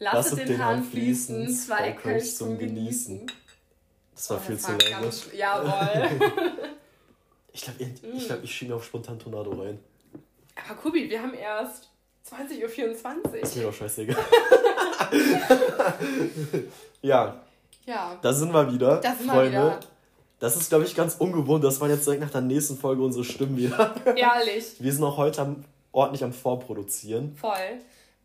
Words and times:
Lasset, 0.00 0.32
Lasset 0.32 0.48
den 0.48 0.64
Hahn 0.64 0.82
fließen, 0.82 1.54
zwei 1.54 1.92
Kölsch 1.92 2.34
zum 2.34 2.58
Genießen. 2.58 3.30
Das 4.14 4.30
war 4.30 4.38
oh, 4.38 4.40
viel 4.40 4.56
das 4.56 4.64
zu 4.64 4.72
lange. 4.72 5.10
Jawohl. 5.36 6.32
ich 7.52 7.60
glaube, 7.62 7.82
ich, 7.82 8.14
ich, 8.14 8.26
glaub, 8.26 8.42
ich 8.42 8.54
schiebe 8.54 8.74
auf 8.74 8.84
spontan 8.84 9.18
Tornado 9.18 9.50
rein. 9.50 9.78
Aber 10.66 10.74
Kubi, 10.80 11.08
wir 11.10 11.22
haben 11.22 11.34
erst 11.34 11.90
20.24 12.30 13.28
Uhr. 13.28 13.34
Ist 13.36 13.56
mir 13.56 13.62
doch 13.64 13.74
scheißegal. 13.74 14.16
ja. 17.02 17.42
Ja. 17.84 18.18
Da 18.22 18.32
sind 18.32 18.52
wir 18.52 18.72
wieder. 18.72 19.00
Da 19.02 19.14
sind 19.14 19.30
Freunde. 19.30 19.52
wir 19.52 19.60
wieder. 19.60 19.80
Das 20.38 20.56
ist, 20.56 20.70
glaube 20.70 20.84
ich, 20.84 20.94
ganz 20.94 21.16
ungewohnt. 21.16 21.62
Das 21.62 21.78
war 21.82 21.90
jetzt 21.90 22.06
direkt 22.06 22.22
nach 22.22 22.30
der 22.30 22.40
nächsten 22.40 22.78
Folge 22.78 23.02
unsere 23.02 23.24
Stimmen 23.24 23.58
wieder. 23.58 23.94
Ehrlich. 24.16 24.76
Wir 24.78 24.92
sind 24.94 25.04
auch 25.04 25.18
heute 25.18 25.42
am, 25.42 25.64
ordentlich 25.92 26.24
am 26.24 26.32
Vorproduzieren. 26.32 27.36
Voll. 27.36 27.80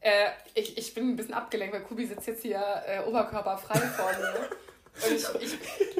Äh, 0.06 0.30
ich, 0.54 0.78
ich 0.78 0.94
bin 0.94 1.10
ein 1.10 1.16
bisschen 1.16 1.34
abgelenkt, 1.34 1.74
weil 1.74 1.82
Kubi 1.82 2.06
sitzt 2.06 2.28
jetzt 2.28 2.44
hier 2.44 2.62
äh, 2.86 3.00
oberkörperfrei 3.10 3.80
vor 3.80 4.12
mir. 4.20 4.50
Und 5.04 5.42
ich, 5.42 5.58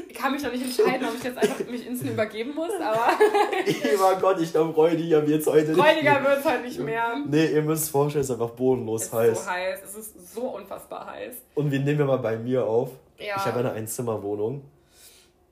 ich 0.08 0.14
kann 0.14 0.32
mich 0.32 0.44
noch 0.44 0.52
nicht 0.52 0.64
entscheiden, 0.64 1.08
ob 1.08 1.16
ich 1.16 1.24
jetzt 1.24 1.40
einfach 1.40 1.66
mich 1.66 1.88
instant 1.88 2.12
übergeben 2.12 2.54
muss, 2.54 2.70
aber. 2.80 3.10
oh 3.18 4.20
Gott, 4.22 4.40
ich 4.40 4.52
glaube, 4.52 4.74
Räudiger 4.74 5.26
wird 5.26 5.42
es 5.42 5.48
heute 5.48 5.72
nicht. 5.72 5.84
Räudiger 5.84 6.24
wird 6.24 6.38
es 6.38 6.46
heute 6.46 6.62
nicht 6.62 6.80
mehr. 6.80 7.16
Nee, 7.26 7.48
ihr 7.48 7.64
müsst 7.64 7.90
vorstellen, 7.90 8.22
es 8.22 8.30
ist 8.30 8.40
einfach 8.40 8.52
bodenlos 8.52 9.06
es 9.06 9.14
heiß. 9.14 9.32
Es 9.32 9.40
ist 9.40 9.44
so 9.44 9.52
heiß, 9.52 9.84
es 9.84 9.96
ist 9.96 10.36
so 10.36 10.42
unfassbar 10.50 11.08
heiß. 11.08 11.38
Und 11.56 11.72
wir 11.72 11.80
nehmen 11.80 12.00
ja 12.00 12.06
mal 12.06 12.20
bei 12.20 12.38
mir 12.38 12.64
auf. 12.64 12.92
Ja. 13.18 13.38
Ich 13.38 13.46
habe 13.46 13.60
eine 13.60 13.72
Einzimmerwohnung. 13.72 14.64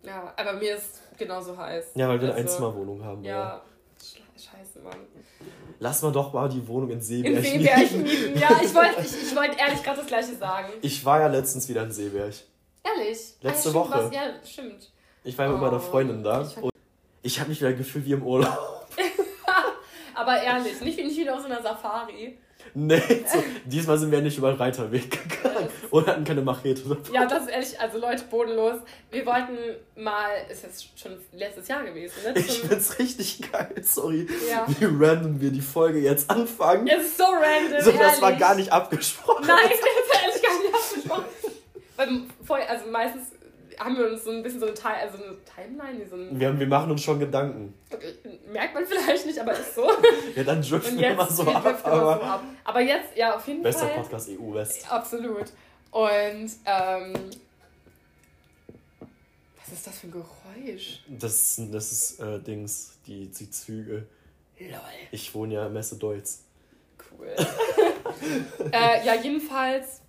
Ja, 0.04 0.32
aber 0.38 0.54
mir 0.54 0.76
ist 0.76 1.02
genauso 1.18 1.58
heiß. 1.58 1.94
Ja, 1.96 2.08
weil 2.08 2.22
wir 2.22 2.28
also, 2.28 2.34
eine 2.34 2.48
Einzimmerwohnung 2.48 3.04
haben. 3.04 3.24
Ja. 3.24 3.32
ja. 3.32 3.62
Scheiße, 4.38 4.80
Mann. 4.84 5.00
Lass 5.84 6.02
mal 6.02 6.14
doch 6.14 6.32
mal 6.32 6.48
die 6.48 6.66
Wohnung 6.66 6.92
in 6.92 7.02
Seeberg. 7.02 7.36
In 7.36 7.44
Seeberg 7.44 7.92
mieten. 7.92 8.40
Ja, 8.40 8.58
ich 8.64 8.74
wollte 8.74 9.02
ich, 9.02 9.22
ich 9.22 9.36
wollt 9.36 9.60
ehrlich 9.60 9.84
gerade 9.84 9.98
das 9.98 10.08
Gleiche 10.08 10.34
sagen. 10.34 10.72
Ich 10.82 11.04
war 11.04 11.20
ja 11.20 11.28
letztens 11.28 11.68
wieder 11.68 11.84
in 11.84 11.92
Seeberg. 11.92 12.34
Ehrlich? 12.84 13.34
Letzte 13.42 13.68
ah, 13.68 13.72
ja, 13.74 13.74
Woche. 13.74 13.92
Was, 13.92 14.14
ja, 14.16 14.22
stimmt. 14.50 14.92
Ich 15.26 15.38
war 15.38 15.50
oh, 15.50 15.52
mit 15.52 15.60
meiner 15.60 15.82
Freundin 15.82 16.24
da 16.24 16.42
ich 16.42 16.56
und 16.56 16.72
ich 17.22 17.38
habe 17.38 17.50
mich 17.50 17.60
wieder 17.60 17.74
gefühlt 17.74 18.06
wie 18.06 18.14
im 18.14 18.24
Urlaub. 18.24 18.88
Aber 20.16 20.42
ehrlich, 20.42 20.80
nicht, 20.80 20.98
nicht 21.00 21.18
wieder 21.18 21.36
auf 21.36 21.42
so 21.42 21.48
einer 21.48 21.62
Safari. 21.62 22.38
Nee, 22.76 23.02
so, 23.32 23.44
diesmal 23.66 23.98
sind 23.98 24.12
wir 24.12 24.22
nicht 24.22 24.38
über 24.38 24.52
den 24.52 24.58
Reiterweg 24.58 25.12
gegangen 25.12 25.70
und 25.92 26.08
hatten 26.08 26.24
keine 26.24 26.42
Machete. 26.42 26.98
Ja, 27.14 27.26
das 27.26 27.44
ist 27.44 27.50
ehrlich, 27.50 27.80
also 27.80 28.00
Leute, 28.00 28.24
bodenlos. 28.30 28.80
Wir 29.12 29.26
wollten 29.26 29.58
mal, 29.96 30.30
ist 30.50 30.64
jetzt 30.64 31.00
schon 31.00 31.18
letztes 31.34 31.68
Jahr 31.68 31.84
gewesen, 31.84 32.16
ne? 32.24 32.34
ich 32.40 32.62
find's 32.62 32.98
richtig 32.98 33.52
geil, 33.52 33.76
sorry, 33.84 34.28
ja. 34.50 34.66
wie 34.68 34.86
random 34.86 35.40
wir 35.40 35.52
die 35.52 35.62
Folge 35.62 36.00
jetzt 36.00 36.30
anfangen. 36.30 36.88
Es 36.88 37.04
ist 37.04 37.18
so 37.18 37.26
random, 37.26 37.82
So, 37.82 37.92
das 37.92 38.02
ehrlich. 38.02 38.22
war 38.22 38.34
gar 38.34 38.56
nicht 38.56 38.72
abgesprochen. 38.72 39.46
Nein, 39.48 39.58
das 39.70 39.74
ist 39.80 40.24
ehrlich 40.24 40.42
gar 40.42 40.60
nicht 40.60 40.74
abgesprochen. 40.74 41.26
Weil 41.96 42.22
vorher, 42.44 42.70
also 42.72 42.90
meistens 42.90 43.28
haben 43.80 43.98
wir 43.98 44.12
uns 44.12 44.24
so 44.24 44.32
ein 44.32 44.44
bisschen 44.44 44.60
so 44.60 44.66
eine, 44.66 44.76
Time, 44.76 44.96
also 44.96 45.18
eine 45.18 45.36
Timeline. 45.44 46.08
So 46.10 46.16
ein 46.16 46.40
wir, 46.40 46.48
haben, 46.48 46.60
wir 46.60 46.68
machen 46.68 46.92
uns 46.92 47.04
schon 47.04 47.20
Gedanken. 47.20 47.74
Merkt 48.52 48.74
man 48.74 48.86
vielleicht 48.86 49.26
nicht, 49.26 49.40
aber 49.40 49.54
ist 49.54 49.76
so. 49.76 49.90
ja, 50.36 50.44
dann 50.44 50.62
driften 50.62 50.98
wir 50.98 51.12
immer 51.12 51.30
so 51.30 51.44
ab. 51.44 51.66
Aber, 51.84 52.16
so 52.16 52.24
ab. 52.24 52.44
aber 52.64 52.82
jetzt, 52.82 53.16
ja, 53.16 53.36
auf 53.36 53.48
jeden 53.48 53.64
Bester 53.64 53.88
Fall. 53.88 53.90
Bester 53.90 54.02
Podcast 54.02 54.30
EU 54.30 54.54
West. 54.54 54.92
Absolut. 54.92 55.52
Und, 55.92 56.52
ähm, 56.66 57.14
was 59.60 59.74
ist 59.74 59.88
das 59.88 60.00
für 60.00 60.08
ein 60.08 60.12
Geräusch? 60.12 61.00
Das, 61.08 61.62
das 61.72 61.92
ist, 61.92 62.20
äh, 62.20 62.40
Dings, 62.40 62.98
die, 63.06 63.28
die 63.28 63.50
Züge. 63.50 64.08
Lol. 64.60 64.70
Ich 65.12 65.34
wohne 65.34 65.56
ja 65.56 65.68
in 65.68 65.74
Messe 65.74 65.98
Deutz. 65.98 66.44
Cool. 67.12 67.28
äh, 68.72 69.06
ja, 69.06 69.16
jedenfalls 69.16 70.04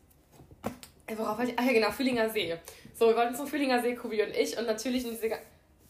worauf 1.18 1.38
wollte 1.38 1.52
ich? 1.52 1.58
Ah 1.58 1.64
ja, 1.64 1.72
genau, 1.72 1.90
Fühlinger 1.90 2.30
See. 2.30 2.56
So, 2.94 3.08
wir 3.08 3.16
wollten 3.16 3.34
zum 3.34 3.46
Fühlinger 3.46 3.82
See, 3.82 3.94
Kubi 3.94 4.22
und 4.22 4.30
ich. 4.30 4.56
Und 4.56 4.66
natürlich 4.66 5.04
in 5.04 5.10
diese 5.10 5.30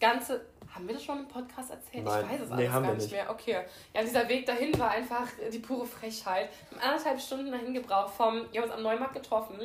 ganze. 0.01 0.47
Haben 0.75 0.89
wir 0.89 0.95
das 0.95 1.05
schon 1.05 1.21
im 1.21 1.29
Podcast 1.29 1.71
erzählt? 1.71 2.05
Nein. 2.05 2.25
Ich 2.25 2.33
weiß 2.33 2.41
es 2.41 2.49
nee, 2.49 2.55
alles 2.55 2.73
gar 2.73 2.81
nicht, 2.81 2.97
nicht 2.97 3.13
mehr. 3.13 3.31
Okay. 3.31 3.59
Ja, 3.95 4.03
dieser 4.03 4.29
Weg 4.29 4.45
dahin 4.45 4.77
war 4.77 4.91
einfach 4.91 5.29
die 5.53 5.61
pure 5.61 5.87
Frechheit. 5.87 6.49
Wir 6.71 6.81
haben 6.81 6.91
anderthalb 6.91 7.21
Stunden 7.21 7.53
dahin 7.53 7.73
gebraucht 7.75 8.13
vom. 8.15 8.47
Wir 8.51 8.61
haben 8.61 8.69
uns 8.69 8.77
am 8.77 8.83
Neumarkt 8.83 9.15
getroffen. 9.15 9.57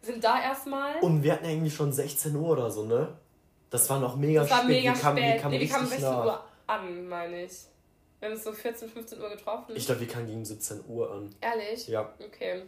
Sind 0.00 0.24
da 0.24 0.40
erstmal. 0.40 0.98
Und 1.00 1.22
wir 1.22 1.34
hatten 1.34 1.44
irgendwie 1.44 1.70
schon 1.70 1.92
16 1.92 2.34
Uhr 2.34 2.50
oder 2.50 2.70
so, 2.70 2.84
ne? 2.84 3.18
Das 3.68 3.90
war 3.90 4.00
noch 4.00 4.16
mega 4.16 4.40
das 4.40 4.50
war 4.50 4.58
spät. 4.58 4.68
Mega 4.68 4.94
wir 4.94 5.00
kamen, 5.00 5.18
spät. 5.18 5.34
Wir 5.34 5.40
kamen, 5.40 5.54
nee, 5.54 5.60
wir 5.60 5.68
kamen 5.68 5.86
16 5.86 6.10
nach. 6.10 6.24
Uhr 6.24 6.44
an, 6.66 7.08
meine 7.08 7.44
ich. 7.44 7.52
Wir 8.18 8.28
haben 8.28 8.34
uns 8.34 8.44
so 8.44 8.52
14, 8.52 8.88
15 8.88 9.20
Uhr 9.20 9.28
getroffen. 9.28 9.76
Ich 9.76 9.86
glaube, 9.86 10.00
wir 10.00 10.08
kamen 10.08 10.26
gegen 10.26 10.44
17 10.44 10.84
Uhr 10.88 11.10
an. 11.10 11.34
Ehrlich? 11.40 11.88
Ja. 11.88 12.12
Okay. 12.18 12.62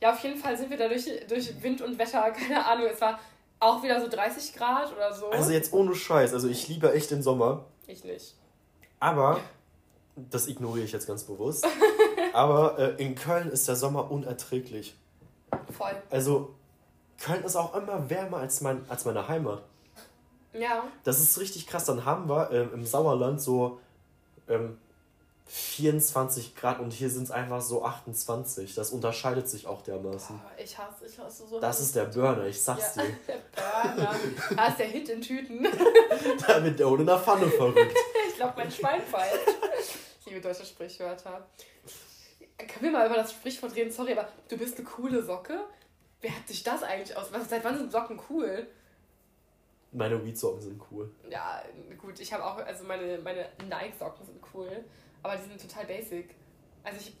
Ja, 0.00 0.12
auf 0.12 0.22
jeden 0.22 0.38
Fall 0.38 0.56
sind 0.56 0.70
wir 0.70 0.76
da 0.76 0.88
durch, 0.88 1.04
durch 1.28 1.62
Wind 1.62 1.82
und 1.82 1.98
Wetter, 1.98 2.30
keine 2.30 2.64
Ahnung, 2.64 2.86
es 2.86 3.00
war 3.00 3.18
auch 3.64 3.82
wieder 3.82 4.00
so 4.00 4.08
30 4.08 4.54
Grad 4.54 4.92
oder 4.92 5.12
so. 5.12 5.28
Also 5.30 5.50
jetzt 5.50 5.72
ohne 5.72 5.94
Scheiß, 5.94 6.32
also 6.32 6.48
ich 6.48 6.68
liebe 6.68 6.92
echt 6.92 7.10
den 7.10 7.22
Sommer. 7.22 7.64
Ich 7.86 8.04
nicht. 8.04 8.34
Aber, 9.00 9.40
das 10.16 10.46
ignoriere 10.46 10.84
ich 10.84 10.92
jetzt 10.92 11.06
ganz 11.06 11.24
bewusst, 11.24 11.66
aber 12.32 12.78
äh, 12.78 13.02
in 13.02 13.14
Köln 13.14 13.50
ist 13.50 13.68
der 13.68 13.76
Sommer 13.76 14.10
unerträglich. 14.10 14.96
Voll. 15.76 15.94
Also, 16.10 16.54
Köln 17.18 17.44
ist 17.44 17.56
auch 17.56 17.74
immer 17.74 18.08
wärmer 18.10 18.38
als, 18.38 18.60
mein, 18.60 18.84
als 18.88 19.04
meine 19.04 19.28
Heimat. 19.28 19.62
Ja. 20.52 20.84
Das 21.02 21.20
ist 21.20 21.38
richtig 21.38 21.66
krass. 21.66 21.84
Dann 21.84 22.04
haben 22.04 22.28
wir 22.28 22.50
ähm, 22.52 22.70
im 22.74 22.84
Sauerland 22.86 23.40
so 23.40 23.80
ähm, 24.48 24.78
24 25.46 26.56
Grad 26.56 26.80
und 26.80 26.92
hier 26.92 27.10
sind 27.10 27.24
es 27.24 27.30
einfach 27.30 27.60
so 27.60 27.84
28. 27.84 28.74
Das 28.74 28.90
unterscheidet 28.90 29.48
sich 29.48 29.66
auch 29.66 29.82
dermaßen. 29.82 30.40
Oh, 30.42 30.62
ich 30.62 30.76
hasse, 30.78 31.06
ich 31.06 31.18
hasse 31.18 31.46
so. 31.46 31.60
Das 31.60 31.80
ist 31.80 31.94
der 31.94 32.06
Burner, 32.06 32.46
ich 32.46 32.60
sag's 32.60 32.96
ja, 32.96 33.02
dir. 33.02 33.10
Der 33.28 33.94
Burner. 33.94 34.14
Da 34.56 34.66
ist 34.68 34.78
der 34.78 34.86
Hit 34.86 35.08
in 35.10 35.20
Tüten. 35.20 35.62
da 36.46 36.64
wird 36.64 36.78
der 36.78 36.88
ohne 36.88 37.04
der 37.04 37.18
Pfanne 37.18 37.46
verrückt. 37.48 37.78
ich 38.28 38.36
glaube, 38.36 38.54
mein 38.56 38.70
Schwein 38.70 39.02
fällt. 39.02 39.40
Ich 40.20 40.26
liebe 40.26 40.40
deutsche 40.40 40.64
Sprichwörter. 40.64 41.46
Können 42.56 42.82
wir 42.82 42.90
mal 42.92 43.06
über 43.06 43.16
das 43.16 43.32
Sprichwort 43.32 43.74
reden? 43.74 43.90
Sorry, 43.90 44.12
aber 44.12 44.28
du 44.48 44.56
bist 44.56 44.78
eine 44.78 44.86
coole 44.86 45.22
Socke? 45.22 45.60
Wer 46.20 46.34
hat 46.34 46.48
sich 46.48 46.62
das 46.62 46.82
eigentlich 46.82 47.16
aus? 47.16 47.32
Was, 47.32 47.50
seit 47.50 47.62
wann 47.64 47.76
sind 47.76 47.92
Socken 47.92 48.18
cool? 48.30 48.66
Meine 49.92 50.24
Weed-Socken 50.24 50.62
sind 50.62 50.82
cool. 50.90 51.10
Ja, 51.28 51.62
gut, 51.98 52.18
ich 52.18 52.32
habe 52.32 52.44
auch, 52.44 52.56
also 52.56 52.84
meine, 52.84 53.18
meine 53.18 53.46
Nike-Socken 53.68 54.24
sind 54.24 54.40
cool. 54.54 54.84
Aber 55.24 55.36
die 55.36 55.48
sind 55.48 55.60
total 55.60 55.86
basic. 55.86 56.34
Also 56.84 57.00
ich 57.00 57.14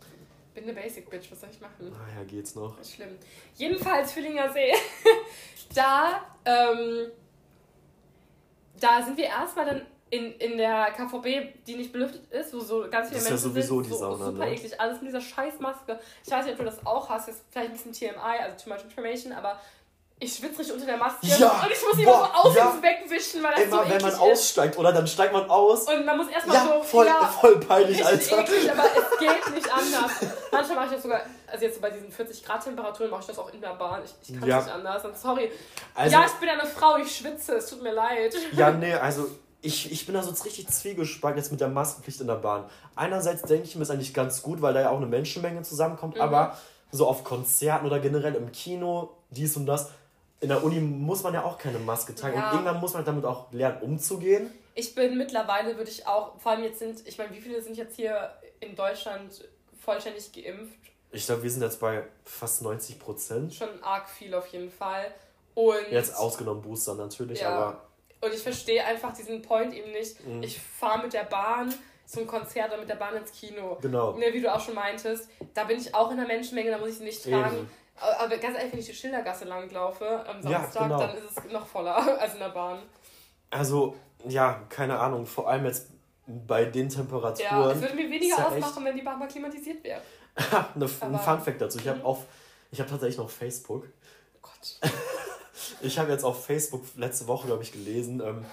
bin 0.54 0.64
eine 0.64 0.74
Basic 0.74 1.08
Bitch, 1.08 1.32
was 1.32 1.40
soll 1.40 1.48
ich 1.50 1.60
machen? 1.60 1.90
Ah 1.92 2.18
ja, 2.18 2.24
geht's 2.24 2.54
noch. 2.54 2.78
Ist 2.78 2.94
schlimm. 2.94 3.18
Jedenfalls 3.56 4.12
Fühlinger 4.12 4.52
See. 4.52 4.72
da, 5.74 6.22
ähm, 6.44 7.10
da 8.78 9.02
sind 9.02 9.16
wir 9.16 9.24
erstmal 9.24 9.64
dann 9.64 9.86
in, 10.10 10.32
in 10.32 10.58
der 10.58 10.92
KVB, 10.92 11.64
die 11.66 11.76
nicht 11.76 11.92
belüftet 11.92 12.30
ist, 12.30 12.52
wo 12.52 12.60
so 12.60 12.82
ganz 12.90 13.08
viele 13.08 13.20
das 13.20 13.24
Menschen 13.24 13.24
ist 13.24 13.30
ja 13.30 13.36
sowieso 13.38 13.82
sind, 13.82 13.92
die 13.92 13.98
Sauna, 13.98 14.16
so 14.16 14.24
super 14.32 14.44
ne? 14.44 14.52
eklig. 14.52 14.80
Alles 14.80 15.00
mit 15.00 15.08
dieser 15.08 15.22
scheiß 15.22 15.58
Maske. 15.60 15.98
Ich 16.24 16.30
weiß 16.30 16.44
nicht, 16.44 16.52
ob 16.52 16.58
du 16.58 16.64
das 16.66 16.86
auch 16.86 17.08
hast, 17.08 17.28
jetzt 17.28 17.42
vielleicht 17.50 17.70
ein 17.70 17.76
bisschen 17.76 17.92
TMI, 17.92 18.42
also 18.42 18.62
too 18.62 18.70
much 18.70 18.84
information, 18.84 19.32
aber 19.32 19.58
ich 20.24 20.34
schwitze 20.34 20.58
richtig 20.58 20.74
unter 20.74 20.86
der 20.86 20.96
Maske 20.96 21.26
ja, 21.26 21.62
und 21.62 21.70
ich 21.70 21.82
muss 21.82 21.98
immer 21.98 22.12
so 22.12 22.48
aus 22.48 22.56
ja. 22.56 22.78
wegwischen, 22.80 23.42
weil 23.42 23.54
das 23.54 23.64
immer, 23.64 23.84
so 23.84 23.90
wenn 23.90 24.02
man 24.02 24.14
aussteigt 24.14 24.78
oder 24.78 24.92
dann 24.92 25.06
steigt 25.06 25.32
man 25.32 25.48
aus. 25.48 25.88
Und 25.88 26.04
man 26.04 26.16
muss 26.16 26.28
erstmal 26.28 26.56
ja, 26.56 26.74
so 26.74 26.82
voll, 26.82 27.06
ja, 27.06 27.26
voll 27.26 27.60
peinlich, 27.60 28.04
Alter. 28.04 28.40
Eklig, 28.40 28.70
aber 28.70 28.84
es 28.84 29.18
geht 29.18 29.54
nicht 29.54 29.72
anders. 29.72 30.10
Manchmal 30.50 30.76
mache 30.76 30.86
ich 30.86 30.92
das 30.92 31.02
sogar, 31.02 31.20
also 31.46 31.64
jetzt 31.64 31.80
bei 31.80 31.90
diesen 31.90 32.10
40 32.10 32.44
Grad 32.44 32.64
Temperaturen 32.64 33.10
mache 33.10 33.20
ich 33.20 33.26
das 33.26 33.38
auch 33.38 33.52
in 33.52 33.60
der 33.60 33.74
Bahn. 33.74 34.02
Ich, 34.04 34.28
ich 34.28 34.40
kann 34.40 34.48
ja. 34.48 34.60
nicht 34.60 34.72
anders. 34.72 35.04
Und 35.04 35.16
sorry. 35.16 35.50
Also, 35.94 36.16
ja, 36.16 36.26
ich 36.26 36.32
bin 36.32 36.48
eine 36.48 36.66
Frau, 36.66 36.96
ich 36.96 37.14
schwitze, 37.14 37.56
es 37.56 37.68
tut 37.68 37.82
mir 37.82 37.92
leid. 37.92 38.34
Ja, 38.52 38.70
nee, 38.72 38.94
also 38.94 39.28
ich, 39.62 39.90
ich 39.90 40.04
bin 40.06 40.14
da 40.14 40.22
so 40.22 40.30
richtig 40.42 40.68
zwiegespalten 40.68 41.38
jetzt 41.38 41.50
mit 41.50 41.60
der 41.60 41.68
Maskenpflicht 41.68 42.20
in 42.20 42.26
der 42.26 42.34
Bahn. 42.34 42.64
Einerseits 42.96 43.42
denke 43.42 43.64
ich 43.64 43.76
mir, 43.76 43.82
ist 43.82 43.90
eigentlich 43.90 44.12
ganz 44.12 44.42
gut, 44.42 44.60
weil 44.60 44.74
da 44.74 44.80
ja 44.80 44.90
auch 44.90 44.98
eine 44.98 45.06
Menschenmenge 45.06 45.62
zusammenkommt, 45.62 46.16
mhm. 46.16 46.20
aber 46.20 46.56
so 46.94 47.08
auf 47.08 47.24
Konzerten 47.24 47.86
oder 47.86 47.98
generell 47.98 48.34
im 48.36 48.52
Kino, 48.52 49.16
dies 49.30 49.56
und 49.56 49.66
das, 49.66 49.90
in 50.44 50.50
der 50.50 50.62
Uni 50.62 50.78
muss 50.78 51.22
man 51.22 51.32
ja 51.32 51.42
auch 51.42 51.56
keine 51.56 51.78
Maske 51.78 52.14
tragen 52.14 52.36
ja. 52.36 52.50
und 52.50 52.58
irgendwann 52.58 52.78
muss 52.78 52.92
man 52.92 53.02
damit 53.02 53.24
auch 53.24 53.50
lernen 53.50 53.80
umzugehen. 53.80 54.50
Ich 54.74 54.94
bin 54.94 55.16
mittlerweile, 55.16 55.78
würde 55.78 55.90
ich 55.90 56.06
auch, 56.06 56.38
vor 56.38 56.52
allem 56.52 56.64
jetzt 56.64 56.80
sind, 56.80 57.08
ich 57.08 57.16
meine, 57.16 57.32
wie 57.32 57.40
viele 57.40 57.62
sind 57.62 57.78
jetzt 57.78 57.96
hier 57.96 58.30
in 58.60 58.76
Deutschland 58.76 59.48
vollständig 59.82 60.32
geimpft? 60.32 60.78
Ich 61.12 61.24
glaube, 61.24 61.44
wir 61.44 61.50
sind 61.50 61.62
jetzt 61.62 61.80
bei 61.80 62.04
fast 62.24 62.60
90 62.60 62.98
Prozent. 62.98 63.54
Schon 63.54 63.82
arg 63.82 64.10
viel 64.10 64.34
auf 64.34 64.46
jeden 64.48 64.70
Fall. 64.70 65.14
Und 65.54 65.90
jetzt 65.90 66.14
ausgenommen 66.14 66.60
Booster 66.60 66.94
natürlich, 66.94 67.40
ja. 67.40 67.48
aber. 67.48 67.80
Und 68.20 68.34
ich 68.34 68.40
verstehe 68.40 68.84
einfach 68.84 69.14
diesen 69.14 69.40
Point 69.40 69.72
eben 69.72 69.92
nicht. 69.92 70.22
Mhm. 70.26 70.42
Ich 70.42 70.60
fahre 70.60 71.04
mit 71.04 71.14
der 71.14 71.24
Bahn 71.24 71.72
zum 72.04 72.26
Konzert 72.26 72.68
oder 72.68 72.80
mit 72.80 72.88
der 72.90 72.96
Bahn 72.96 73.16
ins 73.16 73.32
Kino. 73.32 73.78
Genau. 73.80 74.12
Ne, 74.18 74.26
wie 74.32 74.42
du 74.42 74.52
auch 74.52 74.60
schon 74.60 74.74
meintest, 74.74 75.30
da 75.54 75.64
bin 75.64 75.78
ich 75.78 75.94
auch 75.94 76.10
in 76.10 76.18
der 76.18 76.26
Menschenmenge, 76.26 76.70
da 76.70 76.76
muss 76.76 76.90
ich 76.90 76.98
sie 76.98 77.04
nicht 77.04 77.22
tragen. 77.22 77.56
Eben. 77.56 77.70
Aber 77.96 78.36
ganz 78.36 78.56
ehrlich, 78.56 78.72
wenn 78.72 78.80
ich 78.80 78.86
die 78.86 78.94
Schildergasse 78.94 79.44
langlaufe 79.44 80.24
am 80.26 80.42
Samstag, 80.42 80.74
ja, 80.74 80.82
genau. 80.82 80.98
dann 80.98 81.16
ist 81.16 81.38
es 81.38 81.52
noch 81.52 81.66
voller 81.66 81.96
als 82.20 82.34
in 82.34 82.40
der 82.40 82.48
Bahn. 82.48 82.80
Also, 83.50 83.94
ja, 84.26 84.62
keine 84.68 84.98
Ahnung, 84.98 85.26
vor 85.26 85.48
allem 85.48 85.66
jetzt 85.66 85.88
bei 86.26 86.64
den 86.64 86.88
Temperaturen. 86.88 87.50
Ja, 87.50 87.70
es 87.70 87.80
würde 87.80 87.94
mir 87.94 88.10
weniger 88.10 88.48
ausmachen, 88.48 88.84
wenn 88.84 88.96
die 88.96 89.02
Bahn 89.02 89.18
mal 89.18 89.28
klimatisiert 89.28 89.84
wäre. 89.84 90.00
eine, 90.74 90.84
ein 90.84 91.18
Fun 91.18 91.40
Fact 91.40 91.60
dazu. 91.60 91.78
Ich 91.78 91.88
habe 91.88 92.00
mhm. 92.00 92.06
auf, 92.06 92.24
Ich 92.70 92.80
habe 92.80 92.90
tatsächlich 92.90 93.18
noch 93.18 93.30
Facebook. 93.30 93.86
Oh 94.34 94.38
Gott. 94.42 94.90
ich 95.82 95.98
habe 95.98 96.10
jetzt 96.10 96.24
auf 96.24 96.44
Facebook 96.44 96.82
letzte 96.96 97.28
Woche, 97.28 97.46
glaube 97.46 97.62
ich, 97.62 97.72
gelesen, 97.72 98.20
ähm, 98.20 98.44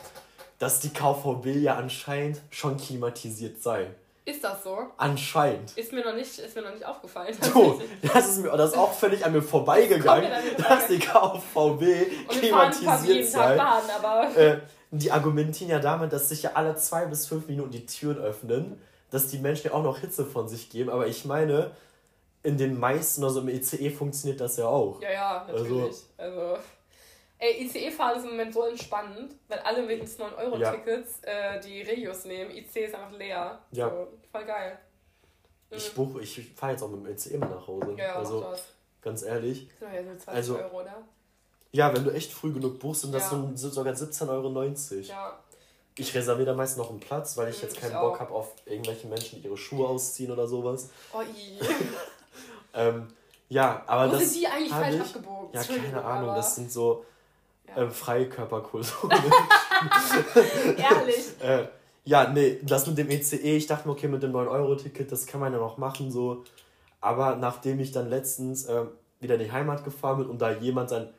dass 0.59 0.79
die 0.79 0.89
KVB 0.89 1.47
ja 1.61 1.75
anscheinend 1.75 2.41
schon 2.51 2.77
klimatisiert 2.77 3.61
sei. 3.61 3.87
Ist 4.31 4.43
das 4.45 4.63
so? 4.63 4.77
Anscheinend. 4.95 5.77
Ist 5.77 5.91
mir 5.91 6.05
noch 6.05 6.15
nicht, 6.15 6.39
ist 6.39 6.55
mir 6.55 6.61
noch 6.61 6.73
nicht 6.73 6.85
aufgefallen. 6.85 7.35
Du, 7.53 7.81
das 8.01 8.29
ist, 8.29 8.41
mir, 8.41 8.49
das 8.55 8.71
ist 8.71 8.77
auch 8.77 8.93
völlig 8.93 9.25
an 9.25 9.33
mir 9.33 9.41
vorbeigegangen, 9.41 10.31
das 10.57 10.67
dass 10.67 10.87
die 10.87 10.99
KVB 10.99 12.29
klimatisiert 12.29 13.27
sei. 13.27 13.59
Aber 13.59 14.37
äh, 14.37 14.59
die 14.91 15.11
argumentieren 15.11 15.69
ja 15.69 15.79
damit, 15.79 16.13
dass 16.13 16.29
sich 16.29 16.43
ja 16.43 16.51
alle 16.53 16.75
zwei 16.77 17.05
bis 17.05 17.27
fünf 17.27 17.47
Minuten 17.47 17.71
die 17.71 17.85
Türen 17.85 18.19
öffnen, 18.19 18.81
dass 19.09 19.27
die 19.27 19.39
Menschen 19.39 19.67
ja 19.67 19.73
auch 19.73 19.83
noch 19.83 19.97
Hitze 19.99 20.25
von 20.25 20.47
sich 20.47 20.69
geben. 20.69 20.89
Aber 20.89 21.07
ich 21.07 21.25
meine, 21.25 21.71
in 22.43 22.57
den 22.57 22.79
meisten, 22.79 23.25
also 23.25 23.41
im 23.41 23.49
ECE 23.49 23.91
funktioniert 23.91 24.39
das 24.39 24.55
ja 24.55 24.67
auch. 24.67 25.01
Ja, 25.01 25.11
ja, 25.11 25.45
natürlich. 25.47 25.97
Also, 26.17 26.39
also 26.39 26.57
Ey, 27.43 27.63
ICE-Fahren 27.63 28.19
ist 28.19 28.23
im 28.23 28.31
Moment 28.31 28.53
so 28.53 28.67
entspannend, 28.67 29.33
weil 29.47 29.57
alle 29.59 29.87
wegen 29.87 30.01
des 30.01 30.19
9-Euro-Tickets 30.19 31.21
ja. 31.25 31.55
äh, 31.55 31.59
die 31.59 31.81
Regios 31.81 32.23
nehmen. 32.25 32.51
IC 32.51 32.75
ist 32.75 32.93
einfach 32.93 33.17
leer. 33.17 33.57
Ja. 33.71 33.89
So, 33.89 34.07
voll 34.31 34.45
geil. 34.45 34.77
Mhm. 35.71 35.77
Ich 35.77 35.93
buche, 35.95 36.21
ich 36.21 36.53
fahre 36.55 36.73
jetzt 36.73 36.83
auch 36.83 36.89
mit 36.89 37.03
dem 37.03 37.11
ICE 37.11 37.39
mal 37.39 37.49
nach 37.49 37.65
Hause. 37.65 37.95
Ja, 37.97 38.17
also, 38.17 38.45
ganz 39.01 39.23
ehrlich. 39.23 39.67
Das 39.79 39.89
sind 39.89 39.93
ja 39.95 40.03
so 40.03 40.19
20 40.19 40.27
also, 40.27 40.57
Euro, 40.59 40.81
oder? 40.81 41.03
Ja, 41.71 41.95
wenn 41.95 42.03
du 42.03 42.11
echt 42.11 42.31
früh 42.31 42.53
genug 42.53 42.77
buchst, 42.77 43.01
sind 43.01 43.11
das 43.11 43.31
ja. 43.31 43.51
so, 43.55 43.69
sogar 43.69 43.95
17,90 43.95 44.29
Euro. 44.29 45.01
Ja. 45.01 45.39
Ich 45.97 46.13
reserviere 46.13 46.51
da 46.51 46.53
meist 46.53 46.77
noch 46.77 46.91
einen 46.91 46.99
Platz, 46.99 47.37
weil 47.37 47.49
ich 47.49 47.57
mhm, 47.57 47.63
jetzt 47.63 47.81
keinen 47.81 47.93
ich 47.93 47.97
Bock 47.97 48.19
habe 48.19 48.35
auf 48.35 48.53
irgendwelche 48.65 49.07
Menschen, 49.07 49.41
die 49.41 49.47
ihre 49.47 49.57
Schuhe 49.57 49.87
ausziehen 49.87 50.31
oder 50.31 50.47
sowas. 50.47 50.91
Oh, 51.11 51.23
ähm, 52.75 53.07
ja, 53.49 53.83
aber 53.87 54.11
Wo 54.11 54.15
das. 54.15 54.29
sind 54.29 54.41
die 54.41 54.47
eigentlich 54.47 54.71
falsch 54.71 55.01
abgebogen? 55.01 55.49
Ja, 55.53 55.63
keine 55.63 56.05
Ahnung, 56.05 56.35
das 56.35 56.55
sind 56.55 56.71
so 56.71 57.03
ja. 57.75 57.81
ähm, 57.81 57.91
Freikörperkultur. 57.91 59.09
Ehrlich. 60.77 61.41
äh, 61.41 61.67
ja, 62.03 62.29
nee, 62.29 62.59
das 62.63 62.87
mit 62.87 62.97
dem 62.97 63.09
ECE, 63.09 63.37
e, 63.37 63.57
ich 63.57 63.67
dachte 63.67 63.87
mir, 63.87 63.93
okay, 63.93 64.07
mit 64.07 64.23
dem 64.23 64.31
9-Euro-Ticket, 64.33 65.11
das 65.11 65.27
kann 65.27 65.39
man 65.39 65.53
ja 65.53 65.59
noch 65.59 65.77
machen, 65.77 66.11
so. 66.11 66.43
Aber 66.99 67.35
nachdem 67.35 67.79
ich 67.79 67.91
dann 67.91 68.09
letztens 68.09 68.65
äh, 68.65 68.85
wieder 69.19 69.35
in 69.35 69.41
die 69.41 69.51
Heimat 69.51 69.83
gefahren 69.83 70.19
bin 70.19 70.27
und 70.27 70.41
da 70.41 70.51
jemand 70.51 70.89
sein 70.89 71.09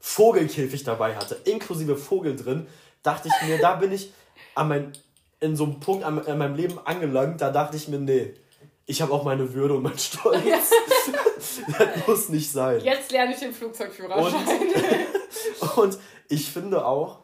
Vogelkäfig 0.00 0.84
dabei 0.84 1.16
hatte, 1.16 1.36
inklusive 1.44 1.96
Vogel 1.96 2.36
drin, 2.36 2.66
dachte 3.02 3.28
ich 3.28 3.48
mir, 3.48 3.58
da 3.58 3.76
bin 3.76 3.92
ich 3.92 4.12
an 4.54 4.68
mein, 4.68 4.92
in 5.40 5.54
so 5.54 5.64
einem 5.64 5.80
Punkt 5.80 6.04
an, 6.04 6.18
an 6.26 6.38
meinem 6.38 6.56
Leben 6.56 6.78
angelangt, 6.84 7.40
da 7.40 7.50
dachte 7.50 7.76
ich 7.76 7.88
mir, 7.88 7.98
nee, 7.98 8.34
ich 8.86 9.00
habe 9.00 9.12
auch 9.12 9.24
meine 9.24 9.52
Würde 9.54 9.74
und 9.74 9.82
mein 9.82 9.98
Stolz. 9.98 10.42
das 11.78 12.06
muss 12.06 12.28
nicht 12.30 12.50
sein. 12.50 12.80
Jetzt 12.82 13.12
lerne 13.12 13.32
ich 13.32 13.38
den 13.38 13.52
Flugzeugführerschein. 13.52 14.34
Und, 14.34 15.01
und 15.76 15.98
ich 16.28 16.50
finde 16.50 16.84
auch, 16.84 17.20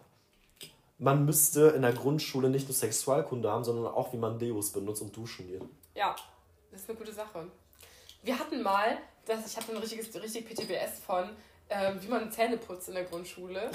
man 0.98 1.24
müsste 1.24 1.68
in 1.68 1.82
der 1.82 1.92
Grundschule 1.92 2.50
nicht 2.50 2.68
nur 2.68 2.74
Sexualkunde 2.74 3.50
haben, 3.50 3.64
sondern 3.64 3.86
auch, 3.86 4.12
wie 4.12 4.16
man 4.16 4.38
Deos 4.38 4.70
benutzt 4.70 5.02
und 5.02 5.16
duschen 5.16 5.46
geht. 5.46 5.62
Ja, 5.94 6.14
das 6.70 6.82
ist 6.82 6.90
eine 6.90 6.98
gute 6.98 7.12
Sache. 7.12 7.46
Wir 8.22 8.38
hatten 8.38 8.62
mal, 8.62 8.98
das, 9.24 9.46
ich 9.46 9.56
hatte 9.56 9.72
ein 9.72 9.78
richtiges, 9.78 10.14
richtig 10.20 10.46
PTBS 10.46 11.00
von, 11.06 11.30
ähm, 11.70 11.98
wie 12.00 12.08
man 12.08 12.30
Zähne 12.32 12.56
putzt 12.56 12.88
in 12.88 12.94
der 12.94 13.04
Grundschule. 13.04 13.70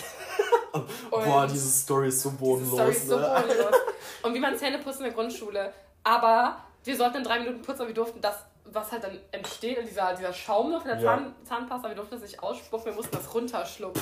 Boah, 1.09 1.47
diese 1.47 1.69
Story 1.69 2.09
ist 2.09 2.21
so 2.21 2.31
bodenlos. 2.31 2.73
Story 2.73 2.91
ist 2.91 3.07
so 3.07 3.17
ne? 3.17 3.41
bodenlos. 3.41 3.75
Und 4.23 4.33
wie 4.33 4.39
man 4.39 4.57
Zähne 4.57 4.79
putzt 4.79 4.99
in 4.99 5.05
der 5.05 5.13
Grundschule. 5.13 5.73
Aber 6.03 6.57
wir 6.83 6.97
sollten 6.97 7.17
in 7.17 7.23
drei 7.23 7.39
Minuten 7.39 7.61
putzen, 7.61 7.81
aber 7.81 7.89
wir 7.89 7.95
durften 7.95 8.19
das, 8.19 8.35
was 8.73 8.91
halt 8.91 9.03
dann 9.03 9.17
entsteht, 9.31 9.77
in 9.77 9.87
dieser, 9.87 10.13
dieser 10.15 10.33
Schaum 10.33 10.71
noch 10.71 10.81
in 10.81 10.89
der 10.89 10.99
ja. 10.99 11.17
Zahn, 11.17 11.35
Zahnpasta, 11.43 11.87
wir 11.89 11.95
durften 11.95 12.15
das 12.15 12.23
nicht 12.23 12.41
ausspucken, 12.41 12.85
wir 12.87 12.93
mussten 12.93 13.15
das 13.15 13.33
runterschlucken. 13.33 14.01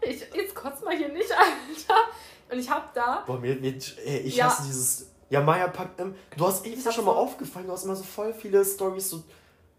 ich, 0.00 0.20
jetzt 0.34 0.54
kotzt 0.54 0.84
mal 0.84 0.96
hier 0.96 1.08
nicht, 1.08 1.30
Alter. 1.36 2.00
Und 2.50 2.58
ich 2.58 2.70
hab 2.70 2.92
da. 2.94 3.24
Boah, 3.26 3.38
mir, 3.38 3.56
mir, 3.56 3.74
ey, 4.04 4.18
ich 4.20 4.36
ja. 4.36 4.46
hasse 4.46 4.64
dieses. 4.64 5.10
Ja, 5.30 5.40
Maya 5.40 5.68
packt. 5.68 5.98
Ähm, 6.00 6.14
du 6.36 6.46
hast, 6.46 6.64
ey, 6.66 6.72
ist 6.72 6.86
das 6.86 6.94
schon 6.94 7.04
mal 7.04 7.12
so 7.12 7.18
aufgefallen, 7.18 7.66
du 7.66 7.72
hast 7.72 7.84
immer 7.84 7.96
so 7.96 8.04
voll 8.04 8.32
viele 8.32 8.64
Stories, 8.64 9.10
so, 9.10 9.24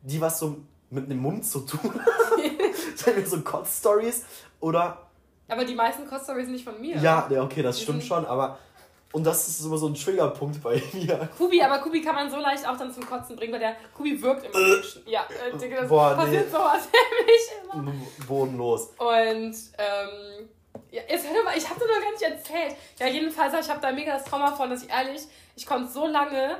die 0.01 0.19
was 0.19 0.39
so 0.39 0.57
mit 0.89 1.09
dem 1.09 1.19
Mund 1.19 1.45
zu 1.45 1.61
tun 1.61 1.93
haben. 1.93 3.25
so 3.25 3.41
Kotz-Stories 3.41 4.25
oder. 4.59 5.07
Aber 5.47 5.63
die 5.63 5.75
meisten 5.75 6.07
Kotz-Stories 6.07 6.45
sind 6.45 6.53
nicht 6.53 6.65
von 6.65 6.79
mir. 6.81 6.97
Ja, 6.97 7.29
okay, 7.39 7.61
das 7.61 7.77
die 7.77 7.83
stimmt 7.83 8.03
schon, 8.03 8.25
aber 8.25 8.57
und 9.15 9.23
das 9.23 9.47
ist 9.47 9.63
immer 9.65 9.77
so 9.77 9.87
ein 9.87 9.95
Triggerpunkt 9.95 10.61
bei 10.61 10.83
mir. 10.93 11.29
Kubi, 11.37 11.61
aber 11.61 11.79
Kubi 11.79 12.01
kann 12.01 12.15
man 12.15 12.29
so 12.29 12.35
leicht 12.35 12.67
auch 12.67 12.77
dann 12.77 12.93
zum 12.93 13.05
Kotzen 13.05 13.37
bringen, 13.37 13.53
weil 13.53 13.61
der 13.61 13.77
Kubi 13.95 14.21
wirkt 14.21 14.45
immer. 14.45 14.59
Äh, 14.59 14.81
ja, 15.05 15.25
äh, 15.29 15.57
Digga, 15.57 15.81
das 15.81 15.89
Boah, 15.89 16.15
passiert 16.15 16.45
nee. 16.47 16.51
sowas 16.51 16.89
nämlich 17.73 17.93
immer. 17.93 17.93
Bodenlos. 18.27 18.89
Und, 18.97 19.55
ähm, 19.77 20.49
ja, 20.91 21.01
jetzt 21.07 21.25
hör 21.29 21.43
mal, 21.45 21.57
ich 21.57 21.69
hab 21.69 21.79
dir 21.79 21.87
noch 21.87 22.01
gar 22.01 22.11
nicht 22.11 22.23
erzählt. 22.23 22.75
Ja, 22.99 23.07
jedenfalls, 23.07 23.53
ich 23.65 23.71
habe 23.71 23.79
da 23.79 23.93
mega 23.93 24.17
das 24.17 24.25
Trauma 24.25 24.51
von, 24.51 24.69
dass 24.69 24.83
ich 24.83 24.89
ehrlich, 24.89 25.21
ich 25.55 25.65
konnte 25.65 25.89
so 25.89 26.07
lange 26.07 26.57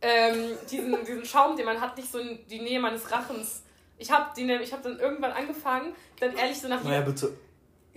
ähm, 0.00 0.56
diesen, 0.70 1.04
diesen 1.04 1.24
Schaum, 1.24 1.56
den 1.56 1.66
man 1.66 1.80
hat, 1.80 1.96
nicht 1.96 2.12
so 2.12 2.20
in 2.20 2.46
die 2.46 2.60
Nähe 2.60 2.78
meines 2.78 3.10
Rachens. 3.10 3.64
Ich 3.96 4.12
habe 4.12 4.30
hab 4.40 4.82
dann 4.84 5.00
irgendwann 5.00 5.32
angefangen, 5.32 5.92
dann 6.20 6.36
ehrlich 6.36 6.60
so 6.60 6.68
nach. 6.68 6.84
Naja, 6.84 7.00
bitte 7.00 7.32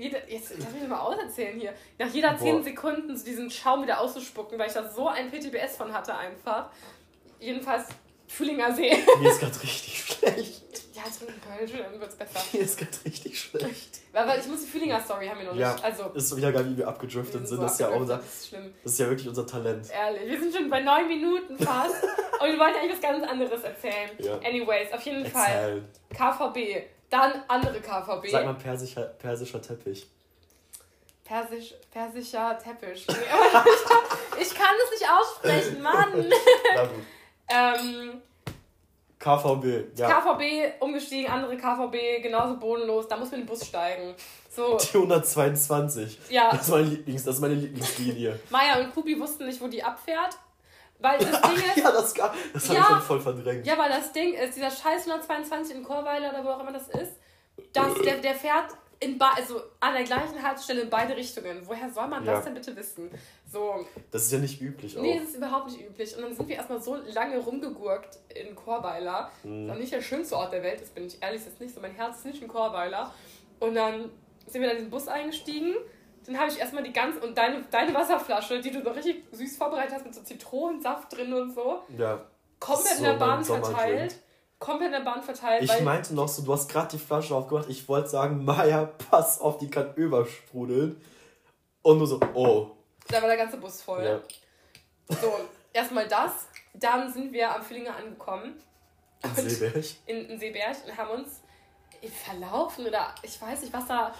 jede, 0.01 0.21
jetzt 0.27 0.53
lass 0.57 0.73
mich 0.73 0.87
mal 0.87 0.99
auserzählen 0.99 1.59
hier. 1.59 1.73
Nach 1.99 2.11
jeder 2.11 2.37
10 2.37 2.63
Sekunden 2.63 3.15
so 3.15 3.23
diesen 3.23 3.51
Schaum 3.51 3.83
wieder 3.83 3.99
auszuspucken, 3.99 4.57
weil 4.57 4.67
ich 4.67 4.73
da 4.73 4.89
so 4.89 5.07
ein 5.07 5.29
PTBS 5.29 5.77
von 5.77 5.93
hatte 5.93 6.15
einfach. 6.15 6.69
Jedenfalls 7.39 7.87
Fühlinger 8.27 8.73
See. 8.73 8.97
Mir 9.19 9.29
ist 9.29 9.39
gerade 9.39 9.61
richtig 9.61 10.03
schlecht. 10.05 10.83
Ja, 10.93 11.03
trink 11.03 11.31
ein 11.31 11.57
Kölsch, 11.57 11.71
dann 11.71 11.99
wird's 11.99 12.15
besser. 12.15 12.39
Mir 12.53 12.61
ist 12.61 12.77
gerade 12.77 12.97
richtig 13.05 13.39
schlecht. 13.39 13.99
Aber 14.13 14.37
ich 14.37 14.47
muss 14.47 14.61
die 14.61 14.67
Fühlinger 14.67 15.01
Story 15.01 15.27
haben 15.27 15.39
wir 15.39 15.47
noch 15.47 15.55
ja, 15.55 15.73
nicht. 15.73 15.83
Also, 15.83 16.05
ist 16.09 16.35
wieder 16.35 16.51
geil, 16.51 16.65
wie 16.69 16.77
wir 16.77 16.87
abgedriftet 16.87 17.47
sind. 17.47 17.57
So 17.57 17.61
das 17.61 17.73
ist 17.73 17.79
ja 17.79 17.89
auch 17.89 17.99
unser, 17.99 18.17
das 18.17 18.25
ist, 18.25 18.47
schlimm. 18.49 18.73
das 18.83 18.93
ist 18.93 18.99
ja 18.99 19.09
wirklich 19.09 19.27
unser 19.27 19.45
Talent. 19.45 19.87
Ehrlich, 19.91 20.31
wir 20.31 20.39
sind 20.39 20.55
schon 20.55 20.69
bei 20.69 20.81
neun 20.81 21.07
Minuten 21.07 21.57
fast. 21.57 22.03
und 22.39 22.47
wir 22.47 22.59
wollten 22.59 22.77
eigentlich 22.77 22.93
was 22.93 23.01
ganz 23.01 23.27
anderes 23.27 23.63
erzählen. 23.63 24.11
Ja. 24.19 24.37
Anyways, 24.37 24.91
auf 24.93 25.01
jeden 25.01 25.25
Erzählen. 25.25 25.85
Fall. 26.13 26.49
KVB. 26.49 27.00
Dann 27.11 27.43
andere 27.49 27.81
KVB. 27.81 28.31
Sag 28.31 28.45
mal 28.45 28.53
persischer, 28.53 29.03
persischer 29.03 29.61
Teppich. 29.61 30.07
Persisch, 31.25 31.73
persischer 31.91 32.57
Teppich. 32.57 33.05
ich, 34.39 34.55
kann 34.55 34.75
es 34.83 34.99
nicht 34.99 35.09
aussprechen, 35.11 35.81
Mann. 35.81 36.29
Na 36.75 36.85
gut. 36.85 37.03
ähm, 37.49 38.21
KVB, 39.19 39.97
ja. 39.99 40.09
KVB 40.09 40.81
umgestiegen, 40.81 41.29
andere 41.29 41.57
KVB, 41.57 42.23
genauso 42.23 42.57
bodenlos. 42.57 43.07
Da 43.09 43.17
muss 43.17 43.29
man 43.29 43.41
in 43.41 43.45
den 43.45 43.49
Bus 43.49 43.67
steigen. 43.67 44.15
So. 44.49 44.77
Die 44.93 44.97
122. 44.97 46.17
Ja. 46.29 46.49
Das 46.51 46.61
ist 46.61 46.69
meine, 46.69 46.85
Lieblings, 46.85 47.23
das 47.25 47.35
ist 47.35 47.41
meine 47.41 47.55
Lieblingslinie. 47.55 48.39
Maya 48.49 48.79
und 48.79 48.93
Kubi 48.93 49.19
wussten 49.19 49.45
nicht, 49.45 49.59
wo 49.61 49.67
die 49.67 49.83
abfährt. 49.83 50.37
Weil 51.01 51.19
das 51.19 51.41
Ding 51.41 51.55
ist. 51.75 51.77
ja, 51.77 51.91
das, 51.91 52.13
das 52.13 52.69
habe 52.69 52.75
ja, 52.75 52.81
ich 52.81 52.87
schon 52.87 53.01
voll 53.01 53.21
verdrängt. 53.21 53.65
Ja, 53.65 53.77
weil 53.77 53.89
das 53.89 54.11
Ding 54.11 54.33
ist, 54.33 54.55
dieser 54.55 54.69
scheiß 54.69 55.07
122 55.07 55.75
in 55.75 55.83
Chorweiler 55.83 56.29
oder 56.29 56.45
wo 56.45 56.49
auch 56.49 56.59
immer 56.61 56.71
das 56.71 56.87
ist, 56.89 57.19
das, 57.73 57.93
der, 58.03 58.17
der 58.17 58.35
fährt 58.35 58.69
in 58.99 59.19
also 59.19 59.61
an 59.79 59.95
der 59.95 60.03
gleichen 60.03 60.41
Haltestelle 60.41 60.81
in 60.81 60.89
beide 60.89 61.15
Richtungen. 61.15 61.61
Woher 61.65 61.89
soll 61.89 62.07
man 62.07 62.23
ja. 62.23 62.33
das 62.33 62.45
denn 62.45 62.53
bitte 62.53 62.75
wissen? 62.75 63.09
So. 63.51 63.85
Das 64.11 64.25
ist 64.25 64.31
ja 64.31 64.37
nicht 64.37 64.61
üblich 64.61 64.95
auch. 64.95 65.01
Nee, 65.01 65.17
das 65.17 65.29
ist 65.29 65.37
überhaupt 65.37 65.71
nicht 65.71 65.81
üblich. 65.81 66.15
Und 66.15 66.21
dann 66.21 66.35
sind 66.35 66.47
wir 66.47 66.55
erstmal 66.55 66.81
so 66.81 66.95
lange 66.95 67.39
rumgegurkt 67.39 68.19
in 68.29 68.55
Chorweiler. 68.55 69.31
Mhm. 69.43 69.67
Das 69.67 69.77
ist 69.77 69.81
nicht 69.81 69.93
der 69.93 70.01
schönste 70.01 70.37
Ort 70.37 70.53
der 70.53 70.61
Welt, 70.61 70.81
das 70.81 70.89
bin 70.89 71.07
ich 71.07 71.17
ehrlich, 71.19 71.41
ist 71.41 71.59
nicht 71.59 71.73
so. 71.73 71.81
Mein 71.81 71.95
Herz 71.95 72.17
ist 72.17 72.25
nicht 72.25 72.43
in 72.43 72.47
Chorweiler. 72.47 73.11
Und 73.59 73.73
dann 73.73 74.11
sind 74.45 74.61
wir 74.61 74.67
dann 74.67 74.77
in 74.77 74.85
den 74.85 74.91
Bus 74.91 75.07
eingestiegen 75.07 75.75
dann 76.25 76.37
habe 76.37 76.51
ich 76.51 76.59
erstmal 76.59 76.83
die 76.83 76.93
ganze 76.93 77.19
und 77.19 77.37
deine, 77.37 77.63
deine 77.71 77.93
Wasserflasche, 77.93 78.61
die 78.61 78.71
du 78.71 78.83
so 78.83 78.91
richtig 78.91 79.23
süß 79.31 79.57
vorbereitet 79.57 79.93
hast 79.95 80.05
mit 80.05 80.13
so 80.13 80.21
Zitronensaft 80.21 81.15
drin 81.15 81.33
und 81.33 81.53
so. 81.53 81.81
Ja. 81.97 82.23
Komplett 82.59 82.97
so 82.97 82.97
in 82.97 83.03
der 83.03 83.13
Bahn 83.13 83.43
verteilt. 83.43 84.15
Komplett 84.59 84.87
in 84.87 84.93
der 84.93 84.99
Bahn 84.99 85.23
verteilt. 85.23 85.63
Ich 85.63 85.81
meinte 85.81 86.13
noch 86.13 86.27
so, 86.27 86.43
du 86.43 86.53
hast 86.53 86.69
gerade 86.69 86.89
die 86.89 86.99
Flasche 86.99 87.33
aufgemacht. 87.35 87.69
Ich 87.69 87.87
wollte 87.89 88.09
sagen, 88.09 88.45
Maya, 88.45 88.85
pass 89.09 89.41
auf, 89.41 89.57
die 89.57 89.69
kann 89.69 89.95
übersprudeln. 89.95 91.01
Und 91.81 91.97
nur 91.97 92.05
so, 92.05 92.19
oh. 92.35 92.71
Da 93.07 93.21
war 93.21 93.27
der 93.27 93.37
ganze 93.37 93.57
Bus 93.57 93.81
voll. 93.81 94.03
Ja. 94.03 94.21
So, 95.15 95.33
erstmal 95.73 96.07
das. 96.07 96.47
Dann 96.75 97.11
sind 97.11 97.33
wir 97.33 97.53
am 97.53 97.63
Füllinger 97.63 97.95
angekommen. 97.95 98.61
In 99.23 99.49
Seeberg. 99.49 99.85
In, 100.05 100.29
in 100.29 100.39
Seeberg 100.39 100.77
und 100.85 100.95
haben 100.95 101.21
uns 101.21 101.41
verlaufen 102.09 102.87
oder 102.87 103.13
ich 103.21 103.39
weiß 103.41 103.61
nicht, 103.61 103.73
was 103.73 103.87
da 103.87 104.13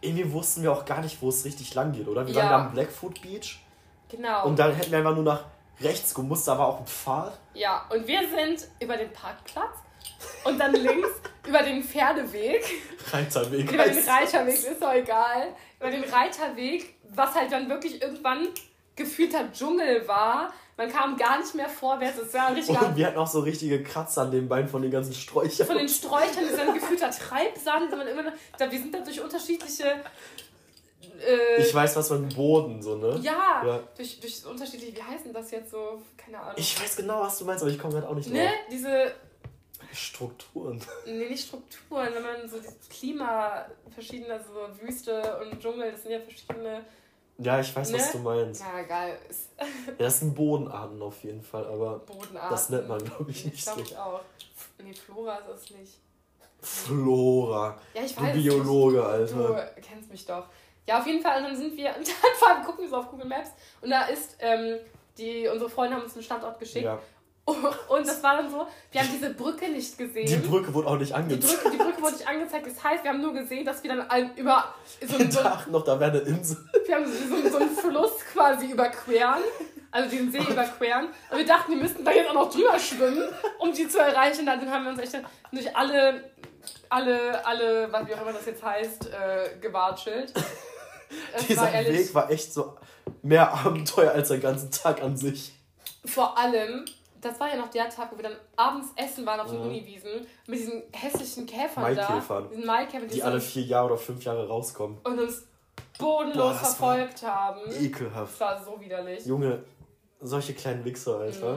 irgendwie 0.00 0.32
wussten 0.32 0.62
wir 0.62 0.72
auch 0.72 0.84
gar 0.84 1.00
nicht, 1.00 1.20
wo 1.20 1.28
es 1.28 1.44
richtig 1.44 1.74
lang 1.74 1.92
geht, 1.92 2.08
oder? 2.08 2.26
Wir 2.26 2.34
ja. 2.34 2.42
waren 2.42 2.50
da 2.50 2.66
am 2.66 2.72
Blackfoot 2.72 3.20
Beach. 3.20 3.60
Genau. 4.08 4.46
Und 4.46 4.58
dann 4.58 4.74
hätten 4.74 4.90
wir 4.90 4.98
einfach 4.98 5.14
nur 5.14 5.24
nach 5.24 5.44
rechts 5.80 6.14
gemusst, 6.14 6.48
da 6.48 6.58
war 6.58 6.68
auch 6.68 6.80
ein 6.80 6.86
Pfad. 6.86 7.38
Ja, 7.54 7.86
und 7.90 8.06
wir 8.06 8.20
sind 8.28 8.68
über 8.80 8.96
den 8.96 9.12
Parkplatz 9.12 9.76
und 10.44 10.58
dann 10.58 10.72
links 10.72 11.08
über 11.46 11.62
den 11.62 11.82
Pferdeweg. 11.82 12.64
Reiterweg. 13.12 13.72
Über 13.72 13.84
den 13.84 14.08
Reiterweg, 14.08 14.54
ist 14.54 14.82
doch 14.82 14.92
egal. 14.92 15.48
Über 15.78 15.90
den 15.90 16.04
Reiterweg, 16.04 16.94
was 17.10 17.34
halt 17.34 17.52
dann 17.52 17.68
wirklich 17.68 18.02
irgendwann 18.02 18.48
gefühlter 18.96 19.50
Dschungel 19.52 20.06
war, 20.08 20.52
Man 20.78 20.88
kam 20.90 21.16
gar 21.16 21.40
nicht 21.40 21.54
mehr 21.56 21.68
vorwärts. 21.68 22.18
Es 22.18 22.32
war 22.32 22.54
richtig 22.54 22.80
und 22.80 22.96
wir 22.96 23.06
hatten 23.08 23.18
auch 23.18 23.26
so 23.26 23.40
richtige 23.40 23.82
Kratzer 23.82 24.22
an 24.22 24.30
den 24.30 24.48
Beinen 24.48 24.68
von 24.68 24.80
den 24.80 24.92
ganzen 24.92 25.12
Sträuchern. 25.12 25.66
Von 25.66 25.76
den 25.76 25.88
Sträuchern 25.88 26.44
ist 26.44 26.56
dann 26.56 26.72
gefühlter 26.72 27.10
Treibsand. 27.10 27.90
Man 27.90 28.06
immer, 28.06 28.32
da, 28.56 28.70
wir 28.70 28.78
sind 28.78 28.94
da 28.94 29.00
durch 29.00 29.20
unterschiedliche 29.20 29.96
äh, 31.20 31.62
ich 31.62 31.74
weiß 31.74 31.96
was 31.96 32.08
von 32.08 32.28
Boden, 32.28 32.80
so, 32.80 32.96
ne? 32.96 33.18
Ja, 33.22 33.62
ja. 33.66 33.82
Durch, 33.96 34.20
durch 34.20 34.46
unterschiedliche, 34.46 34.96
wie 34.96 35.02
heißen 35.02 35.32
das 35.32 35.50
jetzt 35.50 35.72
so? 35.72 36.00
Keine 36.16 36.38
Ahnung. 36.38 36.54
Ich 36.56 36.80
weiß 36.80 36.96
genau, 36.96 37.22
was 37.22 37.38
du 37.38 37.44
meinst, 37.44 37.62
aber 37.62 37.72
ich 37.72 37.78
komme 37.78 37.94
gerade 37.94 38.08
auch 38.08 38.14
nicht 38.14 38.30
ne? 38.30 38.44
drauf. 38.44 38.50
Ne, 38.50 38.58
diese. 38.70 39.12
Strukturen. 39.92 40.80
Nee, 41.06 41.28
nicht 41.28 41.46
Strukturen, 41.46 42.08
wenn 42.14 42.22
man 42.22 42.48
so 42.48 42.58
das 42.58 42.76
Klima, 42.88 43.66
verschiedene, 43.90 44.34
also 44.34 44.52
so 44.52 44.86
Wüste 44.86 45.40
und 45.40 45.60
Dschungel, 45.60 45.90
das 45.90 46.02
sind 46.02 46.12
ja 46.12 46.20
verschiedene. 46.20 46.84
Ja, 47.38 47.60
ich 47.60 47.74
weiß, 47.74 47.90
ne? 47.92 47.98
was 47.98 48.12
du 48.12 48.18
meinst. 48.18 48.60
Ja, 48.60 48.82
geil. 48.82 49.18
ja, 49.58 49.94
das 49.98 50.20
sind 50.20 50.34
Bodenarten 50.34 51.00
auf 51.00 51.22
jeden 51.22 51.42
Fall, 51.42 51.64
aber 51.66 52.00
Bodenarten. 52.00 52.50
das 52.50 52.68
nennt 52.68 52.88
man, 52.88 53.04
glaube 53.04 53.30
ich, 53.30 53.44
nicht 53.44 53.54
ich 53.54 53.64
so. 53.64 53.80
Ich 53.80 53.96
auch. 53.96 54.20
Nee, 54.82 54.92
Flora 54.92 55.36
ist 55.36 55.48
es 55.48 55.70
nicht. 55.70 55.98
Flora. 56.60 57.78
Ja, 57.94 58.02
ich 58.02 58.20
weiß. 58.20 58.34
Du 58.34 58.42
Biologe, 58.42 59.04
Alter. 59.04 59.70
Du 59.76 59.80
kennst 59.80 60.10
mich 60.10 60.26
doch. 60.26 60.46
Ja, 60.86 60.98
auf 60.98 61.06
jeden 61.06 61.22
Fall. 61.22 61.42
Dann 61.42 61.56
sind 61.56 61.76
wir, 61.76 61.88
und 61.96 62.08
dann 62.08 62.32
vor 62.38 62.48
allem 62.48 62.64
gucken 62.64 62.82
wir 62.82 62.90
so 62.90 62.96
auf 62.96 63.08
Google 63.10 63.26
Maps 63.26 63.50
und 63.80 63.90
da 63.90 64.06
ist, 64.06 64.36
ähm, 64.40 64.78
die, 65.16 65.46
unsere 65.48 65.70
Freunde 65.70 65.96
haben 65.96 66.02
uns 66.02 66.14
einen 66.14 66.24
Standort 66.24 66.58
geschickt. 66.58 66.84
Ja. 66.84 66.98
Und 67.88 68.06
das 68.06 68.22
war 68.22 68.36
dann 68.36 68.50
so, 68.50 68.66
wir 68.90 69.00
haben 69.00 69.08
diese 69.12 69.30
Brücke 69.30 69.68
nicht 69.68 69.96
gesehen. 69.96 70.26
Die 70.26 70.48
Brücke 70.48 70.72
wurde 70.74 70.88
auch 70.88 70.98
nicht 70.98 71.14
angezeigt. 71.14 71.44
Die 71.44 71.56
Brücke, 71.56 71.70
die 71.70 71.82
Brücke 71.82 72.02
wurde 72.02 72.16
nicht 72.16 72.28
angezeigt. 72.28 72.66
Das 72.66 72.84
heißt, 72.84 73.04
wir 73.04 73.10
haben 73.10 73.22
nur 73.22 73.32
gesehen, 73.32 73.64
dass 73.64 73.82
wir 73.82 73.96
dann 73.96 74.36
über 74.36 74.74
so 75.06 75.16
ein. 75.16 75.30
So, 75.38 75.70
noch, 75.70 75.84
da 75.84 75.98
wäre 76.00 76.10
eine 76.10 76.20
Insel. 76.20 76.56
Wir 76.86 76.94
haben 76.96 77.06
so, 77.06 77.50
so 77.50 77.56
einen 77.58 77.70
Fluss 77.70 78.12
quasi 78.32 78.66
überqueren. 78.66 79.42
Also 79.90 80.10
diesen 80.10 80.30
See 80.30 80.38
überqueren. 80.38 81.08
Und 81.30 81.38
wir 81.38 81.46
dachten, 81.46 81.72
wir 81.72 81.78
müssten 81.78 82.04
da 82.04 82.10
jetzt 82.10 82.28
auch 82.28 82.34
noch 82.34 82.50
drüber 82.50 82.78
schwimmen, 82.78 83.28
um 83.58 83.72
die 83.72 83.88
zu 83.88 83.98
erreichen. 83.98 84.44
Dann 84.44 84.70
haben 84.70 84.84
wir 84.84 84.90
uns 84.90 85.00
echt 85.00 85.16
durch 85.50 85.76
alle, 85.76 86.30
alle, 86.88 87.46
alle, 87.46 87.92
was 87.92 88.06
wie 88.06 88.14
auch 88.14 88.22
immer 88.22 88.32
das 88.32 88.46
jetzt 88.46 88.62
heißt, 88.62 89.06
äh, 89.06 89.58
gewatschelt. 89.60 90.34
Dieser 91.48 91.72
Weg 91.72 92.14
war 92.14 92.30
echt 92.30 92.52
so 92.52 92.76
mehr 93.22 93.52
Abenteuer 93.52 94.12
als 94.12 94.28
der 94.28 94.38
ganze 94.38 94.68
Tag 94.70 95.02
an 95.02 95.16
sich. 95.16 95.52
Vor 96.04 96.36
allem, 96.38 96.84
das 97.20 97.38
war 97.40 97.48
ja 97.48 97.56
noch 97.56 97.68
der 97.68 97.88
Tag, 97.88 98.12
wo 98.12 98.16
wir 98.16 98.24
dann 98.24 98.36
abends 98.56 98.88
essen 98.96 99.26
waren 99.26 99.40
auf 99.40 99.50
den 99.50 99.60
mhm. 99.60 99.66
Uniwiesen 99.66 100.26
mit 100.46 100.58
diesen 100.58 100.82
hässlichen 100.92 101.46
Käfern 101.46 101.82
Maikäfern. 101.82 102.44
da. 102.44 102.48
Diesen 102.50 102.66
Maikäfern. 102.66 103.08
Die 103.08 103.22
alle 103.22 103.40
vier 103.40 103.62
Jahre 103.62 103.86
oder 103.86 103.98
fünf 103.98 104.24
Jahre 104.24 104.46
rauskommen. 104.46 104.98
Und 105.04 105.18
uns 105.18 105.46
bodenlos 105.98 106.36
Boah, 106.36 106.54
verfolgt 106.54 107.22
haben. 107.22 107.60
Ekelhaft. 107.72 108.32
Das 108.32 108.40
war 108.40 108.64
so 108.64 108.80
widerlich. 108.80 109.26
Junge, 109.26 109.64
solche 110.20 110.54
kleinen 110.54 110.84
Wichser, 110.84 111.18
Alter. 111.18 111.56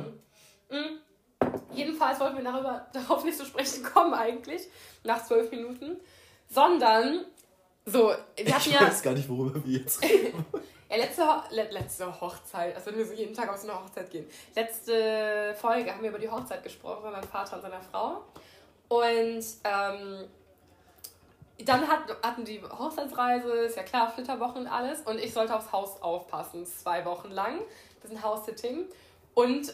Mhm. 0.70 0.78
Mhm. 0.78 1.54
Jedenfalls 1.74 2.20
wollten 2.20 2.38
wir 2.38 2.44
darüber, 2.44 2.88
darauf 2.94 3.24
nicht 3.24 3.38
zu 3.38 3.46
sprechen 3.46 3.84
kommen 3.84 4.14
eigentlich, 4.14 4.64
nach 5.04 5.24
zwölf 5.24 5.52
Minuten. 5.52 5.98
Sondern 6.50 7.26
so, 7.86 8.14
wir 8.36 8.54
hatten 8.54 8.70
ich 8.70 8.74
ja. 8.74 8.82
Ich 8.82 8.88
weiß 8.88 9.04
gar 9.04 9.14
nicht, 9.14 9.30
worüber 9.30 9.64
wir 9.66 9.80
jetzt 9.80 10.04
reden. 10.04 10.46
ja, 10.92 10.98
letzte, 10.98 11.26
Ho 11.26 11.42
letzte 11.50 12.22
Hochzeit, 12.22 12.76
also 12.76 12.88
wenn 12.88 12.98
wir 12.98 13.06
so 13.06 13.14
jeden 13.14 13.34
Tag 13.34 13.50
auf 13.50 13.58
so 13.58 13.70
eine 13.70 13.80
Hochzeit 13.80 14.12
gehen. 14.12 14.30
Letzte 14.56 15.56
Folge 15.60 15.92
haben 15.92 16.02
wir 16.02 16.10
über 16.10 16.20
die 16.20 16.30
Hochzeit 16.30 16.62
gesprochen, 16.64 17.04
bei 17.04 17.12
meinem 17.12 17.28
Vater 17.28 17.56
und 17.56 17.62
seiner 17.62 17.82
Frau. 17.82 18.24
Und 18.90 19.46
ähm, 19.64 20.28
dann 21.64 21.88
hat, 21.88 22.02
hatten 22.22 22.44
die 22.44 22.62
Hochzeitsreise, 22.62 23.50
ist 23.52 23.78
ja 23.78 23.84
klar, 23.84 24.12
Flitterwochen 24.12 24.64
und 24.64 24.68
alles. 24.68 25.02
Und 25.02 25.18
ich 25.18 25.34
sollte 25.34 25.56
aufs 25.56 25.72
Haus 25.72 26.02
aufpassen, 26.02 26.66
zwei 26.66 27.06
Wochen 27.06 27.32
lang. 27.32 27.62
Das 28.02 28.12
ist 28.12 28.18
ein 28.18 28.24
House-Sitting. 28.24 28.86
Und 29.34 29.74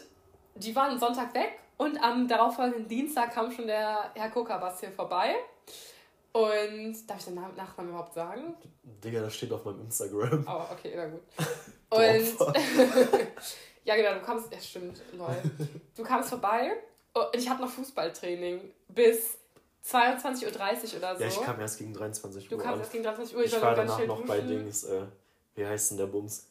die 0.54 0.76
waren 0.76 1.00
Sonntag 1.00 1.34
weg 1.34 1.58
und 1.78 2.00
am 2.02 2.28
darauffolgenden 2.28 2.86
Dienstag 2.86 3.32
kam 3.34 3.50
schon 3.50 3.66
der 3.66 4.10
Herr 4.14 4.30
Kokabas 4.30 4.80
hier 4.80 4.92
vorbei. 4.92 5.34
Und 6.32 6.96
darf 7.06 7.18
ich 7.18 7.24
den 7.24 7.34
Nachnamen 7.34 7.90
überhaupt 7.90 8.14
sagen? 8.14 8.54
Digga, 8.82 9.20
das 9.20 9.34
steht 9.34 9.52
auf 9.52 9.64
meinem 9.64 9.80
Instagram. 9.82 10.44
Oh, 10.46 10.72
okay, 10.72 10.92
na 10.94 11.06
gut. 11.06 11.22
Und 11.90 12.54
ja, 13.84 13.96
genau, 13.96 14.14
du 14.14 14.20
kamst, 14.20 14.52
ja 14.52 14.60
stimmt, 14.60 15.00
lol. 15.12 15.34
Du 15.96 16.02
kamst 16.02 16.28
vorbei 16.28 16.72
und 17.14 17.34
ich 17.40 17.48
hatte 17.48 17.62
noch 17.62 17.70
Fußballtraining 17.70 18.60
bis 18.88 19.38
22.30 19.86 20.44
Uhr 20.44 20.98
oder 20.98 21.16
so. 21.16 21.22
Ja, 21.22 21.28
ich 21.28 21.40
kam 21.40 21.58
erst 21.60 21.78
gegen 21.78 21.94
23 21.94 22.44
Uhr. 22.44 22.58
Du 22.58 22.62
kamst 22.62 22.80
erst 22.80 22.92
gegen 22.92 23.04
23 23.04 23.36
Uhr. 23.36 23.44
Ich, 23.44 23.54
ich 23.54 23.62
war 23.62 23.74
danach 23.74 23.98
noch 24.04 24.16
duschen. 24.16 24.28
bei 24.28 24.40
Dings, 24.40 24.84
äh, 24.84 25.02
wie 25.54 25.64
heißt 25.64 25.92
denn 25.92 25.98
der 25.98 26.06
Bums? 26.06 26.46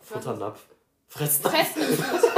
Futternapf. 0.00 0.66
Fressen. 1.08 1.42
Fressen. 1.44 2.35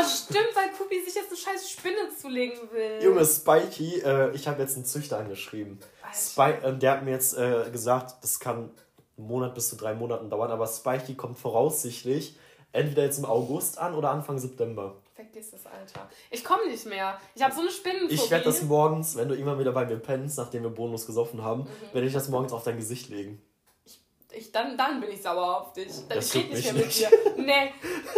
Oh, 0.00 0.08
stimmt, 0.08 0.54
weil 0.54 0.70
Kubi 0.70 1.00
sich 1.04 1.14
jetzt 1.14 1.28
eine 1.28 1.36
scheiß 1.36 1.70
Spinne 1.70 2.08
zulegen 2.16 2.70
will. 2.72 3.02
Junge, 3.02 3.24
Spikey, 3.24 4.00
äh, 4.00 4.34
ich 4.34 4.46
habe 4.48 4.62
jetzt 4.62 4.76
einen 4.76 4.84
Züchter 4.84 5.18
angeschrieben. 5.18 5.78
Spike, 6.14 6.66
äh, 6.66 6.76
der 6.76 6.92
hat 6.92 7.04
mir 7.04 7.12
jetzt 7.12 7.36
äh, 7.36 7.70
gesagt, 7.70 8.22
das 8.22 8.40
kann 8.40 8.70
einen 9.18 9.26
Monat 9.26 9.54
bis 9.54 9.68
zu 9.68 9.76
drei 9.76 9.94
Monaten 9.94 10.30
dauern, 10.30 10.50
aber 10.50 10.66
Spikey 10.66 11.14
kommt 11.14 11.38
voraussichtlich 11.38 12.36
entweder 12.72 13.02
jetzt 13.02 13.18
im 13.18 13.24
August 13.24 13.78
an 13.78 13.94
oder 13.94 14.10
Anfang 14.10 14.38
September. 14.38 14.96
Vergiss 15.14 15.50
das, 15.50 15.66
Alter. 15.66 16.08
Ich 16.30 16.44
komme 16.44 16.66
nicht 16.68 16.86
mehr. 16.86 17.18
Ich 17.34 17.42
habe 17.42 17.54
so 17.54 17.60
eine 17.60 17.70
Spinnenphobie. 17.70 18.14
Ich 18.14 18.30
werde 18.30 18.44
das 18.44 18.62
morgens, 18.62 19.16
wenn 19.16 19.28
du 19.28 19.34
irgendwann 19.34 19.58
wieder 19.58 19.72
bei 19.72 19.84
mir 19.84 19.96
pennst, 19.96 20.38
nachdem 20.38 20.62
wir 20.62 20.70
Bonus 20.70 21.06
gesoffen 21.06 21.42
haben, 21.42 21.62
mhm. 21.62 21.94
werde 21.94 22.06
ich 22.06 22.12
das 22.12 22.28
morgens 22.28 22.52
auf 22.52 22.62
dein 22.62 22.76
Gesicht 22.76 23.08
legen. 23.08 23.42
Ich, 23.84 24.00
ich, 24.32 24.52
dann, 24.52 24.78
dann 24.78 25.00
bin 25.00 25.10
ich 25.10 25.20
sauer 25.20 25.60
auf 25.60 25.72
dich. 25.72 25.92
Dann 26.08 26.18
das 26.18 26.34
ich 26.34 26.44
rede 26.44 26.54
nicht 26.54 26.72
mehr 26.72 26.84
mit 26.84 26.98
dir. 26.98 27.10
Nee, 27.36 27.72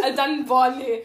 äh, 0.07 0.15
dann, 0.15 0.45
boah, 0.45 0.69
nee 0.69 1.03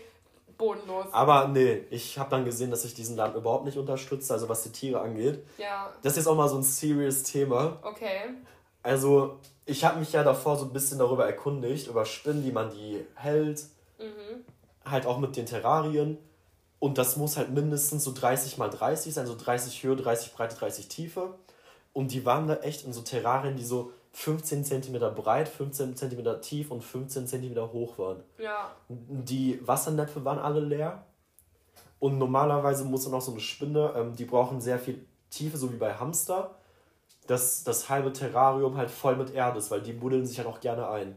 bodenlos. 0.58 1.06
Aber 1.12 1.48
nee, 1.48 1.84
ich 1.90 2.18
habe 2.18 2.28
dann 2.30 2.44
gesehen, 2.44 2.70
dass 2.70 2.84
ich 2.84 2.92
diesen 2.92 3.16
Land 3.16 3.36
überhaupt 3.36 3.64
nicht 3.64 3.78
unterstütze, 3.78 4.34
also 4.34 4.48
was 4.48 4.62
die 4.64 4.72
Tiere 4.72 5.00
angeht. 5.00 5.46
Ja. 5.56 5.90
Das 6.02 6.12
ist 6.12 6.18
jetzt 6.18 6.26
auch 6.26 6.36
mal 6.36 6.48
so 6.48 6.56
ein 6.56 6.62
serious 6.62 7.22
Thema. 7.22 7.78
Okay. 7.82 8.34
Also, 8.82 9.38
ich 9.64 9.84
habe 9.84 9.98
mich 10.00 10.12
ja 10.12 10.22
davor 10.22 10.56
so 10.56 10.64
ein 10.64 10.72
bisschen 10.72 10.98
darüber 10.98 11.26
erkundigt, 11.26 11.86
über 11.88 12.04
Spinnen, 12.04 12.44
wie 12.44 12.52
man 12.52 12.70
die 12.70 13.04
hält. 13.14 13.64
Mhm. 13.98 14.44
Halt 14.84 15.06
auch 15.06 15.18
mit 15.18 15.36
den 15.36 15.46
Terrarien. 15.46 16.18
Und 16.80 16.98
das 16.98 17.16
muss 17.16 17.36
halt 17.36 17.50
mindestens 17.50 18.04
so 18.04 18.12
30 18.12 18.58
mal 18.58 18.68
30 18.68 19.12
sein, 19.14 19.26
so 19.26 19.36
30 19.36 19.82
Höhe, 19.82 19.96
30 19.96 20.32
Breite, 20.32 20.56
30 20.56 20.88
Tiefe. 20.88 21.34
Und 21.92 22.12
die 22.12 22.24
waren 22.24 22.46
da 22.46 22.56
echt 22.56 22.84
in 22.84 22.92
so 22.92 23.00
Terrarien, 23.00 23.56
die 23.56 23.64
so 23.64 23.92
15 24.18 24.64
cm 24.64 25.14
breit, 25.14 25.48
15 25.48 25.96
cm 25.96 26.40
tief 26.42 26.72
und 26.72 26.82
15 26.82 27.28
cm 27.28 27.56
hoch 27.72 27.98
waren. 27.98 28.24
Ja. 28.36 28.72
Die 28.88 29.64
Wassernäpfe 29.64 30.24
waren 30.24 30.40
alle 30.40 30.58
leer. 30.58 31.04
Und 32.00 32.18
normalerweise 32.18 32.84
muss 32.84 33.04
dann 33.04 33.14
auch 33.14 33.20
so 33.20 33.30
eine 33.30 33.40
Spinne, 33.40 33.92
ähm, 33.96 34.16
die 34.16 34.24
brauchen 34.24 34.60
sehr 34.60 34.80
viel 34.80 35.06
Tiefe, 35.30 35.56
so 35.56 35.72
wie 35.72 35.76
bei 35.76 35.94
Hamster, 35.94 36.56
dass 37.28 37.62
das 37.62 37.88
halbe 37.88 38.12
Terrarium 38.12 38.76
halt 38.76 38.90
voll 38.90 39.14
mit 39.14 39.34
Erde 39.34 39.58
ist, 39.58 39.70
weil 39.70 39.82
die 39.82 39.92
buddeln 39.92 40.26
sich 40.26 40.38
halt 40.38 40.48
auch 40.48 40.60
gerne 40.60 40.88
ein. 40.88 41.14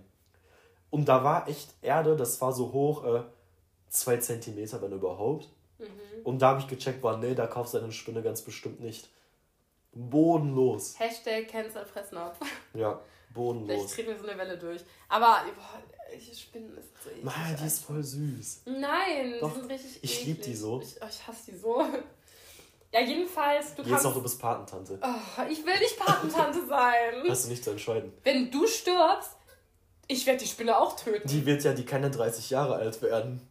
Und 0.91 1.05
da 1.05 1.23
war 1.23 1.47
echt 1.47 1.73
Erde, 1.81 2.15
das 2.15 2.39
war 2.39 2.53
so 2.53 2.71
hoch, 2.71 3.03
äh, 3.03 3.23
2 3.89 4.17
cm, 4.17 4.79
wenn 4.79 4.91
überhaupt. 4.91 5.49
Mhm. 5.79 5.85
Und 6.23 6.39
da 6.43 6.49
habe 6.49 6.59
ich 6.59 6.67
gecheckt, 6.67 7.01
boah, 7.01 7.17
nee, 7.17 7.33
da 7.33 7.47
kaufst 7.47 7.73
du 7.73 7.79
eine 7.79 7.91
Spinne 7.91 8.21
ganz 8.21 8.43
bestimmt 8.43 8.79
nicht. 8.79 9.09
Bodenlos. 9.93 10.97
Hashtag 10.99 11.47
Cancel 11.47 11.85
Fressnapf. 11.85 12.37
Ja, 12.73 13.01
bodenlos. 13.33 13.69
Vielleicht 13.69 13.95
treten 13.95 14.09
wir 14.09 14.17
so 14.17 14.27
eine 14.27 14.37
Welle 14.37 14.57
durch. 14.57 14.81
Aber 15.09 15.43
boah, 15.55 15.81
ich 16.15 16.41
Spinnen 16.41 16.77
ist 16.77 16.89
so 17.03 17.09
eklig. 17.09 17.23
Mann, 17.23 17.57
die 17.59 17.65
ist 17.65 17.83
voll 17.83 18.03
süß. 18.03 18.61
Nein, 18.65 19.35
Doch, 19.39 19.53
die 19.53 19.59
sind 19.59 19.71
richtig 19.71 19.99
Ich 20.01 20.25
liebe 20.25 20.41
die 20.41 20.55
so. 20.55 20.81
Ich, 20.81 20.95
oh, 21.01 21.05
ich 21.09 21.27
hasse 21.27 21.51
die 21.51 21.57
so. 21.57 21.85
Ja, 22.93 22.99
jedenfalls, 22.99 23.73
du 23.75 23.83
Jetzt 23.83 23.91
kannst... 23.91 24.03
noch, 24.03 24.13
du 24.13 24.21
bist 24.21 24.39
Patentante. 24.39 24.99
Oh, 25.01 25.41
ich 25.49 25.65
will 25.65 25.79
nicht 25.79 25.97
Patentante 25.97 26.65
sein. 26.67 27.23
Hast 27.29 27.45
du 27.45 27.49
nicht 27.49 27.63
zu 27.63 27.71
entscheiden. 27.71 28.11
Wenn 28.23 28.51
du 28.51 28.67
stirbst, 28.67 29.37
ich 30.07 30.25
werde 30.25 30.39
die 30.39 30.47
Spinne 30.47 30.77
auch 30.77 30.95
töten. 30.97 31.27
Die 31.27 31.45
wird 31.45 31.63
ja, 31.63 31.73
die 31.73 31.85
kann 31.85 32.03
ja 32.03 32.09
30 32.09 32.49
Jahre 32.49 32.75
alt 32.75 33.01
werden. 33.01 33.47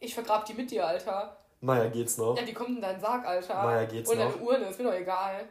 Ich 0.00 0.14
vergrab 0.14 0.46
die 0.46 0.54
mit 0.54 0.72
dir, 0.72 0.84
Alter. 0.84 1.36
Maja, 1.60 1.88
geht's 1.90 2.18
noch? 2.18 2.36
Ja, 2.36 2.42
die 2.42 2.52
kommt 2.52 2.70
in 2.70 2.80
deinen 2.80 3.00
Sarg, 3.00 3.24
Alter. 3.24 3.62
Maja, 3.62 3.84
geht's 3.84 4.10
Und 4.10 4.18
noch? 4.18 4.26
Und 4.26 4.34
deine 4.34 4.44
Urne, 4.44 4.64
ist 4.66 4.78
mir 4.80 4.86
doch 4.86 4.94
egal. 4.94 5.48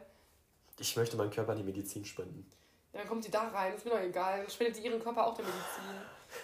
Ich 0.82 0.96
möchte 0.96 1.16
meinen 1.16 1.30
Körper 1.30 1.52
an 1.52 1.58
die 1.58 1.62
Medizin 1.62 2.04
spenden. 2.04 2.44
Ja, 2.92 2.98
dann 2.98 3.08
kommt 3.08 3.24
die 3.24 3.30
da 3.30 3.48
rein, 3.48 3.72
ist 3.74 3.84
mir 3.84 3.92
doch 3.92 4.00
egal. 4.00 4.40
Dann 4.40 4.50
spendet 4.50 4.76
die 4.76 4.86
ihren 4.86 5.00
Körper 5.00 5.28
auch 5.28 5.34
der 5.34 5.44
Medizin. 5.44 5.84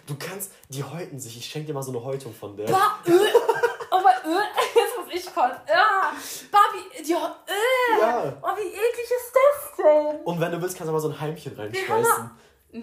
Du 0.07 0.15
kannst, 0.17 0.53
die 0.69 0.85
häuten 0.85 1.19
sich. 1.19 1.37
Ich 1.37 1.47
schenke 1.47 1.67
dir 1.67 1.75
mal 1.75 1.83
so 1.83 1.91
eine 1.91 2.05
Häutung 2.05 2.33
von 2.33 2.57
der. 2.57 2.67
Bah, 2.67 3.01
äh, 3.05 3.11
oh 3.11 4.01
mein, 4.01 4.33
äh, 4.33 4.79
jetzt 4.79 4.97
muss 4.97 5.13
ich 5.13 5.27
kotzen. 5.27 5.61
Ja, 5.69 6.13
Barbie, 6.53 7.03
die, 7.05 7.13
äh, 7.13 8.01
ja. 8.01 8.39
oh, 8.41 8.57
wie 8.57 8.69
eklig 8.69 9.11
ist 9.11 9.33
das 9.35 9.77
denn? 9.77 10.21
Und 10.25 10.41
wenn 10.41 10.53
du 10.53 10.63
willst, 10.63 10.77
kannst 10.77 10.89
du 10.89 10.93
mal 10.93 11.01
so 11.01 11.09
ein 11.09 11.21
Heimchen 11.21 11.57
reinschmeißen. 11.57 12.31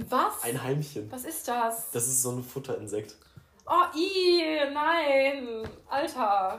Was? 0.10 0.44
Ein 0.44 0.62
Heimchen. 0.62 1.10
Was 1.10 1.24
ist 1.24 1.48
das? 1.48 1.92
Das 1.92 2.06
ist 2.06 2.22
so 2.22 2.32
ein 2.32 2.44
Futterinsekt. 2.44 3.16
Oh, 3.66 3.98
i, 3.98 4.60
nein, 4.74 5.70
Alter. 5.88 6.58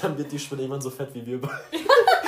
Dann 0.00 0.16
wird 0.16 0.32
die 0.32 0.38
Spinne 0.38 0.62
irgendwann 0.62 0.80
so 0.80 0.90
fett 0.90 1.12
wie 1.12 1.26
wir 1.26 1.40
beide. 1.40 1.54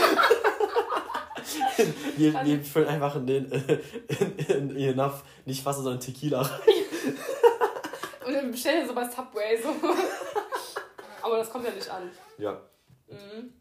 wir, 2.17 2.45
wir 2.45 2.61
füllen 2.63 2.89
einfach 2.89 3.17
in 3.17 3.27
den 3.27 3.53
in, 3.53 4.39
in, 4.39 4.77
in 4.77 4.97
Napf 4.97 5.23
nicht 5.45 5.65
Wasser, 5.65 5.83
sondern 5.83 6.01
Tequila 6.01 6.43
rein. 6.43 6.51
Und 8.27 8.35
dann 8.35 8.51
bestellen 8.51 8.87
so 8.87 8.95
bei 8.95 9.05
Subway 9.05 9.61
so. 9.63 9.69
Aber 11.23 11.39
das 11.39 11.51
kommt 11.51 11.65
ja 11.65 11.71
nicht 11.73 11.89
an. 11.91 12.11
Ja. 12.37 12.61
Mhm. 13.09 13.53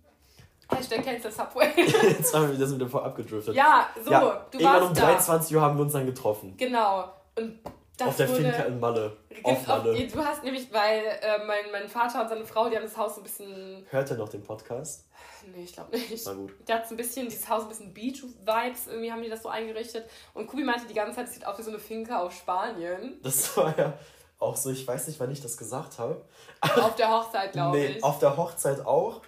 Hashtag 0.69 1.03
cancel 1.03 1.31
Subway. 1.31 1.71
Jetzt 1.77 2.33
haben 2.33 2.49
wir 2.49 2.55
wieder 2.55 2.67
mit 2.67 2.81
dem 2.81 2.89
voll 2.89 3.03
abgedriftet. 3.03 3.55
Ja, 3.55 3.89
so, 4.03 4.11
ja, 4.11 4.45
du 4.51 4.63
warst 4.63 4.87
um 4.89 4.93
23 4.93 5.55
Uhr 5.55 5.61
haben 5.61 5.77
wir 5.77 5.83
uns 5.83 5.93
dann 5.93 6.05
getroffen. 6.05 6.55
Genau. 6.57 7.13
Und 7.35 7.59
das 7.97 8.07
auf 8.09 8.17
der 8.17 8.29
Finca 8.29 8.63
in 8.63 8.79
Malle. 8.79 9.17
Auf 9.43 9.67
Malle. 9.67 9.91
Auf, 9.91 10.13
du 10.13 10.23
hast 10.23 10.43
nämlich, 10.43 10.71
weil 10.71 11.01
äh, 11.21 11.43
mein, 11.45 11.71
mein 11.71 11.89
Vater 11.89 12.21
und 12.21 12.29
seine 12.29 12.45
Frau, 12.45 12.69
die 12.69 12.75
haben 12.75 12.83
das 12.83 12.97
Haus 12.97 13.15
so 13.15 13.21
ein 13.21 13.23
bisschen. 13.23 13.85
Hört 13.89 14.11
er 14.11 14.17
noch 14.17 14.29
den 14.29 14.43
Podcast? 14.43 15.05
Nee, 15.55 15.63
ich 15.63 15.73
glaube 15.73 15.97
nicht. 15.97 16.25
Na 16.25 16.33
gut. 16.33 16.51
Der 16.67 16.75
hat 16.75 16.87
so 16.87 16.93
ein 16.93 16.97
bisschen, 16.97 17.27
dieses 17.27 17.47
Haus 17.49 17.63
ein 17.63 17.69
bisschen 17.69 17.93
Beach-Vibes, 17.93 18.87
irgendwie 18.87 19.11
haben 19.11 19.21
die 19.21 19.29
das 19.29 19.43
so 19.43 19.49
eingerichtet. 19.49 20.05
Und 20.33 20.47
Kubi 20.47 20.63
meinte 20.63 20.85
die 20.87 20.93
ganze 20.93 21.15
Zeit, 21.15 21.27
es 21.27 21.33
sieht 21.33 21.45
aus 21.45 21.57
wie 21.57 21.63
so 21.63 21.69
eine 21.69 21.79
Finca 21.79 22.21
auf 22.21 22.33
Spanien. 22.33 23.19
Das 23.23 23.55
war 23.57 23.77
ja 23.77 23.93
auch 24.39 24.55
so, 24.55 24.69
ich 24.69 24.87
weiß 24.87 25.07
nicht, 25.07 25.19
wann 25.19 25.31
ich 25.31 25.41
das 25.41 25.57
gesagt 25.57 25.97
habe. 25.99 26.21
Auf 26.61 26.95
der 26.95 27.09
Hochzeit, 27.09 27.53
glaube 27.53 27.77
nee, 27.77 27.87
ich. 27.87 28.03
Auf 28.03 28.19
der 28.19 28.37
Hochzeit 28.37 28.85
auch. 28.85 29.21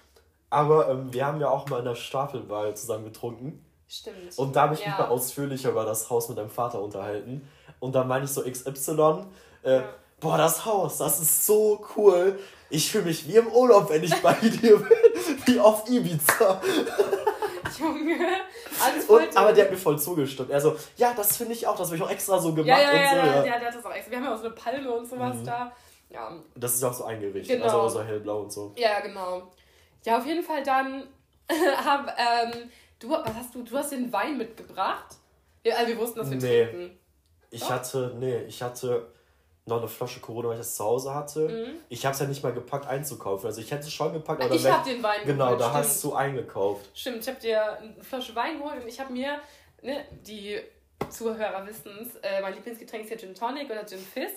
Aber 0.50 0.88
ähm, 0.88 1.12
wir 1.12 1.26
haben 1.26 1.40
ja 1.40 1.48
auch 1.48 1.68
mal 1.68 1.78
in 1.78 1.84
der 1.84 1.94
Staffelwahl 1.94 2.76
zusammen 2.76 3.04
getrunken. 3.04 3.64
Stimmt. 3.88 4.38
Und 4.38 4.54
da 4.54 4.62
habe 4.62 4.74
ich 4.74 4.80
ja. 4.80 4.88
mich 4.88 4.98
mal 4.98 5.08
ausführlicher 5.08 5.70
über 5.70 5.84
das 5.84 6.10
Haus 6.10 6.28
mit 6.28 6.38
deinem 6.38 6.50
Vater 6.50 6.80
unterhalten. 6.80 7.48
Und 7.80 7.94
da 7.94 8.04
meine 8.04 8.24
ich 8.24 8.30
so 8.30 8.42
XY, 8.42 9.24
äh, 9.62 9.76
ja. 9.76 9.84
boah, 10.20 10.38
das 10.38 10.64
Haus, 10.64 10.98
das 10.98 11.20
ist 11.20 11.46
so 11.46 11.84
cool. 11.96 12.38
Ich 12.68 12.90
fühle 12.90 13.04
mich 13.04 13.26
wie 13.26 13.36
im 13.36 13.48
Urlaub, 13.48 13.90
wenn 13.90 14.04
ich 14.04 14.14
bei 14.22 14.34
dir 14.42 14.78
bin, 14.78 14.88
wie 15.46 15.58
auf 15.58 15.88
Ibiza. 15.88 16.60
Junge, 17.78 18.16
alles 18.82 19.04
voll 19.04 19.22
und, 19.22 19.36
Aber 19.36 19.52
der 19.52 19.64
hat 19.64 19.70
mir 19.70 19.78
voll 19.78 19.98
zugestimmt. 19.98 20.50
Er 20.50 20.60
so, 20.60 20.76
ja, 20.96 21.14
das 21.14 21.36
finde 21.36 21.54
ich 21.54 21.66
auch, 21.66 21.76
das 21.76 21.88
habe 21.88 21.96
ich 21.96 22.02
auch 22.02 22.10
extra 22.10 22.38
so 22.38 22.52
gemacht. 22.52 22.66
Ja, 22.66 22.78
ja, 22.78 22.94
ja, 22.94 23.02
und 23.02 23.08
so, 23.08 23.16
ja, 23.16 23.34
ja. 23.34 23.42
der 23.42 23.66
hat 23.68 23.74
das 23.74 23.84
auch 23.84 23.92
extra. 23.92 24.10
Wir 24.10 24.18
haben 24.18 24.24
ja 24.24 24.34
auch 24.34 24.38
so 24.38 24.46
eine 24.46 24.54
Palme 24.54 24.92
und 24.92 25.08
sowas 25.08 25.36
mhm. 25.36 25.44
da. 25.44 25.72
Ja. 26.10 26.32
Das 26.56 26.74
ist 26.74 26.82
auch 26.82 26.92
so 26.92 27.04
eingerichtet, 27.04 27.60
genau. 27.60 27.82
also 27.82 28.00
so 28.00 28.04
hellblau 28.04 28.40
und 28.40 28.52
so. 28.52 28.72
Ja, 28.76 29.00
genau. 29.00 29.50
Ja, 30.04 30.18
auf 30.18 30.26
jeden 30.26 30.42
Fall 30.42 30.62
dann 30.62 31.06
hab, 31.84 32.08
ähm, 32.18 32.70
du, 32.98 33.10
was 33.10 33.34
hast 33.34 33.54
du, 33.54 33.62
du 33.62 33.76
hast 33.76 33.92
den 33.92 34.12
Wein 34.12 34.36
mitgebracht? 34.36 35.16
Ja, 35.64 35.76
also 35.76 35.88
wir 35.88 35.98
wussten, 35.98 36.18
dass 36.18 36.30
wir 36.30 36.38
nee. 36.38 36.66
trinken. 36.66 36.98
Ich 37.50 37.60
Doch? 37.62 37.70
hatte, 37.70 38.14
nee, 38.18 38.42
ich 38.44 38.62
hatte 38.62 39.08
noch 39.66 39.78
eine 39.78 39.88
Flasche 39.88 40.20
Corona, 40.20 40.48
weil 40.48 40.54
ich 40.54 40.60
das 40.60 40.74
zu 40.74 40.84
Hause 40.84 41.14
hatte. 41.14 41.48
Mhm. 41.48 41.78
Ich 41.88 42.04
habe 42.06 42.14
es 42.14 42.20
ja 42.20 42.26
nicht 42.26 42.42
mal 42.42 42.52
gepackt 42.52 42.86
einzukaufen. 42.86 43.46
Also 43.46 43.60
ich 43.60 43.70
hätte 43.70 43.82
es 43.84 43.92
schon 43.92 44.12
gepackt, 44.12 44.42
aber 44.42 44.54
ich 44.54 44.66
habe 44.70 44.88
den 44.88 45.02
Wein 45.02 45.20
Genau, 45.24 45.44
geholt, 45.46 45.60
da 45.60 45.64
stimmt. 45.70 45.78
hast 45.84 46.04
du 46.04 46.14
eingekauft. 46.14 46.88
Stimmt, 46.94 47.18
ich 47.22 47.28
habe 47.28 47.40
dir 47.40 47.78
eine 47.78 47.94
Flasche 48.02 48.34
Wein 48.34 48.58
geholt 48.58 48.82
und 48.82 48.88
ich 48.88 48.98
habe 48.98 49.12
mir, 49.12 49.38
ne, 49.82 50.04
die 50.26 50.60
Zuhörer 51.08 51.66
wissen 51.66 51.90
es, 52.02 52.16
äh, 52.16 52.40
mein 52.40 52.54
Lieblingsgetränk 52.54 53.04
ist 53.04 53.10
ja 53.10 53.16
Gin 53.16 53.34
Tonic 53.34 53.70
oder 53.70 53.84
Gin 53.86 53.98
Fizz. 53.98 54.32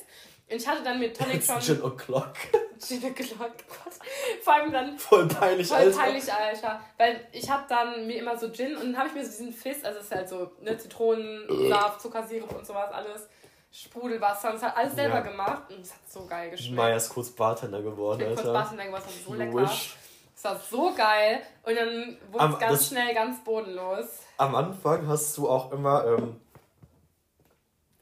Und 0.49 0.57
ich 0.57 0.67
hatte 0.67 0.83
dann 0.83 0.99
mit 0.99 1.17
Tonic 1.17 1.43
schon. 1.43 1.61
Gin 1.61 1.81
O'Clock. 1.81 2.33
Gin 2.79 3.01
O'Clock, 3.01 3.51
Gott. 3.67 3.93
Vor 4.41 4.53
allem 4.53 4.71
dann. 4.71 4.97
Voll 4.97 5.27
peinlich, 5.27 5.67
voll 5.67 5.77
Alter. 5.77 5.97
peinlich, 5.97 6.31
Alter. 6.31 6.79
Weil 6.97 7.27
ich 7.31 7.49
habe 7.49 7.63
dann 7.67 8.05
mir 8.05 8.17
immer 8.17 8.37
so 8.37 8.51
Gin 8.51 8.75
und 8.75 8.91
dann 8.91 8.97
habe 8.97 9.07
ich 9.09 9.15
mir 9.15 9.23
so 9.25 9.31
diesen 9.31 9.53
Fizz, 9.53 9.83
also 9.83 9.99
es 9.99 10.05
ist 10.05 10.15
halt 10.15 10.29
so 10.29 10.51
ne, 10.61 10.77
Zitronensaft, 10.77 12.01
Zuckersirup 12.01 12.55
und 12.55 12.65
sowas 12.65 12.91
alles. 12.91 13.27
Sprudelwasser 13.75 14.51
und 14.51 14.57
es 14.57 14.61
hat 14.61 14.77
alles 14.77 14.93
selber 14.93 15.15
ja. 15.15 15.21
gemacht 15.21 15.63
und 15.71 15.79
es 15.81 15.91
hat 15.91 16.01
so 16.07 16.27
geil 16.27 16.51
geschmeckt. 16.51 16.75
Maya 16.75 16.95
ist 16.95 17.09
kurz 17.09 17.31
Bartender 17.31 17.81
geworden, 17.81 18.21
ich 18.21 18.27
bin 18.27 18.37
Alter. 18.37 18.43
kurz 18.43 18.53
Bartender 18.53 18.85
geworden, 18.85 19.03
es 19.07 19.27
war 19.27 19.33
so 19.33 19.33
lecker. 19.33 19.71
Es 20.35 20.43
war 20.43 20.59
so 20.59 20.93
geil 20.93 21.41
und 21.63 21.75
dann 21.75 22.17
wurde 22.31 22.53
es 22.53 22.59
ganz 22.59 22.87
schnell 22.89 23.15
ganz 23.15 23.43
bodenlos. 23.43 24.05
Am 24.37 24.53
Anfang 24.53 25.07
hast 25.07 25.35
du 25.37 25.49
auch 25.49 25.71
immer, 25.71 26.05
ähm, 26.05 26.39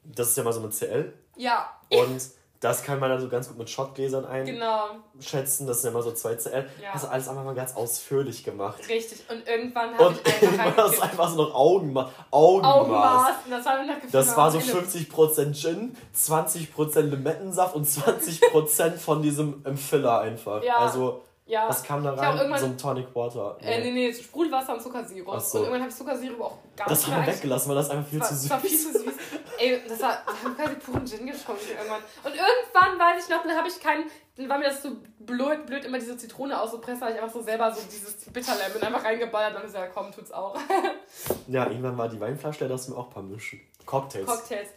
das 0.04 0.28
ist 0.28 0.36
ja 0.36 0.42
mal 0.42 0.52
so 0.52 0.60
eine 0.60 0.68
CL. 0.68 1.14
Ja. 1.36 1.70
Und 1.90 2.22
das 2.62 2.84
kann 2.84 3.00
man 3.00 3.10
dann 3.10 3.20
so 3.20 3.28
ganz 3.28 3.48
gut 3.48 3.58
mit 3.58 3.68
Shotgläsern 3.68 4.24
einschätzen. 4.24 4.54
Genau. 4.54 5.00
Das 5.34 5.56
sind 5.56 5.68
ja 5.68 5.90
immer 5.90 6.02
so 6.02 6.12
zwei 6.12 6.36
CL. 6.36 6.64
Ja. 6.80 6.94
Hast 6.94 7.04
du 7.04 7.08
alles 7.08 7.28
einfach 7.28 7.42
mal 7.42 7.56
ganz 7.56 7.74
ausführlich 7.74 8.44
gemacht. 8.44 8.88
Richtig. 8.88 9.24
Und 9.28 9.46
irgendwann 9.48 9.98
habe 9.98 10.14
ich 10.24 10.42
einfach 10.60 10.76
hast 10.76 10.98
du 10.98 11.02
einfach 11.02 11.28
so 11.30 11.42
noch 11.42 11.54
Augenmaß. 11.54 12.08
Augenmaß. 12.30 12.72
Augenmaß. 12.72 13.32
Das, 13.50 13.66
war 13.66 13.82
das 14.12 14.36
war 14.36 14.50
so 14.52 14.58
50% 14.58 15.60
Gin, 15.60 15.96
20% 16.16 17.00
Limettensaft 17.00 17.74
und 17.74 17.84
20% 17.84 18.92
von 18.96 19.22
diesem 19.22 19.76
Filler 19.76 20.20
einfach. 20.20 20.62
Ja. 20.62 20.76
Also 20.76 21.22
ja. 21.44 21.68
Was 21.68 21.82
kam 21.82 22.04
da 22.04 22.14
rein? 22.14 22.58
So 22.58 22.66
ein 22.66 22.78
Tonic 22.78 23.14
Water. 23.14 23.58
Nee. 23.60 23.66
Äh, 23.66 23.80
nee, 23.80 23.90
nee, 23.90 24.12
Sprudelwasser 24.12 24.74
und 24.74 24.80
Zuckersirup. 24.80 25.40
So. 25.40 25.58
Und 25.58 25.64
irgendwann 25.64 25.80
habe 25.82 25.90
ich 25.90 25.96
Zuckersirup 25.96 26.40
auch 26.40 26.58
gar 26.76 26.88
das 26.88 26.98
nicht 26.98 27.08
Das 27.08 27.16
haben 27.16 27.26
wir 27.26 27.34
weggelassen, 27.34 27.68
weil 27.68 27.76
das 27.76 27.90
einfach 27.90 28.08
viel 28.08 28.20
war, 28.20 28.28
zu 28.28 28.34
süß 28.34 28.48
Das 28.48 28.50
war 28.50 28.60
viel 28.60 28.78
zu 28.78 28.92
süß. 28.92 29.14
Ey, 29.58 29.80
das 29.88 30.00
war, 30.00 30.22
wir 30.24 30.44
haben 30.44 30.56
quasi 30.56 30.74
puren 30.76 31.06
Gin 31.06 31.26
getrunken 31.26 31.68
irgendwann. 31.68 32.02
Und 32.22 32.30
irgendwann 32.30 32.98
weiß 32.98 33.24
ich 33.24 33.30
noch, 33.30 33.42
dann 33.42 33.56
habe 33.56 33.68
ich 33.68 33.80
keinen, 33.80 34.04
dann 34.36 34.48
war 34.48 34.58
mir 34.58 34.64
das 34.64 34.82
so 34.82 34.90
blöd, 35.18 35.66
blöd 35.66 35.84
immer 35.84 35.98
diese 35.98 36.16
Zitrone 36.16 36.60
auszupressen, 36.60 37.00
weil 37.00 37.14
ich 37.14 37.20
einfach 37.20 37.34
so 37.34 37.42
selber 37.42 37.72
so 37.72 37.80
dieses 37.90 38.14
Bitterlemon 38.32 38.82
einfach 38.82 39.04
reingeballert 39.04 39.50
und 39.50 39.56
dann 39.56 39.66
gesagt, 39.66 39.92
komm, 39.94 40.12
tut's 40.12 40.30
auch. 40.30 40.56
ja, 41.48 41.66
irgendwann 41.66 41.98
war 41.98 42.08
die 42.08 42.20
Weinflasche, 42.20 42.60
da 42.60 42.66
lassen 42.66 42.92
wir 42.92 42.98
auch 42.98 43.08
ein 43.08 43.12
paar 43.12 43.22
mischen. 43.22 43.60
Cocktails. 43.84 44.26
Cocktails. 44.26 44.68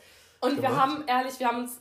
Und 0.42 0.56
Gemacht. 0.56 0.72
wir 0.72 0.82
haben, 0.82 1.04
ehrlich, 1.08 1.40
wir 1.40 1.48
haben 1.48 1.60
uns, 1.60 1.80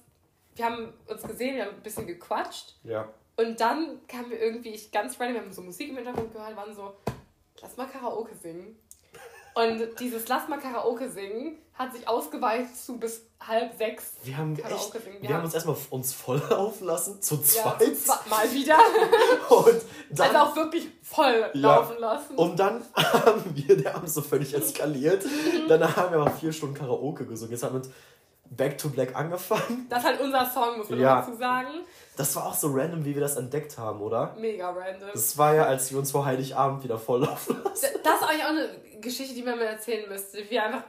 wir 0.54 0.64
haben 0.66 0.92
uns 1.06 1.22
gesehen, 1.22 1.56
wir 1.56 1.64
haben 1.64 1.74
ein 1.74 1.82
bisschen 1.82 2.06
gequatscht. 2.06 2.74
Ja. 2.84 3.08
Und 3.36 3.60
dann 3.60 4.06
kam 4.06 4.28
mir 4.28 4.36
irgendwie, 4.36 4.70
ich 4.70 4.92
ganz 4.92 5.18
random, 5.18 5.34
wir 5.34 5.42
haben 5.42 5.52
so 5.52 5.62
Musik 5.62 5.90
im 5.90 5.96
Hintergrund 5.96 6.32
gehört, 6.32 6.56
waren 6.56 6.74
so, 6.74 6.94
lass 7.60 7.76
mal 7.76 7.86
Karaoke 7.86 8.34
singen. 8.36 8.76
Und 9.54 10.00
dieses 10.00 10.26
Lass 10.28 10.48
mal 10.48 10.58
Karaoke 10.58 11.08
singen 11.10 11.58
hat 11.74 11.92
sich 11.92 12.06
ausgeweitet 12.08 12.76
zu 12.76 12.98
bis 12.98 13.22
halb 13.40 13.76
sechs. 13.76 14.14
Wir 14.24 14.36
haben 14.36 14.56
Karaoke 14.56 14.98
echt, 14.98 15.04
singen. 15.04 15.22
Wir, 15.22 15.28
wir 15.28 15.36
haben 15.36 15.44
uns 15.44 15.54
erstmal 15.54 15.76
uns 15.90 16.12
voll 16.12 16.42
laufen 16.50 16.84
lassen, 16.84 17.22
zu 17.22 17.40
zweit. 17.40 17.80
Ja, 17.80 17.94
zu 17.94 18.28
mal 18.28 18.52
wieder. 18.52 18.78
und 19.48 19.82
dann, 20.10 20.34
also 20.34 20.50
auch 20.50 20.56
wirklich 20.56 20.88
voll 21.02 21.50
ja, 21.54 21.60
laufen 21.60 21.98
lassen. 21.98 22.34
Und 22.34 22.58
dann 22.58 22.84
haben 22.96 23.42
wir, 23.54 23.76
der 23.76 23.94
Abend 23.94 24.10
so 24.10 24.22
völlig 24.22 24.54
eskaliert. 24.54 25.24
Mhm. 25.24 25.68
dann 25.68 25.96
haben 25.96 26.12
wir 26.12 26.20
aber 26.20 26.30
vier 26.32 26.52
Stunden 26.52 26.74
Karaoke 26.74 27.24
gesungen. 27.24 27.52
Jetzt 27.52 27.62
haben 27.62 27.74
wir 27.74 27.80
mit 27.80 27.90
Back 28.56 28.78
to 28.78 28.88
Black 28.88 29.14
angefangen. 29.16 29.86
Das 29.88 30.00
ist 30.00 30.04
halt 30.06 30.20
unser 30.20 30.48
Song, 30.50 30.78
muss 30.78 30.88
man 30.90 31.00
ja. 31.00 31.20
dazu 31.20 31.34
sagen. 31.36 31.68
Das 32.16 32.34
war 32.36 32.46
auch 32.46 32.54
so 32.54 32.68
random, 32.72 33.04
wie 33.04 33.14
wir 33.14 33.20
das 33.20 33.36
entdeckt 33.36 33.76
haben, 33.78 34.00
oder? 34.00 34.34
Mega 34.38 34.70
random. 34.70 35.08
Das 35.12 35.36
war 35.36 35.54
ja, 35.54 35.64
als 35.64 35.90
wir 35.90 35.98
uns 35.98 36.10
vor 36.10 36.24
Heiligabend 36.24 36.84
wieder 36.84 36.98
volllaufen 36.98 37.62
lassen. 37.64 37.86
Das 38.02 38.20
ist 38.20 38.28
eigentlich 38.28 38.44
auch 38.44 38.50
eine 38.50 39.00
Geschichte, 39.00 39.34
die 39.34 39.42
man 39.42 39.58
mal 39.58 39.64
erzählen 39.64 40.08
müsste. 40.08 40.38
Wir 40.48 40.64
einfach 40.64 40.84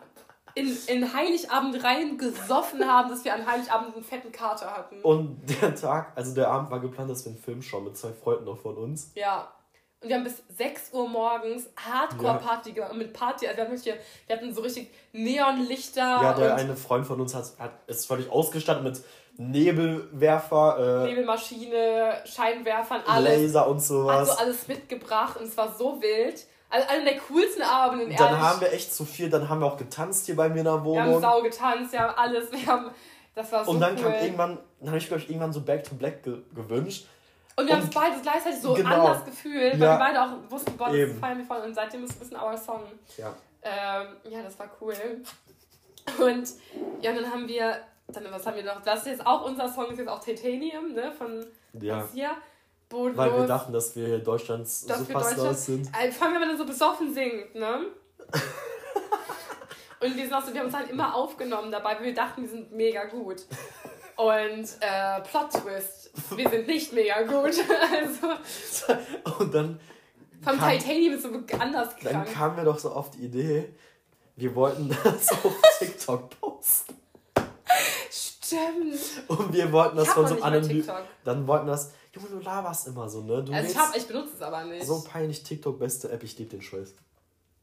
in, 0.56 0.78
in 0.88 1.14
Heiligabend 1.14 1.84
rein 1.84 2.18
gesoffen 2.18 2.86
haben, 2.86 3.10
dass 3.10 3.26
wir 3.26 3.34
an 3.34 3.46
Heiligabend 3.46 3.96
einen 3.96 4.04
fetten 4.04 4.32
Kater 4.32 4.72
hatten. 4.72 5.02
Und 5.02 5.42
der 5.62 5.76
Tag, 5.76 6.14
also 6.16 6.34
der 6.34 6.50
Abend 6.50 6.72
war 6.72 6.80
geplant, 6.80 7.10
dass 7.10 7.26
wir 7.26 7.34
einen 7.34 7.42
Film 7.42 7.62
schauen 7.62 7.84
mit 7.84 7.98
zwei 7.98 8.14
Freunden 8.14 8.46
noch 8.46 8.58
von 8.58 8.76
uns. 8.78 9.12
Ja. 9.16 9.52
Und 10.06 10.10
wir 10.10 10.18
haben 10.18 10.24
bis 10.24 10.44
6 10.56 10.94
Uhr 10.94 11.10
morgens 11.10 11.68
Hardcore-Party 11.78 12.70
ja. 12.70 12.76
gemacht. 12.76 12.96
Mit 12.96 13.12
Party, 13.12 13.48
also 13.48 13.58
wir, 13.58 13.66
haben 13.66 13.76
hier, 13.76 13.96
wir 14.28 14.36
hatten 14.36 14.54
so 14.54 14.62
richtig 14.62 14.92
Neonlichter. 15.14 16.00
Ja, 16.00 16.34
der 16.34 16.56
eine 16.58 16.76
Freund 16.76 17.08
von 17.08 17.20
uns 17.20 17.34
hat, 17.34 17.46
hat 17.58 17.72
ist 17.88 18.06
völlig 18.06 18.30
ausgestattet 18.30 18.84
mit 18.84 19.02
Nebelwerfer, 19.38 21.06
äh, 21.06 21.08
Nebelmaschine, 21.08 22.22
Scheinwerfern, 22.24 23.02
alles. 23.08 23.42
Laser 23.42 23.68
und 23.68 23.80
sowas. 23.80 24.30
Hat 24.30 24.38
so 24.38 24.44
alles 24.44 24.68
mitgebracht 24.68 25.38
und 25.38 25.48
es 25.48 25.58
war 25.58 25.74
so 25.76 26.00
wild. 26.00 26.46
Also 26.70 26.88
einer 26.88 27.06
der 27.06 27.18
coolsten 27.28 27.64
Abende 27.64 28.06
in 28.06 28.16
Dann 28.16 28.40
haben 28.40 28.62
wir 28.62 28.72
echt 28.74 28.94
zu 28.94 29.06
viel, 29.06 29.32
dann 29.32 29.50
haben 29.50 29.62
wir 29.62 29.66
auch 29.66 29.78
getanzt 29.78 30.28
hier 30.28 30.36
bei 30.36 30.50
mir 30.50 30.60
in 30.60 30.66
der 30.66 30.84
Wohnung. 30.84 30.94
Wir 30.94 31.14
haben 31.16 31.22
sau 31.22 31.42
getanzt, 31.42 31.94
wir 31.94 32.00
haben 32.02 32.16
alles, 32.16 32.52
wir 32.52 32.68
haben, 32.68 32.92
das 33.34 33.52
war 33.52 33.66
so 33.66 33.72
Und 33.72 33.80
dann 33.80 33.96
cool. 33.96 34.04
kam 34.04 34.14
irgendwann, 34.14 34.60
dann 34.82 34.90
habe 34.90 35.00
ich 35.00 35.08
glaube 35.08 35.24
ich 35.24 35.30
irgendwann 35.30 35.52
so 35.52 35.62
Back 35.62 35.84
to 35.84 35.96
Black 35.96 36.22
ge 36.22 36.44
gewünscht. 36.54 37.08
Und 37.58 37.68
wir 37.68 37.76
haben 37.76 37.84
es 37.84 37.90
beide 37.90 38.20
gleichzeitig 38.22 38.60
so 38.60 38.74
genau. 38.74 39.08
anders 39.08 39.26
gefühlt, 39.26 39.74
weil 39.74 39.80
wir 39.80 39.98
beide 39.98 40.22
auch 40.22 40.52
wussten, 40.52 40.76
boah, 40.76 40.92
das 40.92 41.18
feiern 41.20 41.38
wir 41.38 41.46
voll 41.46 41.60
und 41.60 41.74
seitdem 41.74 42.04
ist 42.04 42.12
es 42.12 42.16
ein 42.18 42.20
bisschen 42.20 42.38
our 42.38 42.58
Song. 42.58 42.84
Ja. 43.18 43.34
Ähm, 43.62 44.08
ja, 44.30 44.42
das 44.44 44.60
war 44.60 44.70
cool. 44.82 44.96
Und 46.20 46.50
ja, 47.02 47.14
dann 47.14 47.32
haben 47.32 47.48
wir 47.48 47.80
dann, 48.08 48.26
was 48.30 48.46
haben 48.46 48.56
wir 48.56 48.64
noch? 48.64 48.82
Das 48.82 49.00
ist 49.00 49.08
jetzt 49.08 49.26
auch 49.26 49.46
unser 49.46 49.68
Song, 49.68 49.90
ist 49.90 49.98
jetzt 49.98 50.10
auch 50.10 50.20
Titanium, 50.20 50.94
ne? 50.94 51.12
Von 51.12 51.46
ja. 51.82 52.06
Bodenlos. 52.90 53.18
Weil 53.18 53.40
wir 53.40 53.48
dachten, 53.48 53.74
dass 53.74 53.96
wir 53.96 54.20
Deutschlands 54.20 54.82
Superstars 54.82 55.66
sind. 55.66 55.90
Also, 55.94 56.18
vor 56.18 56.28
allem, 56.28 56.36
wenn 56.36 56.42
man 56.42 56.50
dann 56.50 56.58
so 56.58 56.66
besoffen 56.66 57.14
singt, 57.14 57.56
ne? 57.56 57.88
Und 60.02 60.16
wir 60.16 60.24
sind 60.24 60.34
auch 60.34 60.44
so, 60.44 60.54
wir 60.54 60.60
haben 60.60 60.68
uns 60.68 60.76
halt 60.76 60.90
immer 60.90 61.16
aufgenommen 61.16 61.72
dabei, 61.72 61.96
weil 61.96 62.06
wir 62.06 62.14
dachten, 62.14 62.44
wir 62.44 62.50
sind 62.50 62.72
mega 62.72 63.06
gut. 63.06 63.44
Und 64.18 64.68
äh, 64.82 65.22
Plot 65.22 65.52
Twist, 65.52 66.05
wir 66.36 66.50
sind 66.50 66.68
nicht 66.68 66.94
mega 66.94 67.22
gut. 67.24 67.54
also, 67.92 69.40
und 69.40 69.54
dann. 69.54 69.80
Vom 70.42 70.58
kam, 70.60 70.78
Titanium 70.78 71.16
ist 71.16 71.24
so 71.24 71.30
anders 71.58 71.96
krank. 71.96 72.02
Dann 72.04 72.26
kam 72.26 72.56
mir 72.56 72.66
doch 72.66 72.78
so 72.78 72.92
auf 72.92 73.12
die 73.12 73.26
Idee, 73.26 73.74
wir 74.36 74.54
wollten 74.54 74.96
das 75.04 75.32
auf 75.32 75.56
TikTok 75.80 76.40
posten. 76.40 76.96
Stimmt. 78.12 79.00
Und 79.28 79.54
wir 79.54 79.72
wollten 79.72 79.98
das 79.98 80.10
von 80.10 80.28
so 80.28 80.42
einem 80.42 80.86
Dann 81.24 81.48
wollten 81.48 81.68
das. 81.68 81.94
Junge, 82.14 82.30
du 82.30 82.40
laberst 82.40 82.88
immer 82.88 83.10
so, 83.10 83.22
ne? 83.24 83.44
Du 83.44 83.52
also 83.52 83.70
ich, 83.70 83.78
hab, 83.78 83.96
ich 83.96 84.08
benutze 84.08 84.36
es 84.36 84.42
aber 84.42 84.64
nicht. 84.66 84.86
So 84.86 85.04
peinlich 85.04 85.44
TikTok, 85.44 85.80
beste 85.80 86.10
App, 86.12 86.24
ich 86.24 86.38
liebe 86.38 86.52
den 86.52 86.62
Scheiß. 86.62 86.94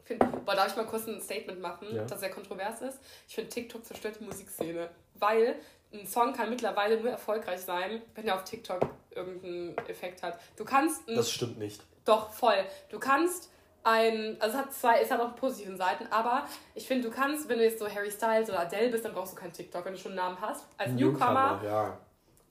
Find, 0.05 0.45
boah, 0.45 0.55
darf 0.55 0.69
ich 0.69 0.77
mal 0.77 0.85
kurz 0.85 1.07
ein 1.07 1.21
Statement 1.21 1.61
machen, 1.61 1.87
ja. 1.95 2.05
das 2.05 2.21
sehr 2.21 2.31
kontrovers 2.31 2.83
ist? 2.83 2.99
Ich 3.29 3.35
finde, 3.35 3.49
TikTok 3.49 3.85
zerstört 3.85 4.17
die 4.21 4.25
Musikszene. 4.25 4.91
Weil 5.15 5.57
ein 5.93 6.07
Song 6.07 6.33
kann 6.33 6.51
mittlerweile 6.51 7.01
nur 7.01 7.11
erfolgreich 7.11 7.61
sein, 7.61 8.03
wenn 8.15 8.27
er 8.27 8.37
auf 8.37 8.45
TikTok 8.45 8.81
irgendeinen 9.11 9.77
Effekt 9.89 10.23
hat. 10.23 10.39
Du 10.57 10.65
kannst. 10.65 11.03
das 11.07 11.31
stimmt 11.31 11.59
nicht. 11.59 11.83
Doch, 12.05 12.31
voll. 12.31 12.65
Du 12.89 12.99
kannst 12.99 13.51
ein, 13.85 14.37
also 14.41 14.57
es 14.57 14.65
hat 14.65 14.75
zwei, 14.75 15.01
es 15.01 15.11
hat 15.11 15.21
auch 15.21 15.35
positiven 15.37 15.77
Seiten, 15.77 16.07
aber 16.11 16.47
ich 16.75 16.87
finde, 16.87 17.09
du 17.09 17.15
kannst, 17.15 17.49
wenn 17.49 17.59
du 17.59 17.65
jetzt 17.65 17.79
so 17.79 17.89
Harry 17.89 18.11
Styles 18.11 18.49
oder 18.49 18.61
Adele 18.61 18.91
bist, 18.91 19.05
dann 19.05 19.13
brauchst 19.13 19.33
du 19.33 19.37
keinen 19.37 19.53
TikTok, 19.53 19.85
wenn 19.85 19.93
du 19.93 19.99
schon 19.99 20.13
einen 20.13 20.21
Namen 20.21 20.41
hast. 20.41 20.67
Als 20.79 20.93
Newcomer, 20.93 21.61
Newcomer 21.61 21.65
ja. 21.65 21.99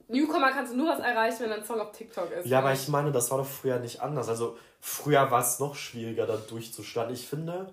Newcomer 0.08 0.50
kannst 0.50 0.72
du 0.72 0.76
nur 0.76 0.88
was 0.88 1.00
erreichen, 1.00 1.40
wenn 1.40 1.50
dein 1.50 1.64
Song 1.64 1.80
auf 1.80 1.92
TikTok 1.92 2.30
ist. 2.32 2.46
Ja, 2.46 2.58
aber 2.58 2.72
ich 2.72 2.86
meine, 2.88 3.12
das 3.12 3.30
war 3.30 3.38
doch 3.38 3.46
früher 3.46 3.78
nicht 3.78 4.00
anders. 4.00 4.28
Also 4.28 4.58
früher 4.80 5.30
war 5.30 5.40
es 5.40 5.58
noch 5.58 5.74
schwieriger, 5.74 6.26
da 6.26 6.36
durchzustarten. 6.36 7.14
Ich 7.14 7.26
finde, 7.26 7.72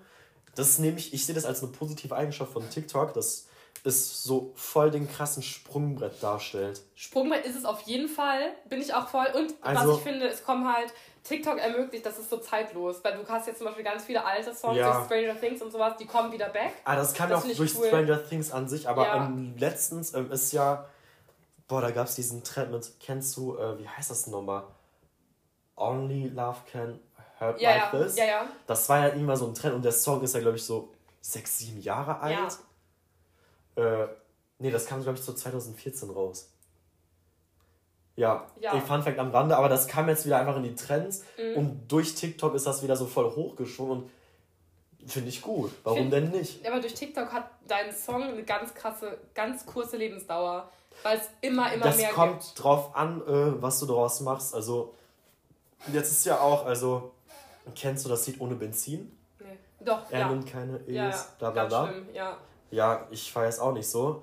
das 0.55 0.79
nehme 0.79 0.97
ich, 0.97 1.13
ich 1.13 1.25
sehe 1.25 1.35
das 1.35 1.45
als 1.45 1.61
eine 1.61 1.71
positive 1.71 2.15
Eigenschaft 2.15 2.53
von 2.53 2.69
TikTok, 2.69 3.13
dass 3.13 3.48
es 3.85 4.23
so 4.23 4.51
voll 4.55 4.91
den 4.91 5.09
krassen 5.09 5.43
Sprungbrett 5.43 6.21
darstellt. 6.21 6.81
Sprungbrett 6.95 7.45
ist 7.45 7.55
es 7.55 7.65
auf 7.65 7.81
jeden 7.81 8.07
Fall, 8.07 8.53
bin 8.67 8.81
ich 8.81 8.93
auch 8.93 9.07
voll. 9.07 9.27
Und 9.35 9.53
also, 9.61 9.91
was 9.91 9.97
ich 9.97 10.03
finde, 10.03 10.27
es 10.27 10.43
kommen 10.43 10.71
halt, 10.71 10.93
TikTok 11.23 11.59
ermöglicht, 11.59 12.05
das 12.05 12.17
ist 12.17 12.29
so 12.29 12.37
zeitlos. 12.37 13.03
Weil 13.03 13.17
du 13.17 13.27
hast 13.27 13.47
jetzt 13.47 13.57
zum 13.57 13.67
Beispiel 13.67 13.83
ganz 13.83 14.03
viele 14.03 14.23
alte 14.25 14.53
Songs, 14.53 14.77
ja. 14.77 14.93
durch 14.93 15.05
Stranger 15.05 15.39
Things 15.39 15.61
und 15.61 15.71
sowas, 15.71 15.95
die 15.97 16.05
kommen 16.05 16.31
wieder 16.31 16.49
back. 16.49 16.73
Ah, 16.83 16.95
das 16.95 17.13
kam 17.13 17.29
ja 17.29 17.37
auch 17.37 17.43
durch 17.43 17.77
cool. 17.77 17.87
Stranger 17.87 18.27
Things 18.27 18.51
an 18.51 18.67
sich, 18.67 18.87
aber 18.87 19.05
ja. 19.05 19.25
ähm, 19.25 19.55
letztens 19.57 20.13
ähm, 20.13 20.31
ist 20.31 20.51
ja, 20.51 20.85
boah, 21.67 21.81
da 21.81 21.91
gab 21.91 22.07
es 22.07 22.15
diesen 22.15 22.43
Trend 22.43 22.71
mit, 22.71 22.99
kennst 22.99 23.37
du, 23.37 23.57
äh, 23.57 23.79
wie 23.79 23.87
heißt 23.87 24.09
das 24.09 24.27
nochmal? 24.27 24.63
Only 25.75 26.27
Love 26.27 26.59
Can 26.71 26.99
Hurt 27.39 27.61
ja, 27.61 27.69
Like 27.69 27.91
This. 27.91 28.17
Ja, 28.17 28.25
ja. 28.25 28.47
Das 28.67 28.89
war 28.89 28.99
ja 28.99 29.07
immer 29.09 29.37
so 29.37 29.47
ein 29.47 29.53
Trend 29.53 29.75
und 29.75 29.85
der 29.85 29.91
Song 29.91 30.21
ist 30.21 30.33
ja, 30.33 30.41
glaube 30.41 30.57
ich, 30.57 30.65
so 30.65 30.89
sechs, 31.21 31.57
sieben 31.59 31.81
Jahre 31.81 32.19
alt. 32.19 32.57
Äh, 33.79 34.07
nee, 34.59 34.71
das 34.71 34.85
kam, 34.85 35.01
glaube 35.01 35.17
ich, 35.17 35.23
so 35.23 35.33
2014 35.33 36.09
raus. 36.09 36.51
Ja, 38.15 38.47
ja. 38.59 38.73
Ey, 38.73 38.81
Fun 38.81 39.01
Fact 39.01 39.17
am 39.17 39.31
Rande, 39.31 39.55
aber 39.55 39.69
das 39.69 39.87
kam 39.87 40.09
jetzt 40.09 40.25
wieder 40.25 40.39
einfach 40.39 40.57
in 40.57 40.63
die 40.63 40.75
Trends 40.75 41.23
mhm. 41.37 41.57
und 41.57 41.87
durch 41.87 42.15
TikTok 42.15 42.53
ist 42.53 42.67
das 42.67 42.83
wieder 42.83 42.97
so 42.97 43.05
voll 43.05 43.33
hochgeschwungen 43.33 44.03
und 45.01 45.09
finde 45.09 45.29
ich 45.29 45.41
gut. 45.41 45.71
Warum 45.83 45.99
find, 45.99 46.13
denn 46.13 46.31
nicht? 46.31 46.67
Aber 46.67 46.81
durch 46.81 46.93
TikTok 46.93 47.31
hat 47.31 47.49
dein 47.65 47.93
Song 47.93 48.23
eine 48.23 48.43
ganz 48.43 48.73
krasse, 48.73 49.17
ganz 49.33 49.65
kurze 49.65 49.95
Lebensdauer, 49.95 50.69
weil 51.01 51.17
es 51.17 51.29
immer, 51.39 51.71
immer 51.71 51.85
das 51.85 51.95
mehr 51.95 52.07
Das 52.07 52.15
kommt 52.15 52.41
gibt. 52.41 52.61
drauf 52.61 52.93
an, 52.93 53.21
äh, 53.21 53.61
was 53.61 53.79
du 53.79 53.85
daraus 53.85 54.19
machst. 54.19 54.53
Also, 54.53 54.93
jetzt 55.93 56.11
ist 56.11 56.25
ja 56.25 56.41
auch, 56.41 56.65
also, 56.65 57.13
kennst 57.73 58.03
du 58.03 58.09
das 58.09 58.27
Lied 58.27 58.41
ohne 58.41 58.55
Benzin? 58.55 59.17
Nee. 59.39 59.57
Doch, 59.79 60.11
er 60.11 60.19
ja. 60.19 60.29
nimmt 60.29 60.45
keine 60.45 60.77
E's, 60.79 60.93
ja, 60.93 61.09
ja. 61.09 61.25
bla 61.39 61.51
bla 61.51 61.65
bla. 61.65 61.87
Schlimm, 61.87 62.09
ja. 62.13 62.37
Ja, 62.71 63.07
ich 63.11 63.31
feiere 63.31 63.49
es 63.49 63.59
auch 63.59 63.73
nicht 63.73 63.87
so. 63.87 64.21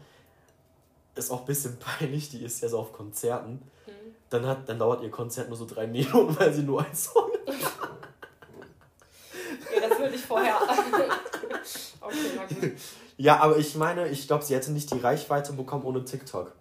Ist 1.14 1.30
auch 1.30 1.40
ein 1.40 1.46
bisschen 1.46 1.78
peinlich, 1.98 2.30
die 2.30 2.42
ist 2.44 2.60
ja 2.62 2.68
so 2.68 2.78
auf 2.78 2.92
Konzerten. 2.92 3.62
Mhm. 3.86 4.14
Dann, 4.30 4.46
hat, 4.46 4.68
dann 4.68 4.78
dauert 4.78 5.02
ihr 5.02 5.10
Konzert 5.10 5.48
nur 5.48 5.56
so 5.56 5.66
drei 5.66 5.86
Minuten, 5.88 6.38
weil 6.38 6.52
sie 6.52 6.62
nur 6.62 6.84
ein 6.84 6.94
Song 6.94 7.30
Ja, 9.74 9.88
das 9.88 9.98
würde 9.98 10.14
ich 10.14 10.22
vorher. 10.22 10.56
okay, 12.00 12.16
na 12.36 12.44
gut. 12.46 12.72
Ja, 13.18 13.40
aber 13.40 13.56
ich 13.56 13.74
meine, 13.76 14.08
ich 14.08 14.26
glaube, 14.26 14.44
sie 14.44 14.54
hätte 14.54 14.72
nicht 14.72 14.92
die 14.92 14.98
Reichweite 14.98 15.52
bekommen 15.54 15.84
ohne 15.84 16.04
TikTok. 16.04 16.52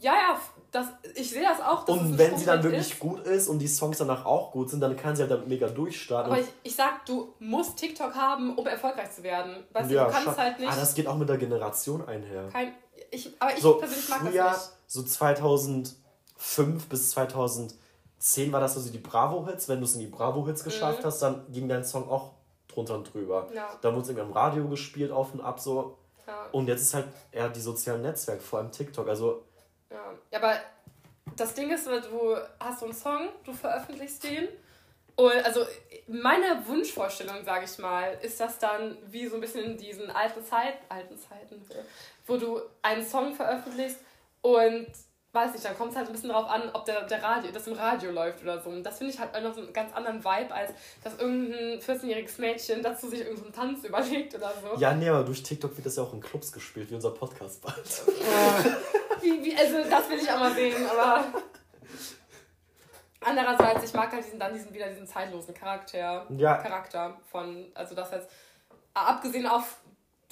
Ja, 0.00 0.14
ja, 0.14 0.40
das, 0.70 0.86
ich 1.14 1.30
sehe 1.30 1.42
das 1.42 1.60
auch. 1.60 1.88
und 1.88 2.18
wenn 2.18 2.36
sie 2.36 2.44
dann 2.44 2.62
wirklich 2.62 2.92
ist. 2.92 2.98
gut 2.98 3.20
ist 3.20 3.48
und 3.48 3.58
die 3.58 3.68
Songs 3.68 3.98
danach 3.98 4.26
auch 4.26 4.50
gut 4.52 4.68
sind, 4.68 4.80
dann 4.80 4.96
kann 4.96 5.16
sie 5.16 5.22
halt 5.22 5.30
damit 5.30 5.48
mega 5.48 5.66
durchstarten. 5.66 6.30
Aber 6.30 6.40
ich, 6.40 6.48
ich 6.62 6.76
sag, 6.76 7.06
du 7.06 7.34
musst 7.38 7.78
TikTok 7.78 8.14
haben, 8.14 8.54
um 8.54 8.66
erfolgreich 8.66 9.10
zu 9.10 9.22
werden. 9.22 9.64
Weißt 9.72 9.90
ja, 9.90 10.04
du, 10.04 10.10
du 10.10 10.16
kannst 10.16 10.38
halt 10.38 10.58
nicht. 10.58 10.70
Ah, 10.70 10.76
das 10.76 10.94
geht 10.94 11.06
auch 11.06 11.16
mit 11.16 11.28
der 11.28 11.38
Generation 11.38 12.06
einher. 12.06 12.48
Kein, 12.52 12.74
ich, 13.10 13.30
aber 13.38 13.54
ich 13.54 13.60
so, 13.60 13.74
persönlich 13.74 14.08
mag 14.10 14.20
früher, 14.20 14.44
das 14.44 14.68
nicht. 14.68 14.78
So 14.88 15.02
2005 15.04 16.88
bis 16.88 17.10
2010 17.10 18.52
war 18.52 18.60
das 18.60 18.74
so 18.74 18.90
die 18.90 18.98
Bravo-Hits. 18.98 19.68
Wenn 19.68 19.78
du 19.78 19.84
es 19.84 19.94
in 19.94 20.00
die 20.00 20.06
Bravo-Hits 20.06 20.64
geschafft 20.64 21.00
mhm. 21.00 21.06
hast, 21.06 21.20
dann 21.20 21.50
ging 21.50 21.68
dein 21.68 21.84
Song 21.84 22.08
auch 22.10 22.32
drunter 22.68 22.94
und 22.96 23.12
drüber. 23.12 23.48
Ja. 23.54 23.70
Dann 23.80 23.94
wurde 23.94 24.02
es 24.02 24.08
irgendwie 24.10 24.26
im 24.26 24.32
Radio 24.32 24.68
gespielt, 24.68 25.12
auf 25.12 25.32
und 25.32 25.40
ab 25.40 25.60
so. 25.60 25.96
Ja. 26.26 26.46
Und 26.52 26.68
jetzt 26.68 26.82
ist 26.82 26.92
halt 26.92 27.06
eher 27.32 27.48
die 27.48 27.60
sozialen 27.60 28.02
Netzwerke, 28.02 28.42
vor 28.42 28.58
allem 28.58 28.70
TikTok. 28.70 29.08
Also 29.08 29.44
ja, 29.90 30.38
aber 30.38 30.60
das 31.36 31.54
Ding 31.54 31.70
ist, 31.70 31.86
du 31.86 32.36
hast 32.60 32.80
so 32.80 32.86
einen 32.86 32.94
Song, 32.94 33.28
du 33.44 33.52
veröffentlichst 33.52 34.24
den. 34.24 34.48
Und 35.16 35.44
also 35.44 35.66
meine 36.06 36.64
Wunschvorstellung, 36.66 37.44
sage 37.44 37.64
ich 37.64 37.78
mal, 37.78 38.16
ist 38.22 38.38
das 38.38 38.58
dann 38.58 38.96
wie 39.10 39.26
so 39.26 39.34
ein 39.34 39.40
bisschen 39.40 39.64
in 39.64 39.76
diesen 39.76 40.10
alten, 40.10 40.44
Zeit, 40.44 40.74
alten 40.88 41.18
Zeiten, 41.18 41.60
wo 42.26 42.36
du 42.36 42.60
einen 42.82 43.04
Song 43.04 43.34
veröffentlichst 43.34 43.98
und 44.42 44.86
weiß 45.32 45.52
nicht, 45.52 45.64
dann 45.64 45.76
kommt 45.76 45.90
es 45.90 45.96
halt 45.96 46.06
ein 46.06 46.12
bisschen 46.12 46.30
darauf 46.30 46.48
an, 46.48 46.70
ob 46.72 46.84
der, 46.86 47.02
der 47.02 47.22
Radio, 47.22 47.50
das 47.52 47.66
im 47.66 47.74
Radio 47.74 48.10
läuft 48.10 48.42
oder 48.42 48.60
so. 48.60 48.70
Und 48.70 48.82
das 48.82 48.98
finde 48.98 49.12
ich 49.12 49.20
halt 49.20 49.32
noch 49.42 49.54
so 49.54 49.60
einen 49.60 49.72
ganz 49.72 49.92
anderen 49.94 50.24
Vibe, 50.24 50.54
als 50.54 50.72
dass 51.04 51.18
irgendein 51.18 51.80
14-jähriges 51.80 52.40
Mädchen 52.40 52.82
dazu 52.82 53.08
sich 53.08 53.20
irgendeinen 53.20 53.52
Tanz 53.52 53.84
überlegt 53.84 54.34
oder 54.34 54.52
so. 54.62 54.80
Ja, 54.80 54.94
nee, 54.94 55.08
aber 55.08 55.24
durch 55.24 55.42
TikTok 55.42 55.76
wird 55.76 55.86
das 55.86 55.96
ja 55.96 56.02
auch 56.02 56.12
in 56.14 56.20
Clubs 56.20 56.50
gespielt, 56.50 56.90
wie 56.90 56.94
unser 56.94 57.10
Podcast 57.10 57.62
bald. 57.62 57.76
wie, 59.20 59.44
wie, 59.44 59.56
also 59.56 59.88
das 59.88 60.08
will 60.08 60.18
ich 60.18 60.30
auch 60.30 60.38
mal 60.38 60.54
sehen, 60.54 60.86
aber. 60.90 61.24
Andererseits, 63.20 63.84
ich 63.84 63.92
mag 63.92 64.12
halt 64.12 64.24
diesen, 64.24 64.38
dann 64.38 64.54
diesen 64.54 64.72
wieder 64.72 64.88
diesen 64.88 65.06
zeitlosen 65.06 65.52
Charakter. 65.52 66.26
Ja. 66.36 66.56
Charakter 66.56 67.18
von, 67.30 67.66
also 67.74 67.94
das 67.94 68.12
jetzt, 68.12 68.30
abgesehen 68.94 69.46
auf 69.46 69.78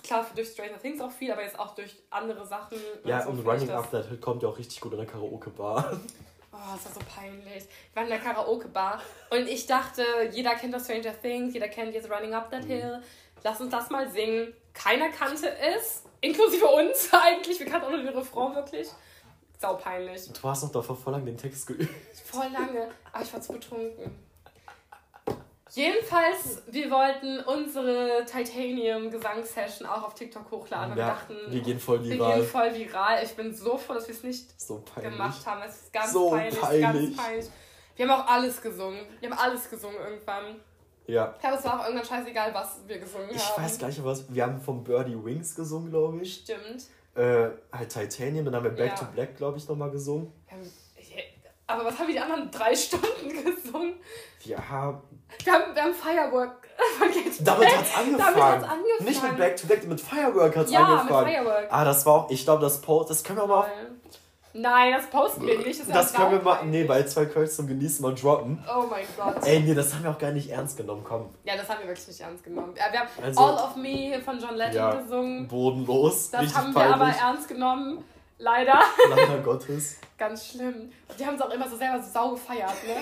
klar 0.06 0.26
durch 0.34 0.48
Stranger 0.48 0.78
Things 0.78 1.00
auch 1.00 1.10
viel, 1.10 1.30
aber 1.30 1.42
jetzt 1.42 1.58
auch 1.58 1.74
durch 1.74 1.96
andere 2.10 2.46
Sachen. 2.46 2.78
Ja, 3.04 3.24
und, 3.26 3.38
und 3.38 3.46
Running 3.46 3.70
Up 3.70 3.90
That 3.90 4.06
Hill 4.06 4.18
kommt 4.18 4.42
ja 4.42 4.48
auch 4.48 4.58
richtig 4.58 4.80
gut 4.80 4.92
in 4.92 4.98
der 4.98 5.06
Karaoke-Bar. 5.06 6.00
Oh, 6.58 6.72
das 6.72 6.86
war 6.86 6.92
so 6.94 7.00
peinlich. 7.14 7.64
Ich 7.90 7.94
war 7.94 8.04
in 8.04 8.08
der 8.08 8.18
Karaoke-Bar 8.18 9.02
und 9.28 9.46
ich 9.46 9.66
dachte, 9.66 10.02
jeder 10.32 10.54
kennt 10.54 10.72
das 10.72 10.84
Stranger 10.84 11.12
Things, 11.20 11.52
jeder 11.52 11.68
kennt 11.68 11.92
jetzt 11.92 12.10
Running 12.10 12.32
Up 12.32 12.50
That 12.50 12.64
mhm. 12.64 12.68
Hill. 12.68 13.02
Lass 13.44 13.60
uns 13.60 13.70
das 13.70 13.90
mal 13.90 14.10
singen. 14.10 14.54
Keiner 14.72 15.10
kannte 15.10 15.50
es, 15.58 16.02
inklusive 16.22 16.66
uns 16.66 17.10
eigentlich. 17.12 17.58
Wir 17.60 17.66
kannten 17.66 17.86
auch 17.86 17.90
nur 17.90 17.98
den 17.98 18.08
Refrain 18.08 18.54
wirklich. 18.54 18.88
Sau 19.58 19.74
peinlich. 19.74 20.32
Du 20.32 20.48
hast 20.48 20.62
doch 20.62 20.72
davor 20.72 20.96
voll 20.96 21.12
lange 21.12 21.26
den 21.26 21.36
Text 21.36 21.66
geübt. 21.66 21.90
Voll 22.24 22.48
lange, 22.50 22.88
aber 23.12 23.22
ich 23.22 23.32
war 23.34 23.40
zu 23.42 23.52
betrunken. 23.52 24.25
Jedenfalls, 25.76 26.62
wir 26.68 26.90
wollten 26.90 27.38
unsere 27.40 28.24
Titanium-Gesangssession 28.24 29.86
auch 29.86 30.04
auf 30.04 30.14
TikTok 30.14 30.50
hochladen. 30.50 30.96
Ja, 30.96 30.96
wir 30.96 31.04
dachten, 31.04 31.36
wir 31.48 31.60
gehen 31.60 31.78
voll 31.78 32.02
viral. 32.02 32.18
Wir 32.18 32.36
gehen 32.36 32.46
voll 32.46 32.74
viral. 32.74 33.22
Ich 33.22 33.36
bin 33.36 33.54
so 33.54 33.76
froh, 33.76 33.92
dass 33.92 34.08
wir 34.08 34.14
es 34.14 34.22
nicht 34.22 34.58
so 34.58 34.82
gemacht 34.98 35.46
haben. 35.46 35.60
Es 35.68 35.82
ist 35.82 35.92
ganz 35.92 36.12
so 36.12 36.30
peinlich, 36.30 36.58
peinlich. 36.58 36.82
Ganz 36.82 37.16
peinlich. 37.16 37.46
Wir 37.94 38.08
haben 38.08 38.22
auch 38.22 38.26
alles 38.26 38.62
gesungen. 38.62 39.00
Wir 39.20 39.30
haben 39.30 39.38
alles 39.38 39.68
gesungen 39.68 39.98
irgendwann. 39.98 40.56
Ja. 41.06 41.34
Ich 41.34 41.40
glaube, 41.40 41.56
es 41.56 41.64
war 41.66 41.80
auch 41.80 41.84
irgendwann 41.84 42.06
scheißegal, 42.06 42.54
was 42.54 42.80
wir 42.86 42.98
gesungen 42.98 43.28
ich 43.30 43.36
haben. 43.36 43.62
Ich 43.62 43.70
weiß 43.70 43.78
gar 43.78 43.88
nicht, 43.88 44.02
was. 44.02 44.34
Wir 44.34 44.44
haben 44.44 44.60
von 44.60 44.82
Birdie 44.82 45.22
Wings 45.22 45.54
gesungen, 45.54 45.90
glaube 45.90 46.22
ich. 46.22 46.36
Stimmt. 46.36 46.86
Äh, 47.14 47.50
halt 47.70 47.90
Titanium, 47.90 48.46
dann 48.46 48.56
haben 48.56 48.64
wir 48.64 48.70
Back 48.70 48.92
ja. 48.92 48.94
to 48.94 49.04
Black, 49.14 49.36
glaube 49.36 49.58
ich, 49.58 49.68
nochmal 49.68 49.90
gesungen. 49.90 50.32
Wir 51.66 51.74
aber 51.74 51.84
was 51.84 51.98
haben 51.98 52.08
die 52.08 52.18
anderen 52.18 52.50
drei 52.50 52.74
Stunden 52.74 53.28
gesungen? 53.28 53.94
Wir 54.44 54.68
haben. 54.68 55.02
Wir 55.42 55.52
haben, 55.52 55.74
wir 55.74 55.82
haben 55.82 55.94
Firework 55.94 56.68
Damit 57.40 57.76
hat 57.76 57.84
es 57.84 57.96
angefangen. 57.96 58.18
Damit 58.18 58.42
hat's 58.42 58.64
angefangen. 58.64 59.04
Nicht 59.04 59.22
mit 59.22 59.36
Back 59.36 59.56
to 59.56 59.66
Back, 59.66 59.88
mit 59.88 60.00
Firework 60.00 60.56
hat 60.56 60.66
es 60.66 60.72
ja, 60.72 60.84
angefangen. 60.84 61.26
Mit 61.26 61.34
Firework. 61.34 61.66
Ah, 61.70 61.84
das 61.84 62.06
war 62.06 62.12
auch, 62.14 62.30
ich 62.30 62.44
glaube, 62.44 62.62
das 62.62 62.80
Post, 62.80 63.10
das 63.10 63.24
können 63.24 63.38
wir 63.38 63.46
mal. 63.46 63.66
Nein, 64.52 64.94
das 64.94 65.06
posten 65.10 65.46
wir 65.46 65.58
nicht. 65.58 65.80
Das, 65.80 65.88
das 65.88 66.12
können 66.14 66.30
wir 66.30 66.40
mal, 66.40 66.64
nee, 66.64 66.84
bei 66.84 67.02
zwei 67.02 67.26
Kölsch 67.26 67.50
zum 67.50 67.66
Genießen 67.66 68.02
mal 68.02 68.14
droppen. 68.14 68.64
Oh 68.66 68.84
mein 68.88 69.04
Gott. 69.16 69.44
Ey, 69.44 69.60
nee, 69.60 69.74
das 69.74 69.92
haben 69.92 70.04
wir 70.04 70.10
auch 70.10 70.18
gar 70.18 70.30
nicht 70.30 70.48
ernst 70.48 70.78
genommen, 70.78 71.02
komm. 71.04 71.28
Ja, 71.44 71.56
das 71.56 71.68
haben 71.68 71.80
wir 71.80 71.88
wirklich 71.88 72.08
nicht 72.08 72.20
ernst 72.20 72.42
genommen. 72.42 72.74
Wir 72.74 72.82
haben 72.84 73.08
also, 73.22 73.40
All 73.40 73.54
of 73.54 73.76
Me 73.76 74.18
von 74.24 74.38
John 74.38 74.54
Legend 74.54 74.74
ja, 74.74 74.94
gesungen. 74.94 75.48
Bodenlos. 75.48 76.30
Das 76.30 76.54
haben 76.54 76.74
wir 76.74 76.94
aber 76.94 77.08
ernst 77.08 77.48
genommen. 77.48 78.04
Leider. 78.38 78.80
Leider 79.08 79.38
Gottes. 79.38 79.96
Ganz 80.18 80.48
schlimm. 80.48 80.92
Und 81.08 81.18
die 81.18 81.26
haben 81.26 81.36
es 81.36 81.40
auch 81.40 81.50
immer 81.50 81.68
so 81.68 81.76
selber 81.76 82.02
so 82.02 82.10
sau 82.10 82.30
gefeiert, 82.32 82.84
ne? 82.86 82.96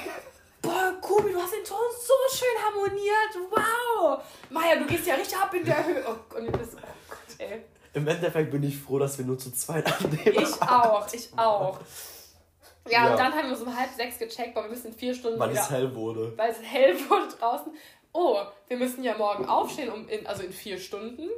Boah, 0.63 0.95
Kubi, 1.01 1.33
du 1.33 1.41
hast 1.41 1.53
den 1.53 1.65
Ton 1.65 1.79
so 2.01 2.37
schön 2.37 2.65
harmoniert. 2.65 3.51
Wow. 3.51 4.23
Maja, 4.51 4.77
du 4.77 4.87
gehst 4.87 5.07
ja 5.07 5.15
richtig 5.15 5.37
ab 5.37 5.53
in 5.53 5.65
der 5.65 5.85
Höhe. 5.85 6.05
Oh, 6.07 6.37
und 6.37 6.49
oh 6.49 6.53
Gott, 6.53 7.39
ey. 7.39 7.65
Im 7.93 8.09
Endeffekt 8.09 8.51
bin 8.51 8.63
ich 8.63 8.79
froh, 8.79 8.99
dass 8.99 9.19
wir 9.19 9.25
nur 9.25 9.39
zu 9.39 9.53
zweit 9.53 9.87
annehmen. 9.87 10.43
Ich 10.43 10.63
auch, 10.63 11.07
ich 11.13 11.29
auch. 11.37 11.79
Ja, 12.87 13.05
ja, 13.05 13.11
und 13.11 13.19
dann 13.19 13.33
haben 13.33 13.49
wir 13.49 13.57
so 13.57 13.65
um 13.65 13.77
halb 13.77 13.91
sechs 13.95 14.19
gecheckt, 14.19 14.55
weil 14.57 14.65
wir 14.65 14.71
müssen 14.71 14.89
in 14.89 14.95
vier 14.95 15.15
Stunden. 15.15 15.39
Weil 15.39 15.51
es 15.51 15.71
hell 15.71 15.95
wurde. 15.95 16.33
Weil 16.37 16.51
es 16.51 16.61
hell 16.61 16.97
wurde 17.09 17.29
draußen. 17.39 17.73
Oh, 18.13 18.39
wir 18.69 18.77
müssen 18.77 19.03
ja 19.05 19.17
morgen 19.17 19.47
aufstehen, 19.47 19.91
um 19.91 20.09
in, 20.09 20.27
also 20.27 20.43
in 20.43 20.53
vier 20.53 20.79
Stunden. 20.79 21.29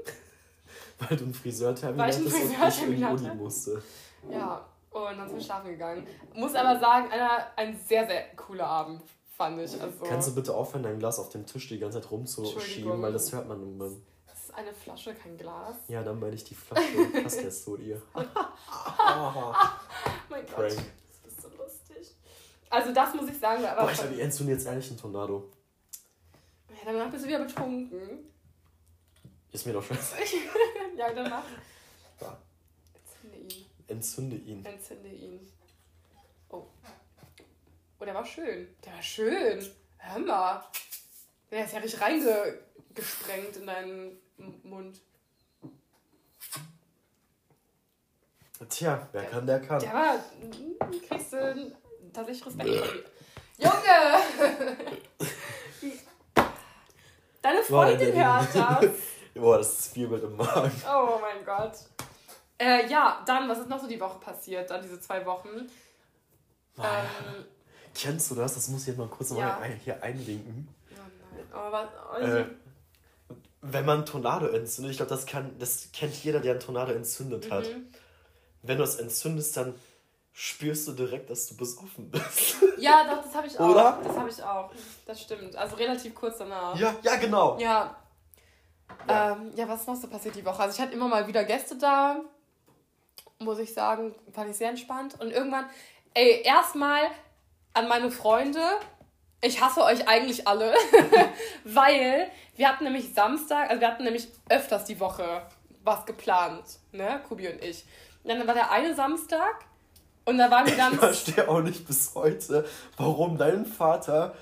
Weil 0.99 1.17
du 1.17 1.25
einen 1.25 1.35
Friseurtermin 1.35 2.01
hattest 2.01 2.21
und 2.21 2.29
ich 2.29 2.83
in 2.83 2.97
die 2.97 3.05
Uni 3.05 3.35
musste. 3.35 3.83
Ja, 4.31 4.65
und 4.91 5.19
dann 5.19 5.29
sind 5.29 5.39
wir 5.39 5.45
schlafen 5.45 5.71
gegangen. 5.71 6.07
Muss 6.35 6.55
aber 6.55 6.79
sagen, 6.79 7.11
einer, 7.11 7.47
ein 7.57 7.79
sehr, 7.87 8.07
sehr 8.07 8.35
cooler 8.35 8.67
Abend, 8.67 9.03
fand 9.37 9.61
ich. 9.61 9.81
Also, 9.81 10.05
Kannst 10.05 10.29
du 10.29 10.35
bitte 10.35 10.55
aufhören, 10.55 10.83
dein 10.83 10.99
Glas 10.99 11.19
auf 11.19 11.29
dem 11.29 11.45
Tisch 11.45 11.69
die 11.69 11.79
ganze 11.79 12.01
Zeit 12.01 12.11
rumzuschieben, 12.11 13.01
weil 13.03 13.13
das 13.13 13.33
hört 13.33 13.47
man 13.47 13.61
irgendwann. 13.61 14.03
Das 14.27 14.45
ist 14.45 14.55
eine 14.55 14.73
Flasche, 14.73 15.15
kein 15.15 15.37
Glas. 15.37 15.77
Ja, 15.89 16.03
dann 16.03 16.19
meine 16.19 16.35
ich 16.35 16.45
die 16.45 16.55
Flasche. 16.55 17.23
Passt 17.23 17.43
jetzt 17.43 17.65
zu 17.65 17.75
oh, 17.75 17.79
mein 20.31 20.47
Gott. 20.47 20.55
Prank. 20.55 20.77
Das 21.23 21.33
ist 21.33 21.43
so 21.43 21.49
lustig. 21.49 22.15
Also 22.71 22.93
das 22.93 23.15
muss 23.15 23.29
ich 23.29 23.39
sagen. 23.39 23.65
Aber 23.65 23.83
Boah, 23.83 23.91
ich 23.91 23.99
glaube, 23.99 24.21
Enzo 24.21 24.45
jetzt 24.45 24.67
ehrlich 24.67 24.91
ein 24.91 24.97
Tornado. 24.97 25.51
Ja, 26.71 26.93
danach 26.93 27.11
bist 27.11 27.25
du 27.25 27.29
wieder 27.29 27.41
betrunken. 27.41 28.31
Ist 29.57 29.65
mir 29.65 29.73
doch 29.73 29.83
scheiße. 29.83 30.17
ja, 30.99 31.11
danach. 31.15 31.43
Ja. 32.21 32.39
Entzünde 32.93 33.39
ihn. 33.39 33.65
Entzünde 33.89 34.37
ihn. 34.37 34.65
Entzünde 34.67 35.09
ihn. 35.09 35.53
Oh. 36.51 36.67
Oh, 37.99 38.05
der 38.05 38.13
war 38.13 38.27
schön. 38.27 38.77
Der 38.85 38.93
war 38.93 39.03
schön. 39.03 39.67
Hör 39.97 40.19
mal. 40.19 40.63
Der 41.51 41.65
ist 41.65 41.73
ja 41.73 41.79
richtig 41.79 42.03
reingesprengt 42.03 43.57
in 43.57 43.67
deinen 43.67 44.19
Mund. 44.63 45.01
Tja, 48.69 49.09
wer 49.13 49.23
der, 49.23 49.31
kann, 49.31 49.47
der 49.47 49.61
kann. 49.63 49.81
Der 49.81 49.93
war. 49.95 50.23
Kriegst 51.09 51.33
du 51.33 51.75
tatsächlich 52.13 52.47
Respekt. 52.47 53.11
Junge! 53.57 54.21
Deine 57.41 57.63
Freundin 57.63 58.15
hört 58.15 58.55
das. 58.55 59.16
Boah, 59.39 59.59
das 59.59 59.79
ist 59.79 59.93
viel 59.93 60.09
mit 60.09 60.23
dem 60.23 60.37
Magen. 60.37 60.73
Oh 60.89 61.19
mein 61.21 61.45
Gott. 61.45 61.73
Äh, 62.59 62.89
ja, 62.89 63.23
dann, 63.27 63.49
was 63.49 63.59
ist 63.59 63.69
noch 63.69 63.81
so 63.81 63.87
die 63.87 64.01
Woche 64.01 64.19
passiert, 64.19 64.71
dann 64.71 64.83
diese 64.83 64.99
zwei 64.99 65.25
Wochen? 65.27 65.69
Ähm, 66.79 67.45
Kennst 67.95 68.31
du 68.31 68.35
das? 68.35 68.55
Das 68.55 68.69
muss 68.69 68.83
ich 68.83 68.89
jetzt 68.89 68.99
mal 68.99 69.09
kurz 69.09 69.31
ja. 69.31 69.59
mal 69.59 69.69
hier 69.85 70.03
einlinken. 70.03 70.69
Oh 70.91 71.01
nein. 71.35 71.47
Oh, 71.53 71.73
was, 71.73 71.89
oh, 72.13 72.23
äh, 72.23 72.47
wenn 73.61 73.85
man 73.85 74.07
Tornado 74.07 74.47
entzündet, 74.47 74.93
ich 74.93 74.97
glaube, 74.99 75.11
das, 75.11 75.27
das 75.59 75.89
kennt 75.93 76.15
jeder, 76.23 76.41
der 76.41 76.53
einen 76.53 76.61
Tornado 76.61 76.93
entzündet 76.93 77.51
hat. 77.51 77.65
Mhm. 77.65 77.89
Wenn 78.63 78.79
du 78.79 78.85
es 78.85 78.97
entzündest, 78.97 79.57
dann 79.57 79.75
spürst 80.33 80.89
du 80.89 80.93
direkt, 80.93 81.31
dass 81.31 81.47
du 81.47 81.57
besoffen 81.57 82.11
bist. 82.11 82.57
Ja, 82.79 83.05
doch, 83.05 83.23
das 83.23 83.35
habe 83.35 83.47
ich 83.47 83.59
auch. 83.59 83.71
Oder? 83.71 83.99
Das 84.05 84.17
habe 84.17 84.29
ich 84.29 84.43
auch. 84.43 84.71
Das 85.07 85.23
stimmt. 85.23 85.57
Also 85.57 85.77
relativ 85.77 86.15
kurz 86.15 86.37
danach. 86.37 86.79
Ja, 86.79 86.95
ja, 87.03 87.17
genau. 87.17 87.59
Ja. 87.59 87.97
Ja. 89.09 89.33
Ähm, 89.33 89.53
ja, 89.57 89.69
was 89.69 89.83
ist 89.83 89.89
noch 89.89 89.97
so 89.97 90.09
passiert 90.09 90.37
die 90.37 90.45
Woche? 90.45 90.63
Also 90.63 90.77
ich 90.77 90.81
hatte 90.81 90.95
immer 90.95 91.09
mal 91.09 91.27
wieder 91.27 91.45
Gäste 91.45 91.77
da, 91.77 92.21
muss 93.39 93.59
ich 93.59 93.73
sagen, 93.73 94.15
fand 94.33 94.51
ich 94.51 94.57
sehr 94.57 94.71
entspannt. 94.71 95.21
Und 95.21 95.31
irgendwann, 95.31 95.67
ey, 96.15 96.43
erstmal 96.43 97.03
an 97.73 97.89
meine 97.89 98.11
Freunde, 98.11 98.61
ich 99.43 99.61
hasse 99.61 99.83
euch 99.83 100.09
eigentlich 100.09 100.49
alle, 100.49 100.75
weil 101.65 102.31
wir 102.57 102.69
hatten 102.69 102.85
nämlich 102.85 103.13
Samstag, 103.15 103.71
also 103.71 103.81
wir 103.81 103.89
hatten 103.89 104.05
nämlich 104.05 104.29
öfters 104.49 104.85
die 104.85 104.99
Woche 104.99 105.43
was 105.85 106.05
geplant, 106.07 106.65
ne, 106.93 107.21
Kubi 107.29 107.49
und 107.49 107.63
ich. 107.63 107.85
Und 108.25 108.31
dann 108.31 108.47
war 108.47 108.55
der 108.55 108.71
eine 108.71 108.95
Samstag 108.95 109.65
und 110.25 110.39
da 110.39 110.51
waren 110.51 110.67
wir 110.67 110.77
dann. 110.77 110.95
Ich 110.95 110.99
verstehe 110.99 111.49
auch 111.49 111.61
nicht 111.61 111.87
bis 111.87 112.15
heute, 112.15 112.67
warum 112.97 113.39
dein 113.39 113.65
Vater 113.65 114.35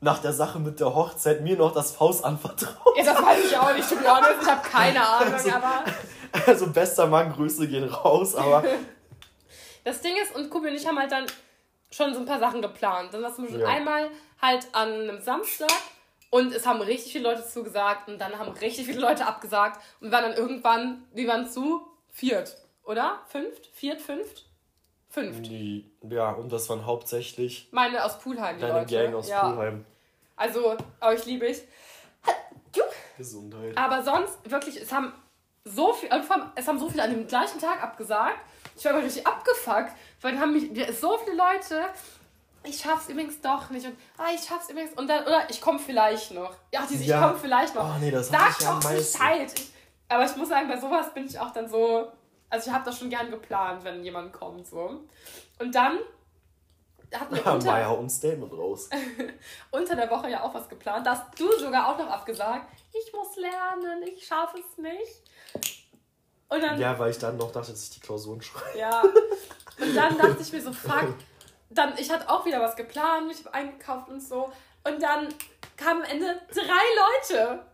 nach 0.00 0.18
der 0.18 0.32
Sache 0.32 0.58
mit 0.58 0.80
der 0.80 0.94
Hochzeit 0.94 1.40
mir 1.42 1.56
noch 1.56 1.72
das 1.72 1.98
Haus 2.00 2.22
anvertraut. 2.22 2.96
Ja, 2.96 3.04
das 3.04 3.22
weiß 3.22 3.44
ich 3.44 3.56
auch 3.56 3.74
nicht, 3.74 3.88
to 3.88 3.96
be 3.96 4.04
honest. 4.06 4.42
Ich 4.42 4.48
habe 4.48 4.68
keine 4.68 5.06
Ahnung, 5.06 5.34
also, 5.34 5.50
aber. 5.50 5.84
Also, 6.46 6.66
bester 6.66 7.06
Mann, 7.06 7.32
Grüße 7.32 7.66
gehen 7.66 7.88
raus, 7.88 8.34
aber. 8.34 8.62
das 9.84 10.00
Ding 10.02 10.14
ist, 10.22 10.34
und 10.34 10.50
Kubi 10.50 10.68
und 10.68 10.74
ich 10.74 10.86
haben 10.86 10.98
halt 10.98 11.12
dann 11.12 11.26
schon 11.90 12.12
so 12.12 12.20
ein 12.20 12.26
paar 12.26 12.40
Sachen 12.40 12.60
geplant. 12.60 13.14
Dann 13.14 13.24
hast 13.24 13.38
du 13.38 13.48
schon 13.48 13.60
ja. 13.60 13.68
einmal 13.68 14.10
halt 14.40 14.66
an 14.72 14.92
einem 14.92 15.20
Samstag 15.20 15.70
und 16.30 16.52
es 16.52 16.66
haben 16.66 16.80
richtig 16.82 17.12
viele 17.12 17.30
Leute 17.30 17.46
zugesagt 17.46 18.08
und 18.08 18.18
dann 18.20 18.38
haben 18.38 18.50
richtig 18.50 18.86
viele 18.86 19.00
Leute 19.00 19.26
abgesagt 19.26 19.80
und 20.00 20.08
wir 20.08 20.12
waren 20.12 20.24
dann 20.24 20.38
irgendwann, 20.38 21.04
wie 21.14 21.26
waren 21.26 21.48
zu? 21.48 21.86
Viert, 22.10 22.56
oder? 22.84 23.20
Fünft? 23.28 23.66
Viert, 23.72 24.00
fünft? 24.00 24.45
Fünft. 25.16 25.50
Ja, 26.10 26.32
und 26.32 26.52
das 26.52 26.68
waren 26.68 26.84
hauptsächlich. 26.84 27.68
Meine 27.70 28.04
aus 28.04 28.18
Poolheim, 28.18 28.56
die 28.56 28.60
Deine 28.60 28.80
Leute. 28.80 28.94
Gang 28.94 29.14
aus 29.14 29.28
ja. 29.30 29.48
Poolheim. 29.48 29.86
Also, 30.36 30.76
euch 31.00 31.24
liebe 31.24 31.46
ich. 31.46 31.62
Gesundheit. 33.16 33.78
Aber 33.78 34.02
sonst, 34.02 34.38
wirklich, 34.44 34.78
es 34.78 34.92
haben 34.92 35.14
so 35.64 35.94
viel, 35.94 36.10
es 36.54 36.68
haben 36.68 36.78
so 36.78 36.90
viele 36.90 37.02
an 37.02 37.10
dem 37.10 37.26
gleichen 37.26 37.58
Tag 37.58 37.82
abgesagt. 37.82 38.38
Ich 38.76 38.84
war 38.84 38.94
richtig 38.94 39.26
abgefuckt, 39.26 39.90
weil 40.20 40.32
dann 40.32 40.40
haben 40.42 40.52
mich 40.52 40.70
so 41.00 41.16
viele 41.24 41.36
Leute, 41.38 41.86
ich 42.64 42.78
schaff's 42.78 43.08
übrigens 43.08 43.40
doch 43.40 43.70
nicht 43.70 43.86
und 43.86 43.96
ah, 44.18 44.26
ich 44.34 44.42
schaff's 44.42 44.68
übrigens 44.68 44.92
und 44.98 45.08
dann, 45.08 45.24
oder 45.24 45.48
ich 45.48 45.62
komme 45.62 45.78
vielleicht 45.78 46.32
noch. 46.32 46.54
Ja, 46.74 46.86
diese, 46.86 47.04
ja. 47.04 47.16
ich 47.16 47.26
komme 47.26 47.38
vielleicht 47.38 47.74
noch. 47.74 47.96
Oh 47.96 47.98
nee, 47.98 48.10
das 48.10 48.28
Sag 48.28 48.58
doch 48.58 48.80
Bescheid. 48.80 49.50
aber 50.10 50.26
ich 50.26 50.36
muss 50.36 50.50
sagen, 50.50 50.68
bei 50.68 50.78
sowas 50.78 51.14
bin 51.14 51.24
ich 51.24 51.38
auch 51.38 51.54
dann 51.54 51.70
so, 51.70 52.12
also 52.50 52.70
ich 52.70 52.74
habe 52.74 52.84
das 52.84 52.98
schon 52.98 53.10
gern 53.10 53.30
geplant, 53.30 53.84
wenn 53.84 54.04
jemand 54.04 54.32
kommt, 54.32 54.66
so. 54.66 55.00
Und 55.58 55.74
dann 55.74 55.98
hatten 57.14 57.34
wir 57.34 57.46
unter, 57.52 57.66
Maya 57.66 57.88
und 57.90 58.10
Statement 58.10 58.52
raus. 58.52 58.88
unter 59.70 59.96
der 59.96 60.10
Woche 60.10 60.30
ja 60.30 60.42
auch 60.42 60.54
was 60.54 60.68
geplant. 60.68 61.06
Da 61.06 61.12
hast 61.12 61.38
du 61.38 61.50
sogar 61.58 61.92
auch 61.92 61.98
noch 61.98 62.08
abgesagt. 62.08 62.68
Ich 62.92 63.12
muss 63.12 63.36
lernen, 63.36 64.02
ich 64.04 64.26
schaffe 64.26 64.58
es 64.58 64.78
nicht. 64.78 65.22
Und 66.48 66.62
dann, 66.62 66.80
ja, 66.80 66.96
weil 66.98 67.10
ich 67.10 67.18
dann 67.18 67.36
noch 67.36 67.50
dachte, 67.50 67.72
dass 67.72 67.82
ich 67.82 67.90
die 67.90 68.00
Klausuren 68.00 68.40
schreibe. 68.40 68.78
Ja. 68.78 69.02
Und 69.02 69.94
dann 69.94 70.16
dachte 70.16 70.40
ich 70.40 70.52
mir 70.52 70.62
so, 70.62 70.72
fuck. 70.72 71.14
Dann, 71.70 71.94
ich 71.98 72.10
hatte 72.10 72.30
auch 72.30 72.46
wieder 72.46 72.60
was 72.60 72.76
geplant, 72.76 73.30
ich 73.32 73.44
habe 73.44 73.52
eingekauft 73.52 74.08
und 74.08 74.20
so. 74.20 74.52
Und 74.84 75.02
dann 75.02 75.28
kamen 75.76 76.02
am 76.02 76.10
Ende 76.10 76.40
drei 76.52 77.40
Leute. 77.40 77.64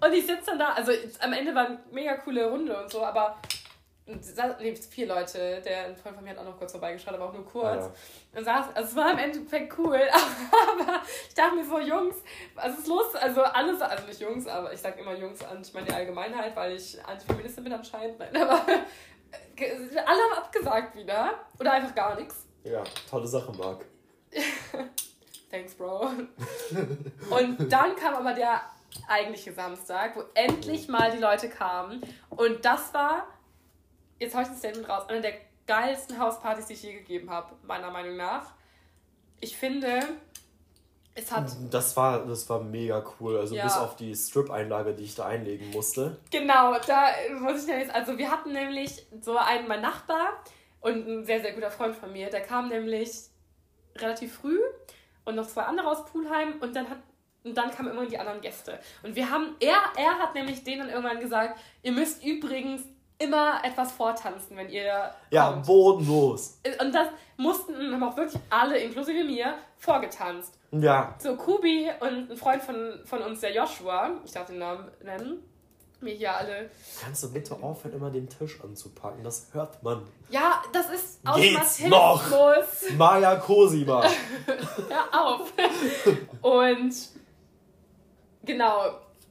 Und 0.00 0.12
ich 0.12 0.26
sitze 0.26 0.46
dann 0.46 0.58
da, 0.58 0.72
also 0.72 0.92
am 1.20 1.32
Ende 1.32 1.54
war 1.54 1.66
eine 1.66 1.78
mega 1.92 2.16
coole 2.16 2.50
Runde 2.50 2.76
und 2.78 2.90
so, 2.90 3.04
aber 3.04 3.38
nee, 4.08 4.74
vier 4.74 5.06
Leute, 5.06 5.60
der 5.60 5.86
ein 5.86 5.96
Freund 5.96 6.16
von 6.16 6.24
mir 6.24 6.30
hat 6.30 6.38
auch 6.38 6.44
noch 6.44 6.58
kurz 6.58 6.72
vorbeigeschaut, 6.72 7.14
aber 7.14 7.26
auch 7.26 7.32
nur 7.32 7.44
kurz. 7.44 7.84
Ah, 7.84 7.92
ja. 8.32 8.38
Und 8.38 8.44
saß, 8.44 8.66
also 8.74 8.88
es 8.88 8.96
war 8.96 9.12
im 9.12 9.18
Endeffekt 9.18 9.78
cool, 9.78 10.00
aber 10.72 11.02
ich 11.28 11.34
dachte 11.34 11.56
mir 11.56 11.64
so, 11.64 11.78
Jungs, 11.78 12.16
was 12.54 12.78
ist 12.78 12.86
los? 12.86 13.14
Also 13.14 13.42
alles, 13.42 13.80
also 13.80 14.06
nicht 14.06 14.20
Jungs, 14.20 14.46
aber 14.46 14.72
ich 14.72 14.80
sag 14.80 14.98
immer 14.98 15.14
Jungs 15.14 15.44
an, 15.44 15.60
ich 15.62 15.72
meine 15.74 15.86
die 15.86 15.92
Allgemeinheit, 15.92 16.56
weil 16.56 16.76
ich 16.76 17.04
Antifeministin 17.04 17.64
bin 17.64 17.72
anscheinend, 17.72 18.18
nein, 18.18 18.36
aber 18.36 18.64
alle 18.66 20.20
haben 20.20 20.38
abgesagt 20.38 20.96
wieder 20.96 21.34
oder 21.58 21.72
einfach 21.72 21.94
gar 21.94 22.16
nichts. 22.16 22.46
Ja, 22.64 22.82
tolle 23.08 23.26
Sache, 23.26 23.52
Marc. 23.52 23.84
Thanks, 25.50 25.74
Bro. 25.74 26.10
Und 27.30 27.72
dann 27.72 27.96
kam 27.96 28.14
aber 28.14 28.34
der 28.34 28.60
eigentliche 29.06 29.52
Samstag, 29.52 30.16
wo 30.16 30.24
endlich 30.34 30.88
mal 30.88 31.10
die 31.10 31.18
Leute 31.18 31.48
kamen 31.48 32.02
und 32.30 32.64
das 32.64 32.92
war 32.92 33.26
jetzt 34.18 34.34
habe 34.34 34.44
ich 34.44 34.50
ein 34.50 34.56
Statement 34.56 34.88
raus, 34.88 35.08
eine 35.08 35.20
der 35.20 35.34
geilsten 35.66 36.18
Hauspartys, 36.18 36.66
die 36.66 36.72
ich 36.74 36.82
je 36.82 36.92
gegeben 36.94 37.30
habe, 37.30 37.54
meiner 37.62 37.90
Meinung 37.90 38.16
nach. 38.16 38.52
Ich 39.40 39.56
finde, 39.56 40.00
es 41.14 41.30
hat. 41.30 41.50
Das 41.70 41.96
war, 41.96 42.26
das 42.26 42.48
war 42.48 42.62
mega 42.62 43.04
cool. 43.20 43.38
Also 43.38 43.54
ja. 43.54 43.64
bis 43.64 43.76
auf 43.76 43.96
die 43.96 44.14
Strip-Einlage, 44.14 44.94
die 44.94 45.04
ich 45.04 45.14
da 45.14 45.26
einlegen 45.26 45.70
musste. 45.70 46.18
Genau, 46.30 46.76
da 46.86 47.08
muss 47.40 47.64
ich 47.64 47.68
jetzt. 47.68 47.94
Also 47.94 48.18
wir 48.18 48.30
hatten 48.30 48.52
nämlich 48.52 49.06
so 49.20 49.36
einen, 49.36 49.68
mein 49.68 49.82
Nachbar 49.82 50.42
und 50.80 51.06
ein 51.06 51.24
sehr, 51.24 51.40
sehr 51.40 51.52
guter 51.52 51.70
Freund 51.70 51.94
von 51.94 52.12
mir, 52.12 52.30
der 52.30 52.40
kam 52.40 52.68
nämlich 52.68 53.10
relativ 53.96 54.36
früh 54.36 54.58
und 55.24 55.34
noch 55.34 55.46
zwei 55.46 55.62
andere 55.62 55.88
aus 55.88 56.04
Poolheim 56.06 56.54
und 56.60 56.74
dann 56.74 56.88
hat 56.88 56.98
und 57.44 57.56
dann 57.56 57.70
kamen 57.70 57.90
immer 57.90 58.04
die 58.04 58.18
anderen 58.18 58.40
Gäste. 58.40 58.78
Und 59.02 59.14
wir 59.14 59.30
haben, 59.30 59.54
er, 59.60 59.78
er 59.96 60.18
hat 60.18 60.34
nämlich 60.34 60.64
denen 60.64 60.88
irgendwann 60.88 61.20
gesagt, 61.20 61.58
ihr 61.82 61.92
müsst 61.92 62.22
übrigens 62.22 62.82
immer 63.18 63.64
etwas 63.64 63.92
vortanzen, 63.92 64.56
wenn 64.56 64.68
ihr. 64.68 65.10
Ja, 65.30 65.52
kommt. 65.52 65.66
bodenlos. 65.66 66.60
Und 66.80 66.94
das 66.94 67.08
mussten, 67.36 67.92
haben 67.92 68.02
auch 68.02 68.16
wirklich 68.16 68.40
alle, 68.50 68.78
inklusive 68.78 69.24
mir, 69.24 69.54
vorgetanzt. 69.76 70.54
Ja. 70.70 71.14
So, 71.18 71.36
Kubi 71.36 71.90
und 72.00 72.30
ein 72.30 72.36
Freund 72.36 72.62
von, 72.62 73.00
von 73.04 73.22
uns, 73.22 73.40
der 73.40 73.54
Joshua, 73.54 74.10
ich 74.24 74.32
darf 74.32 74.46
den 74.46 74.58
Namen 74.58 74.90
nennen, 75.02 75.42
mir 76.00 76.14
hier 76.14 76.36
alle. 76.36 76.70
Kannst 77.02 77.24
du 77.24 77.32
bitte 77.32 77.54
aufhören, 77.54 77.96
immer 77.96 78.10
den 78.10 78.28
Tisch 78.28 78.60
anzupacken? 78.62 79.24
Das 79.24 79.48
hört 79.52 79.82
man. 79.82 80.02
Ja, 80.30 80.62
das 80.72 80.90
ist 80.90 81.20
Geht's 81.34 81.80
noch? 81.80 82.22
Maya 82.96 83.36
Cosima. 83.36 84.04
Hör 84.88 85.26
auf. 85.26 85.52
und 86.42 86.94
genau, 88.44 88.82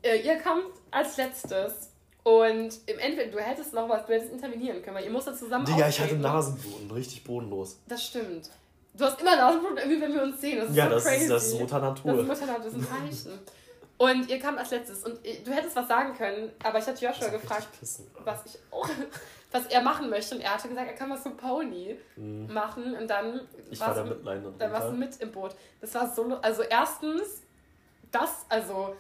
äh, 0.01 0.17
ihr 0.17 0.41
kommt 0.41 0.73
als 0.91 1.17
letztes 1.17 1.91
und 2.27 2.77
im 2.87 2.99
Endeffekt, 2.99 3.33
du 3.33 3.39
hättest 3.39 3.73
noch 3.73 3.87
was, 3.87 4.05
du 4.05 4.11
hättest 4.11 4.33
intervenieren 4.33 4.81
können, 4.81 4.97
weil 4.97 5.05
ihr 5.05 5.11
musstet 5.11 5.37
zusammen 5.37 5.63
Digga, 5.63 5.87
ich 5.87 5.97
hatte 5.97 6.17
Nasenbluten, 6.17 6.91
richtig 6.91 7.23
bodenlos. 7.23 7.79
Das 7.87 8.05
stimmt. 8.05 8.49
Du 8.95 9.05
hast 9.05 9.21
immer 9.21 9.37
Nasenbluten, 9.37 9.77
irgendwie, 9.77 10.01
wenn 10.01 10.13
wir 10.13 10.23
uns 10.23 10.41
sehen. 10.41 10.59
Das 10.59 10.69
ist 10.69 10.75
ja, 10.75 10.89
so 10.89 10.95
das, 10.95 11.05
crazy. 11.05 11.23
Ist, 11.23 11.29
das 11.29 11.47
ist 11.47 11.59
Mutter 11.61 11.79
Natur. 11.79 12.11
Das 12.11 12.21
ist 12.21 12.27
Mutter 12.27 12.45
Natur, 12.47 12.65
das 12.65 12.73
ist 12.73 12.91
ein 12.91 13.11
Zeichen. 13.11 13.39
Und 13.97 14.29
ihr 14.29 14.39
kamt 14.39 14.59
als 14.59 14.71
letztes 14.71 15.03
und 15.05 15.19
du 15.25 15.51
hättest 15.51 15.73
was 15.77 15.87
sagen 15.87 16.17
können, 16.17 16.51
aber 16.61 16.79
ich 16.79 16.85
hatte 16.85 17.05
Joshua 17.05 17.29
gefragt, 17.29 17.69
was 18.25 18.45
ich 18.45 18.59
auch, 18.71 18.89
was 19.53 19.65
er 19.67 19.81
machen 19.81 20.09
möchte 20.09 20.35
und 20.35 20.41
er 20.41 20.53
hatte 20.53 20.67
gesagt, 20.67 20.85
er 20.85 20.95
kann 20.95 21.09
was 21.09 21.23
zum 21.23 21.37
Pony 21.37 21.97
mhm. 22.17 22.53
machen 22.53 22.93
und 22.93 23.07
dann 23.09 23.39
ich 23.71 23.79
war 23.79 23.95
da 23.95 24.03
mit 24.03 24.19
dann 24.25 24.73
warst 24.73 24.89
du 24.89 24.93
mit 24.93 25.15
im 25.21 25.31
Boot. 25.31 25.55
Das 25.79 25.95
war 25.95 26.13
so, 26.13 26.25
also 26.41 26.63
erstens, 26.63 27.43
das, 28.11 28.45
also 28.49 28.97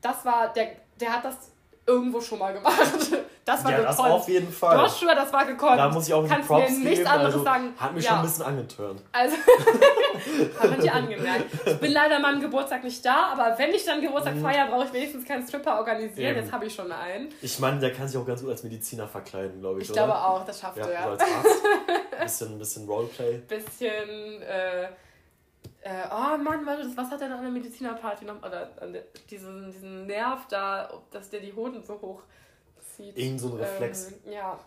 das 0.00 0.24
war 0.24 0.50
der, 0.54 0.76
der 0.98 1.12
hat 1.12 1.26
das 1.26 1.50
irgendwo 1.86 2.20
schon 2.20 2.38
mal 2.38 2.52
gemacht. 2.52 2.78
Das 3.42 3.64
war 3.64 3.72
ja, 3.72 3.78
gekonnt. 3.78 3.98
das 3.98 4.06
auf 4.06 4.28
jeden 4.28 4.52
Fall. 4.52 4.78
Joshua, 4.78 5.14
das 5.14 5.32
war 5.32 5.44
gekonnt. 5.44 5.78
Da 5.78 5.88
muss 5.88 6.06
ich 6.06 6.14
auch 6.14 6.28
Kannst 6.28 6.46
Props 6.46 6.70
mir 6.70 6.90
nichts 6.90 7.06
anderes 7.06 7.32
also, 7.32 7.44
sagen. 7.44 7.74
Hat 7.76 7.94
mich 7.94 8.04
ja. 8.04 8.10
schon 8.10 8.18
ein 8.18 8.24
bisschen 8.24 8.44
angeturnt. 8.44 9.02
Also, 9.10 9.36
hat 10.60 10.70
man 10.70 10.80
dir 10.80 10.94
angemerkt. 10.94 11.46
Ich 11.64 11.80
bin 11.80 11.90
leider 11.90 12.16
an 12.16 12.22
meinem 12.22 12.40
Geburtstag 12.40 12.84
nicht 12.84 13.04
da, 13.04 13.32
aber 13.32 13.58
wenn 13.58 13.70
ich 13.70 13.84
dann 13.84 14.02
Geburtstag 14.02 14.36
mhm. 14.36 14.42
feiere, 14.42 14.68
brauche 14.68 14.84
ich 14.84 14.92
wenigstens 14.92 15.24
keinen 15.26 15.44
Stripper 15.48 15.78
organisieren. 15.78 16.30
Eben. 16.30 16.40
Jetzt 16.40 16.52
habe 16.52 16.66
ich 16.66 16.74
schon 16.74 16.92
einen. 16.92 17.30
Ich 17.40 17.58
meine, 17.58 17.80
der 17.80 17.92
kann 17.92 18.06
sich 18.06 18.20
auch 18.20 18.26
ganz 18.26 18.42
gut 18.42 18.50
als 18.50 18.62
Mediziner 18.62 19.08
verkleiden, 19.08 19.60
glaube 19.60 19.80
ich. 19.80 19.86
Ich 19.86 19.90
oder? 19.90 20.04
glaube 20.04 20.18
auch, 20.18 20.44
das 20.44 20.60
schafft 20.60 20.76
ja, 20.76 20.86
er. 20.86 21.02
So 21.02 21.08
als 21.08 21.22
Arzt. 21.22 21.62
Ein 22.12 22.22
bisschen, 22.22 22.58
bisschen 22.58 22.86
Roleplay. 22.86 23.38
Bisschen, 23.48 24.42
äh, 24.42 24.88
äh, 25.82 26.04
oh 26.10 26.36
Mann, 26.36 26.66
was 26.66 27.10
hat 27.10 27.22
er 27.22 27.28
denn 27.28 27.32
an 27.32 27.42
der 27.42 27.50
Medizinerparty 27.50 28.24
noch? 28.24 28.38
Oder 28.38 28.70
diesen, 29.30 29.70
diesen 29.70 30.06
Nerv 30.06 30.46
da, 30.48 30.90
dass 31.10 31.30
der 31.30 31.40
die 31.40 31.54
Hoden 31.54 31.82
so 31.82 32.00
hoch 32.00 32.22
zieht. 32.96 33.16
Irgend 33.16 33.40
so 33.40 33.48
ein 33.48 33.60
Reflex. 33.60 34.12
Ähm, 34.26 34.32
ja. 34.32 34.58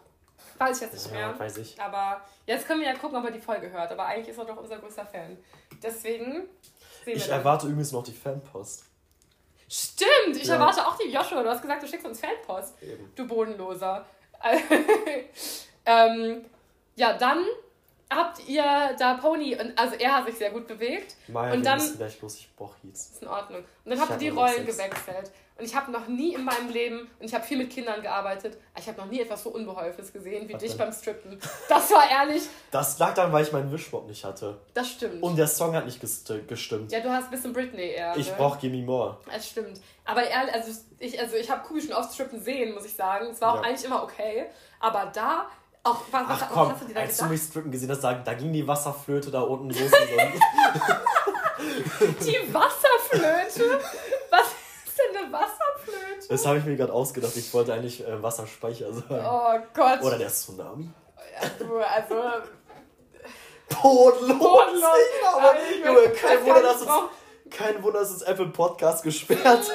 Weiß 0.57 0.77
ich 0.77 0.81
jetzt 0.83 0.93
nicht 0.93 1.15
ja, 1.15 1.27
mehr. 1.29 1.39
Weiß 1.39 1.57
ich. 1.57 1.79
Aber 1.79 2.21
jetzt 2.45 2.67
können 2.67 2.81
wir 2.81 2.87
ja 2.87 2.95
gucken, 2.95 3.17
ob 3.17 3.25
er 3.25 3.31
die 3.31 3.39
Folge 3.39 3.71
hört. 3.71 3.91
Aber 3.91 4.05
eigentlich 4.05 4.29
ist 4.29 4.37
er 4.37 4.45
doch 4.45 4.57
unser 4.57 4.77
größter 4.77 5.05
Fan. 5.05 5.37
Deswegen 5.81 6.47
sehen 7.05 7.17
Ich 7.17 7.29
erwarte 7.29 7.67
übrigens 7.67 7.91
noch 7.91 8.03
die 8.03 8.11
Fanpost. 8.11 8.85
Stimmt, 9.69 10.35
ich 10.35 10.45
ja. 10.45 10.55
erwarte 10.55 10.85
auch 10.85 10.97
die 10.97 11.09
Joshua. 11.09 11.43
Du 11.43 11.49
hast 11.49 11.61
gesagt, 11.61 11.81
du 11.83 11.87
schickst 11.87 12.05
uns 12.05 12.19
Fanpost. 12.19 12.81
Eben. 12.81 13.11
Du 13.15 13.27
Bodenloser. 13.27 14.05
ähm, 15.85 16.45
ja, 16.95 17.17
dann 17.17 17.45
habt 18.15 18.47
ihr 18.47 18.63
da 18.97 19.15
Pony, 19.15 19.55
und 19.59 19.77
also 19.77 19.95
er 19.95 20.17
hat 20.17 20.25
sich 20.25 20.35
sehr 20.35 20.51
gut 20.51 20.67
bewegt. 20.67 21.15
Maya, 21.27 21.53
und 21.53 21.65
dann. 21.65 21.79
Gleich 21.97 22.21
los, 22.21 22.37
ich 22.37 22.49
brauch 22.55 22.75
jetzt. 22.83 23.13
Ist 23.13 23.21
in 23.21 23.27
Ordnung. 23.27 23.59
Und 23.59 23.91
dann 23.91 23.99
habt 23.99 24.11
ihr 24.13 24.17
die 24.17 24.29
Rollen 24.29 24.65
gewechselt. 24.65 25.31
Und 25.55 25.65
ich 25.65 25.75
habe 25.75 25.91
noch 25.91 26.07
nie 26.07 26.33
in 26.33 26.43
meinem 26.43 26.69
Leben, 26.69 27.07
und 27.19 27.25
ich 27.25 27.33
habe 27.33 27.43
viel 27.43 27.57
mit 27.57 27.69
Kindern 27.69 28.01
gearbeitet, 28.01 28.57
ich 28.77 28.87
habe 28.87 28.97
noch 28.99 29.05
nie 29.05 29.21
etwas 29.21 29.43
so 29.43 29.51
Unbeholfenes 29.51 30.11
gesehen 30.11 30.47
wie 30.49 30.53
Was 30.53 30.61
dich 30.61 30.71
denn? 30.71 30.79
beim 30.79 30.91
Strippen. 30.91 31.39
Das 31.69 31.91
war 31.91 32.09
ehrlich. 32.09 32.43
Das 32.71 32.97
lag 32.97 33.13
daran, 33.13 33.31
weil 33.31 33.43
ich 33.43 33.51
meinen 33.51 33.71
Wischmob 33.71 34.07
nicht 34.07 34.25
hatte. 34.25 34.59
Das 34.73 34.89
stimmt. 34.89 35.21
Und 35.21 35.35
der 35.35 35.47
Song 35.47 35.75
hat 35.75 35.85
nicht 35.85 36.01
gestimmt. 36.01 36.91
Ja, 36.91 37.01
du 37.01 37.09
hast 37.11 37.25
ein 37.25 37.31
bisschen 37.31 37.53
Britney 37.53 37.91
eher. 37.91 38.17
Ich 38.17 38.29
ne? 38.29 38.35
brauch 38.35 38.57
Gimme 38.57 38.81
More. 38.81 39.19
Das 39.31 39.47
stimmt. 39.47 39.79
Aber 40.05 40.23
ehrlich, 40.23 40.53
also 40.53 40.71
ich, 40.97 41.19
also 41.19 41.35
ich 41.35 41.49
habe 41.49 41.65
Kubi 41.65 41.81
schon 41.81 41.93
oft 41.93 42.11
strippen 42.11 42.41
sehen, 42.41 42.73
muss 42.73 42.85
ich 42.85 42.95
sagen. 42.95 43.27
Es 43.27 43.39
war 43.39 43.53
auch 43.53 43.61
ja. 43.61 43.69
eigentlich 43.69 43.85
immer 43.85 44.01
okay. 44.03 44.47
Aber 44.79 45.11
da 45.13 45.47
auch, 45.83 45.99
was, 46.11 46.23
Ach, 46.27 46.49
komm, 46.49 46.67
was 46.67 46.73
hast 46.73 46.81
du 46.81 46.85
dir 46.85 46.93
da 46.93 46.99
als 47.01 47.11
gedacht? 47.11 47.29
du 47.29 47.33
mich 47.33 47.41
strippen 47.41 47.71
gesehen 47.71 47.91
hast, 47.91 48.01
da, 48.01 48.13
da 48.13 48.33
ging 48.33 48.53
die 48.53 48.65
Wasserflöte 48.65 49.31
da 49.31 49.41
unten 49.41 49.69
los. 49.69 49.77
die 52.21 52.53
Wasserflöte? 52.53 53.81
Was 54.29 54.47
ist 54.85 54.97
denn 54.97 55.17
eine 55.17 55.31
Wasserflöte? 55.33 56.27
Das 56.29 56.45
habe 56.45 56.59
ich 56.59 56.65
mir 56.65 56.77
gerade 56.77 56.93
ausgedacht. 56.93 57.35
Ich 57.35 57.53
wollte 57.53 57.73
eigentlich 57.73 58.07
äh, 58.07 58.23
Wasserspeicher 58.23 58.93
sagen. 58.93 59.25
Oh 59.25 59.59
Gott. 59.73 60.01
Oder 60.01 60.17
der 60.17 60.29
Tsunami. 60.29 60.89
Ja, 61.41 61.49
du, 61.59 61.77
also... 61.77 62.15
Bodenlos. 63.81 64.39
Bodenlos. 64.39 64.83
Aber, 65.33 65.55
Junge, 65.83 66.09
kein 66.11 66.45
Wunder, 66.45 66.61
dass 66.61 66.81
uns, 66.81 66.91
kein 67.49 67.83
Wunder, 67.83 67.99
dass 67.99 68.11
uns 68.11 68.21
Apple 68.21 68.47
Podcast 68.47 69.03
gesperrt 69.03 69.43
hat. 69.45 69.65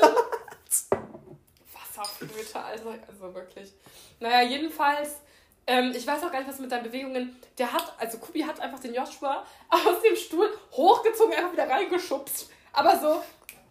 Wasserflöte, 1.74 2.60
also, 2.60 2.90
also 2.90 3.34
wirklich. 3.34 3.72
Naja, 4.20 4.42
jedenfalls 4.42 5.16
ähm, 5.68 5.92
ich 5.94 6.07
weiß 6.07 6.22
auch 6.24 6.33
gar 6.33 6.38
nicht, 6.38 6.48
was 6.48 6.59
mit 6.59 6.72
deinen 6.72 6.85
Bewegungen. 6.85 7.37
Der 7.59 7.70
hat, 7.70 7.92
also 7.98 8.16
Kubi 8.18 8.40
hat 8.40 8.59
einfach 8.59 8.81
den 8.81 8.94
Joshua 8.94 9.44
aus 9.68 10.02
dem 10.02 10.16
Stuhl 10.16 10.48
hochgezogen, 10.72 11.35
einfach 11.35 11.52
wieder 11.52 11.68
reingeschubst. 11.68 12.48
Aber 12.72 12.98
so, 12.98 13.22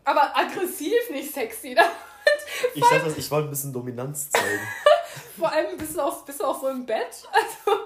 aber 0.05 0.37
aggressiv, 0.37 1.09
nicht 1.09 1.33
sexy. 1.33 1.75
ich 2.75 2.83
dachte, 2.83 3.13
ich 3.17 3.31
wollte 3.31 3.47
ein 3.47 3.49
bisschen 3.49 3.73
Dominanz 3.73 4.29
zeigen. 4.29 4.61
Vor 5.39 5.51
allem 5.51 5.75
bist 5.77 5.95
du, 5.95 6.01
auch, 6.01 6.23
du 6.23 6.43
auch 6.43 6.61
so 6.61 6.67
im 6.69 6.85
Bett. 6.85 7.27
Also. 7.31 7.79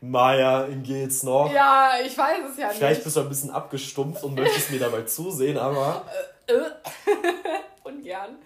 Maja, 0.00 0.66
geht's 0.82 1.22
noch? 1.22 1.52
Ja, 1.52 1.92
ich 2.04 2.16
weiß 2.16 2.50
es 2.50 2.58
ja 2.58 2.68
nicht. 2.68 2.78
Vielleicht 2.78 3.04
bist 3.04 3.16
du 3.16 3.20
ein 3.20 3.28
bisschen 3.28 3.50
abgestumpft 3.50 4.24
und 4.24 4.34
möchtest 4.34 4.70
mir 4.70 4.80
dabei 4.80 5.02
zusehen, 5.02 5.58
aber. 5.58 6.04
Äh, 6.46 6.52
äh. 6.54 6.70
Ungern. 7.84 8.38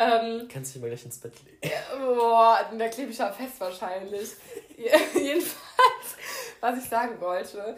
Ähm, 0.00 0.48
Kannst 0.50 0.70
du 0.70 0.78
dich 0.78 0.82
mal 0.82 0.88
gleich 0.88 1.04
ins 1.04 1.18
Bett 1.18 1.34
legen? 1.44 1.74
boah, 2.16 2.58
da 2.76 2.88
klebe 2.88 3.10
ich 3.10 3.18
ja 3.18 3.30
fest 3.30 3.60
wahrscheinlich. 3.60 4.30
Jedenfalls, 5.14 6.16
was 6.58 6.78
ich 6.78 6.88
sagen 6.88 7.20
wollte, 7.20 7.76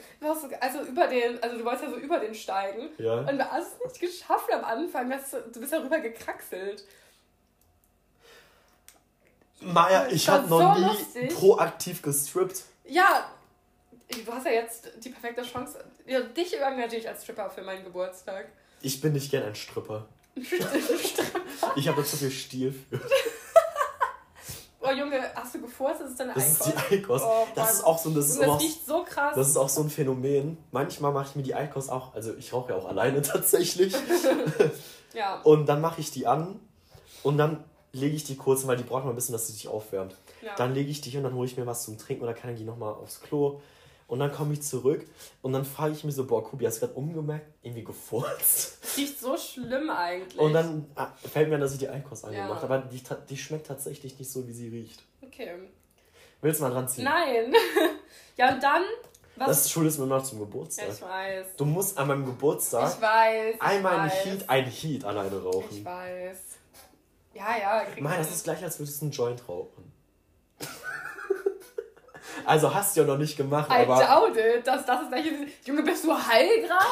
also 0.61 0.83
über 0.83 1.09
den, 1.09 1.43
also 1.43 1.59
du 1.59 1.65
wolltest 1.65 1.85
ja 1.85 1.91
so 1.91 1.97
über 1.97 2.21
den 2.21 2.33
steigen 2.33 2.91
ja. 2.99 3.15
und 3.15 3.39
du 3.39 3.51
hast 3.51 3.73
es 3.75 4.01
nicht 4.01 4.01
geschafft 4.01 4.53
am 4.53 4.65
Anfang, 4.65 5.11
dass 5.11 5.33
du, 5.33 5.61
bist 5.61 5.73
darüber 5.73 5.99
gekraxelt. 5.99 6.85
Maja, 9.61 10.07
ich 10.09 10.29
habe 10.29 10.49
noch 10.49 10.77
so 10.77 10.81
nie 10.81 10.87
lustig. 10.87 11.35
proaktiv 11.35 12.03
gestrippt. 12.03 12.63
Ja, 12.85 13.29
du 14.09 14.33
hast 14.33 14.47
ja 14.47 14.53
jetzt 14.53 14.93
die 15.03 15.11
perfekte 15.11 15.43
Chance. 15.43 15.85
Ja, 16.07 16.21
dich 16.21 16.57
engagiere 16.57 17.01
ich 17.01 17.09
als 17.09 17.25
Stripper 17.25 17.51
für 17.51 17.63
meinen 17.63 17.83
Geburtstag. 17.83 18.47
Ich 18.81 19.01
bin 19.01 19.13
nicht 19.13 19.33
gern 19.33 19.43
ein 19.43 19.57
Stripper. 19.57 20.07
ich 21.77 21.88
habe 21.88 22.01
da 22.01 22.07
zu 22.07 22.16
viel 22.16 22.31
Stil 22.31 22.73
für. 22.73 23.01
Oh 24.85 24.90
Junge, 24.90 25.21
hast 25.37 25.55
du 25.55 25.61
gefurzt? 25.61 26.01
Das 26.01 26.11
ist 26.11 26.21
deine 26.21 26.35
Das 26.35 26.49
ist 26.49 26.66
die 26.66 26.95
Eikos. 26.95 27.23
Oh, 27.25 27.47
das 27.55 27.75
ist 27.75 27.85
auch 27.85 27.99
so, 27.99 28.11
das, 28.11 28.31
ist 28.31 28.40
das 28.40 28.61
riecht 28.61 28.85
so 28.85 29.05
krass. 29.05 29.35
Das 29.37 29.49
ist 29.49 29.57
auch 29.57 29.68
so 29.68 29.83
ein 29.83 29.90
Phänomen. 29.90 30.59
Manchmal 30.73 31.12
mache 31.12 31.29
ich 31.31 31.37
mir 31.37 31.42
die 31.42 31.55
Eikos 31.55 31.88
auch, 31.88 32.14
also 32.14 32.35
ich 32.37 32.53
rauche 32.53 32.73
ja 32.73 32.79
auch 32.79 32.88
alleine 32.88 33.23
tatsächlich. 33.23 33.95
ja. 35.14 35.40
Und 35.42 35.66
dann 35.66 35.81
mache 35.81 36.01
ich 36.01 36.11
die 36.11 36.27
an 36.27 36.59
und 37.23 37.38
dann 37.38 37.62
lege 37.92 38.16
ich 38.16 38.25
die 38.25 38.37
kurz, 38.37 38.66
weil 38.66 38.77
die 38.77 38.83
braucht 38.83 39.05
mal 39.05 39.11
ein 39.11 39.16
bisschen, 39.16 39.35
dass 39.35 39.47
sie 39.47 39.53
sich 39.53 39.68
aufwärmt. 39.68 40.16
Ja. 40.40 40.55
Dann 40.57 40.75
lege 40.75 40.90
ich 40.90 41.01
die 41.01 41.11
hier 41.11 41.21
und 41.21 41.25
dann 41.25 41.35
hole 41.35 41.47
ich 41.47 41.57
mir 41.57 41.66
was 41.66 41.85
zum 41.85 41.99
Trinken 41.99 42.25
oder 42.25 42.35
kann 42.35 42.51
ich 42.51 42.59
die 42.59 42.64
nochmal 42.64 42.95
aufs 42.95 43.21
Klo. 43.21 43.61
Und 44.07 44.19
dann 44.19 44.31
komme 44.31 44.53
ich 44.53 44.62
zurück 44.62 45.07
und 45.41 45.53
dann 45.53 45.65
frage 45.65 45.95
ich 45.95 46.05
mich 46.05 46.15
so, 46.15 46.27
boah, 46.27 46.45
Kubi, 46.45 46.65
hast 46.67 46.77
du 46.77 46.87
gerade 46.87 46.99
umgemerkt? 46.99 47.47
Irgendwie 47.62 47.85
gefurzt. 47.85 48.79
Riecht 48.97 49.19
so 49.19 49.37
schlimm 49.37 49.88
eigentlich. 49.91 50.38
Und 50.38 50.53
dann 50.53 50.87
ah, 50.95 51.09
fällt 51.33 51.49
mir 51.49 51.55
an, 51.55 51.61
dass 51.61 51.73
ich 51.73 51.79
die 51.79 51.88
Eikost 51.88 52.25
angemacht 52.25 52.62
habe. 52.62 52.75
Aber 52.75 52.88
die, 52.88 53.03
die 53.29 53.37
schmeckt 53.37 53.67
tatsächlich 53.67 54.19
nicht 54.19 54.31
so, 54.31 54.47
wie 54.47 54.53
sie 54.53 54.69
riecht. 54.69 55.03
Okay. 55.23 55.55
Willst 56.43 56.61
du 56.61 56.65
mal 56.65 56.71
dran 56.71 56.88
ziehen? 56.88 57.05
Nein. 57.05 57.55
ja, 58.37 58.55
und 58.55 58.62
dann... 58.62 58.83
Was? 59.37 59.49
Das 59.49 59.71
schuldest 59.71 59.99
mir 59.99 60.07
noch 60.07 60.23
zum 60.23 60.41
Geburtstag. 60.41 60.88
Ja, 60.88 60.95
ich 60.95 61.01
weiß. 61.01 61.47
Du 61.57 61.65
musst 61.65 61.97
an 61.97 62.09
meinem 62.09 62.27
Geburtstag 62.27 62.93
ich 62.95 63.01
weiß, 63.01 63.55
ich 63.55 63.62
einmal 63.62 63.97
weiß. 63.97 64.12
ein 64.12 64.31
Heat, 64.31 64.51
ein 64.51 64.67
Heat 64.67 65.05
alleine 65.07 65.43
rauchen. 65.43 65.69
Ich 65.71 65.83
weiß. 65.83 66.38
Ja, 67.33 67.57
ja. 67.59 67.87
Mann, 68.01 68.19
das 68.19 68.31
ist 68.31 68.45
gleich, 68.45 68.62
als 68.62 68.79
würdest 68.79 69.01
du 69.01 69.07
einen 69.07 69.12
Joint 69.12 69.49
rauchen. 69.49 69.82
Also 72.44 72.72
hast 72.74 72.96
du 72.96 73.00
ja 73.00 73.07
noch 73.07 73.18
nicht 73.18 73.37
gemacht, 73.37 73.70
I 73.70 73.83
aber... 73.83 73.96
I 73.96 74.07
doubt 74.07 74.37
it. 74.37 74.66
Das, 74.66 74.85
das 74.85 75.02
ist 75.02 75.09
gleich... 75.09 75.24
Junge, 75.64 75.83
bist 75.83 76.05
du 76.05 76.12
heil 76.12 76.48
gerade? 76.62 76.83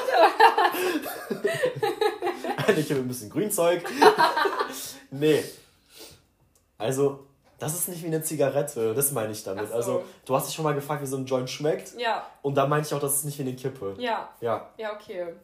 ich 2.80 2.90
habe 2.90 3.00
ein 3.00 3.08
bisschen 3.08 3.30
Grünzeug. 3.30 3.84
nee. 5.10 5.44
Also, 6.78 7.26
das 7.58 7.74
ist 7.74 7.88
nicht 7.88 8.02
wie 8.02 8.06
eine 8.06 8.22
Zigarette. 8.22 8.94
Das 8.94 9.12
meine 9.12 9.32
ich 9.32 9.42
damit. 9.44 9.68
So. 9.68 9.74
Also, 9.74 10.04
du 10.24 10.34
hast 10.34 10.48
dich 10.48 10.54
schon 10.54 10.64
mal 10.64 10.74
gefragt, 10.74 11.02
wie 11.02 11.06
so 11.06 11.16
ein 11.16 11.26
Joint 11.26 11.50
schmeckt. 11.50 11.94
Ja. 11.98 12.26
Und 12.42 12.54
da 12.54 12.66
meinte 12.66 12.86
ich 12.88 12.94
auch, 12.94 13.00
das 13.00 13.16
ist 13.16 13.24
nicht 13.24 13.38
wie 13.38 13.42
eine 13.42 13.54
Kippe. 13.54 13.94
Ja. 13.98 14.30
Ja. 14.40 14.70
Ja, 14.76 14.94
okay. 14.94 15.34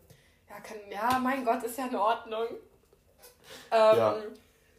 Ja, 0.49 0.61
kann, 0.61 0.79
ja 0.91 1.19
mein 1.19 1.45
Gott, 1.45 1.63
ist 1.63 1.77
ja 1.77 1.87
in 1.87 1.97
Ordnung. 1.97 2.47
Ähm, 3.71 3.97
ja. 3.97 4.17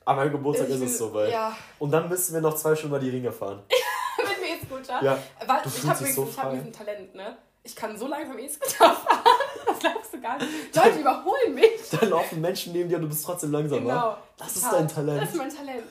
Meinem 0.06 0.32
Geburtstag 0.32 0.70
ist 0.70 0.82
es 0.82 0.98
soweit. 0.98 1.32
Ja. 1.32 1.56
Und 1.80 1.92
dann 1.92 2.08
müssen 2.10 2.34
wir 2.34 2.42
noch 2.42 2.56
zwei 2.56 2.76
Stunden 2.76 2.94
mal 2.94 3.00
die 3.00 3.10
Ringe 3.10 3.32
fahren. 3.32 3.62
E-Scooter. 4.62 5.04
Ja, 5.04 5.20
Weil, 5.46 5.62
ich 5.66 5.88
habe 5.88 6.06
so 6.06 6.30
hab 6.38 6.52
ein 6.52 6.74
Talent, 6.74 7.16
ne? 7.16 7.38
Ich 7.64 7.76
kann 7.76 7.98
so 7.98 8.08
langsam 8.08 8.38
E-Scooter 8.40 8.94
fahren. 8.94 9.24
Das 9.66 9.80
glaubst 9.80 10.14
du 10.14 10.22
gar 10.22 10.38
nicht. 10.38 10.76
Leute 10.76 11.00
überholen 11.00 11.54
mich. 11.54 11.90
Dann 12.00 12.10
laufen 12.10 12.40
Menschen 12.40 12.74
neben 12.74 12.90
dir 12.90 12.96
und 12.96 13.04
du 13.04 13.10
bist 13.10 13.26
trotzdem 13.26 13.52
langsamer. 13.52 13.82
Genau. 13.82 14.18
Das 14.38 14.56
ist 14.56 14.72
dein 14.72 14.88
Talent. 14.88 15.22
Das 15.22 15.30
ist 15.32 15.36
mein 15.36 15.50
Talent. 15.50 15.84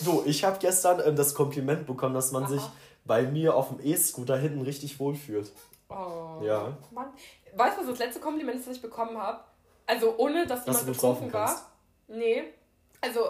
so, 0.00 0.22
ich 0.24 0.42
habe 0.44 0.58
gestern 0.58 1.02
ähm, 1.04 1.16
das 1.16 1.34
Kompliment 1.34 1.86
bekommen, 1.86 2.14
dass 2.14 2.32
man 2.32 2.44
Aha. 2.44 2.52
sich 2.52 2.62
bei 3.04 3.22
mir 3.22 3.54
auf 3.54 3.68
dem 3.68 3.80
E-Scooter 3.82 4.36
hinten 4.36 4.62
richtig 4.62 4.98
wohlfühlt. 4.98 5.52
Oh. 5.90 6.40
Ja. 6.42 6.76
Mann. 6.90 7.08
Weißt 7.54 7.76
du, 7.76 7.82
was 7.82 7.90
das 7.90 7.98
letzte 7.98 8.20
Kompliment 8.20 8.58
ist, 8.58 8.68
das 8.68 8.76
ich 8.76 8.82
bekommen 8.82 9.18
habe? 9.18 9.40
Also 9.86 10.14
ohne, 10.18 10.46
dass 10.46 10.64
jemand 10.66 10.86
betrunken 10.86 11.32
war. 11.32 11.70
Nee. 12.08 12.44
Also 13.00 13.20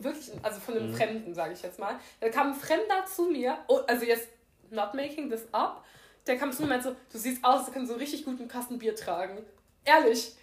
wirklich, 0.00 0.32
also 0.42 0.60
von 0.60 0.76
einem 0.76 0.90
mhm. 0.90 0.96
Fremden, 0.96 1.34
sage 1.34 1.52
ich 1.54 1.62
jetzt 1.62 1.78
mal. 1.78 1.98
Da 2.20 2.28
kam 2.28 2.48
ein 2.48 2.54
Fremder 2.54 3.04
zu 3.06 3.24
mir, 3.24 3.58
oh, 3.68 3.80
also 3.86 4.04
jetzt 4.04 4.28
not 4.70 4.94
making 4.94 5.30
this 5.30 5.42
up, 5.52 5.84
der 6.26 6.36
kam 6.38 6.52
zu 6.52 6.62
mir 6.62 6.64
und 6.64 6.68
meinte 6.70 6.88
so, 6.88 6.96
du 7.12 7.18
siehst 7.18 7.44
aus, 7.44 7.66
du 7.66 7.72
kannst 7.72 7.90
so 7.90 7.96
richtig 7.96 8.24
gut 8.24 8.38
einen 8.38 8.48
Kasten 8.48 8.78
Bier 8.78 8.96
tragen. 8.96 9.38
Ehrlich. 9.84 10.34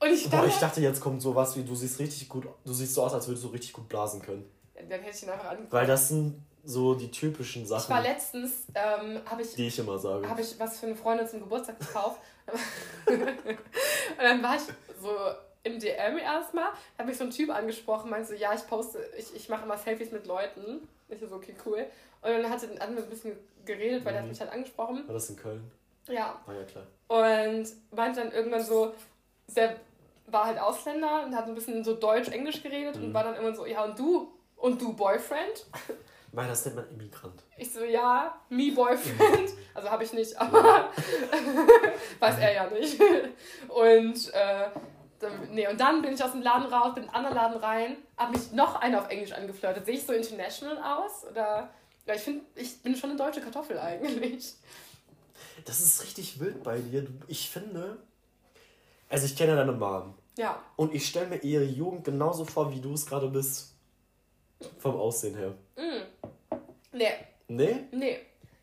Und 0.00 0.10
ich 0.10 0.24
dachte, 0.24 0.36
Boah, 0.36 0.46
ich 0.46 0.58
dachte, 0.58 0.80
jetzt 0.80 1.00
kommt 1.00 1.22
sowas 1.22 1.56
wie, 1.56 1.64
du 1.64 1.74
siehst 1.74 1.98
richtig 1.98 2.28
gut, 2.28 2.46
du 2.64 2.72
siehst 2.72 2.94
so 2.94 3.02
aus, 3.02 3.14
als 3.14 3.26
würdest 3.26 3.44
du 3.44 3.48
richtig 3.48 3.72
gut 3.72 3.88
blasen 3.88 4.22
können. 4.22 4.48
Dann 4.74 5.00
hätte 5.00 5.16
ich 5.16 5.22
ihn 5.22 5.30
einfach 5.30 5.50
angeguckt. 5.50 5.72
Weil 5.72 5.86
das 5.86 6.08
sind 6.08 6.40
so 6.64 6.94
die 6.94 7.10
typischen 7.10 7.66
Sachen. 7.66 7.84
Ich 7.84 7.88
war 7.88 8.02
letztens, 8.02 8.52
ähm, 8.74 9.20
habe 9.24 9.42
ich... 9.42 9.54
Die 9.54 9.66
ich 9.66 9.78
immer 9.78 9.98
sage. 9.98 10.28
Habe 10.28 10.40
ich 10.40 10.58
was 10.58 10.78
für 10.78 10.86
eine 10.86 10.94
Freundin 10.94 11.26
zum 11.26 11.40
Geburtstag 11.40 11.80
gekauft. 11.80 12.20
und 13.06 13.18
dann 14.18 14.42
war 14.42 14.56
ich 14.56 14.62
so 15.00 15.10
im 15.62 15.78
DM 15.78 16.18
erstmal, 16.18 16.70
hat 16.96 17.06
mich 17.06 17.16
so 17.16 17.24
ein 17.24 17.30
Typ 17.30 17.50
angesprochen, 17.50 18.10
meinte 18.10 18.28
so, 18.28 18.34
ja, 18.34 18.54
ich 18.54 18.66
poste, 18.66 18.98
ich, 19.16 19.34
ich 19.34 19.48
mache 19.48 19.64
immer 19.64 19.76
Selfies 19.76 20.12
mit 20.12 20.26
Leuten. 20.26 20.86
Ich 21.08 21.20
so, 21.20 21.34
okay, 21.34 21.54
cool. 21.64 21.86
Und 22.22 22.30
dann 22.30 22.50
hat 22.50 22.62
er 22.62 22.82
ein 22.82 22.96
bisschen 23.08 23.36
geredet, 23.64 24.04
weil 24.04 24.12
mhm. 24.12 24.16
er 24.16 24.18
hat 24.18 24.24
mhm. 24.24 24.30
mich 24.30 24.40
halt 24.40 24.52
angesprochen. 24.52 25.06
War 25.06 25.14
das 25.14 25.30
in 25.30 25.36
Köln? 25.36 25.70
Ja. 26.08 26.40
War 26.46 26.54
ja 26.54 26.64
klar. 26.64 26.86
Und 27.08 27.68
meinte 27.94 28.20
dann 28.20 28.32
irgendwann 28.32 28.62
so, 28.62 28.94
der 29.54 29.76
war 30.26 30.46
halt 30.46 30.58
Ausländer 30.58 31.24
und 31.24 31.34
hat 31.34 31.46
ein 31.46 31.54
bisschen 31.54 31.84
so 31.84 31.94
Deutsch-Englisch 31.94 32.62
geredet 32.62 32.96
mhm. 32.96 33.04
und 33.04 33.14
war 33.14 33.24
dann 33.24 33.36
immer 33.36 33.54
so, 33.54 33.66
ja, 33.66 33.84
und 33.84 33.98
du? 33.98 34.32
Und 34.56 34.80
du 34.80 34.92
Boyfriend? 34.92 35.66
Weil 36.32 36.48
das 36.48 36.64
nennt 36.64 36.76
man 36.76 36.90
Immigrant. 36.90 37.42
Ich 37.56 37.72
so, 37.72 37.84
ja, 37.84 38.38
me 38.48 38.72
Boyfriend. 38.72 39.52
Also 39.74 39.90
habe 39.92 40.02
ich 40.02 40.12
nicht, 40.12 40.36
aber 40.36 40.88
weiß 42.18 42.38
er 42.40 42.52
ja 42.52 42.68
nicht. 42.68 43.00
Und, 43.68 44.34
äh, 44.34 44.70
nee, 45.50 45.68
und 45.68 45.80
dann 45.80 46.02
bin 46.02 46.12
ich 46.14 46.22
aus 46.22 46.32
dem 46.32 46.42
Laden 46.42 46.72
raus, 46.72 46.94
bin 46.94 47.04
in 47.04 47.10
einen 47.10 47.26
anderen 47.26 47.36
Laden 47.36 47.60
rein, 47.60 47.96
habe 48.16 48.32
mich 48.32 48.52
noch 48.52 48.76
einer 48.76 49.00
auf 49.00 49.08
Englisch 49.08 49.32
angeflirtet. 49.32 49.86
Sehe 49.86 49.94
ich 49.94 50.06
so 50.06 50.12
international 50.12 50.78
aus? 50.78 51.24
Oder, 51.30 51.70
ja, 52.06 52.14
ich 52.14 52.22
finde, 52.22 52.44
ich 52.54 52.82
bin 52.82 52.94
schon 52.96 53.10
eine 53.10 53.18
deutsche 53.18 53.40
Kartoffel 53.40 53.78
eigentlich. 53.78 54.54
Das 55.64 55.80
ist 55.80 56.02
richtig 56.02 56.40
wild 56.40 56.62
bei 56.62 56.78
dir. 56.78 57.06
Ich 57.26 57.50
finde, 57.50 57.98
also 59.08 59.26
ich 59.26 59.36
kenne 59.36 59.56
deine 59.56 59.72
Mom. 59.72 60.14
Ja. 60.36 60.62
Und 60.76 60.94
ich 60.94 61.06
stelle 61.06 61.26
mir 61.26 61.42
ihre 61.42 61.64
Jugend 61.64 62.04
genauso 62.04 62.44
vor, 62.44 62.72
wie 62.72 62.80
du 62.80 62.92
es 62.92 63.06
gerade 63.06 63.28
bist. 63.28 63.74
Vom 64.78 64.96
Aussehen 64.96 65.36
her. 65.36 65.54
Mm. 65.76 66.56
Nee. 66.92 67.12
Nee? 67.48 67.84
Nee. 67.92 68.18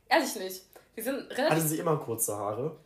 Ehrlich 0.08 0.36
nicht. 0.36 0.66
Wir 0.94 1.04
sind 1.04 1.30
relativ. 1.32 1.50
Hatte 1.50 1.62
sie 1.62 1.80
immer 1.80 1.98
kurze 1.98 2.36
Haare? 2.36 2.78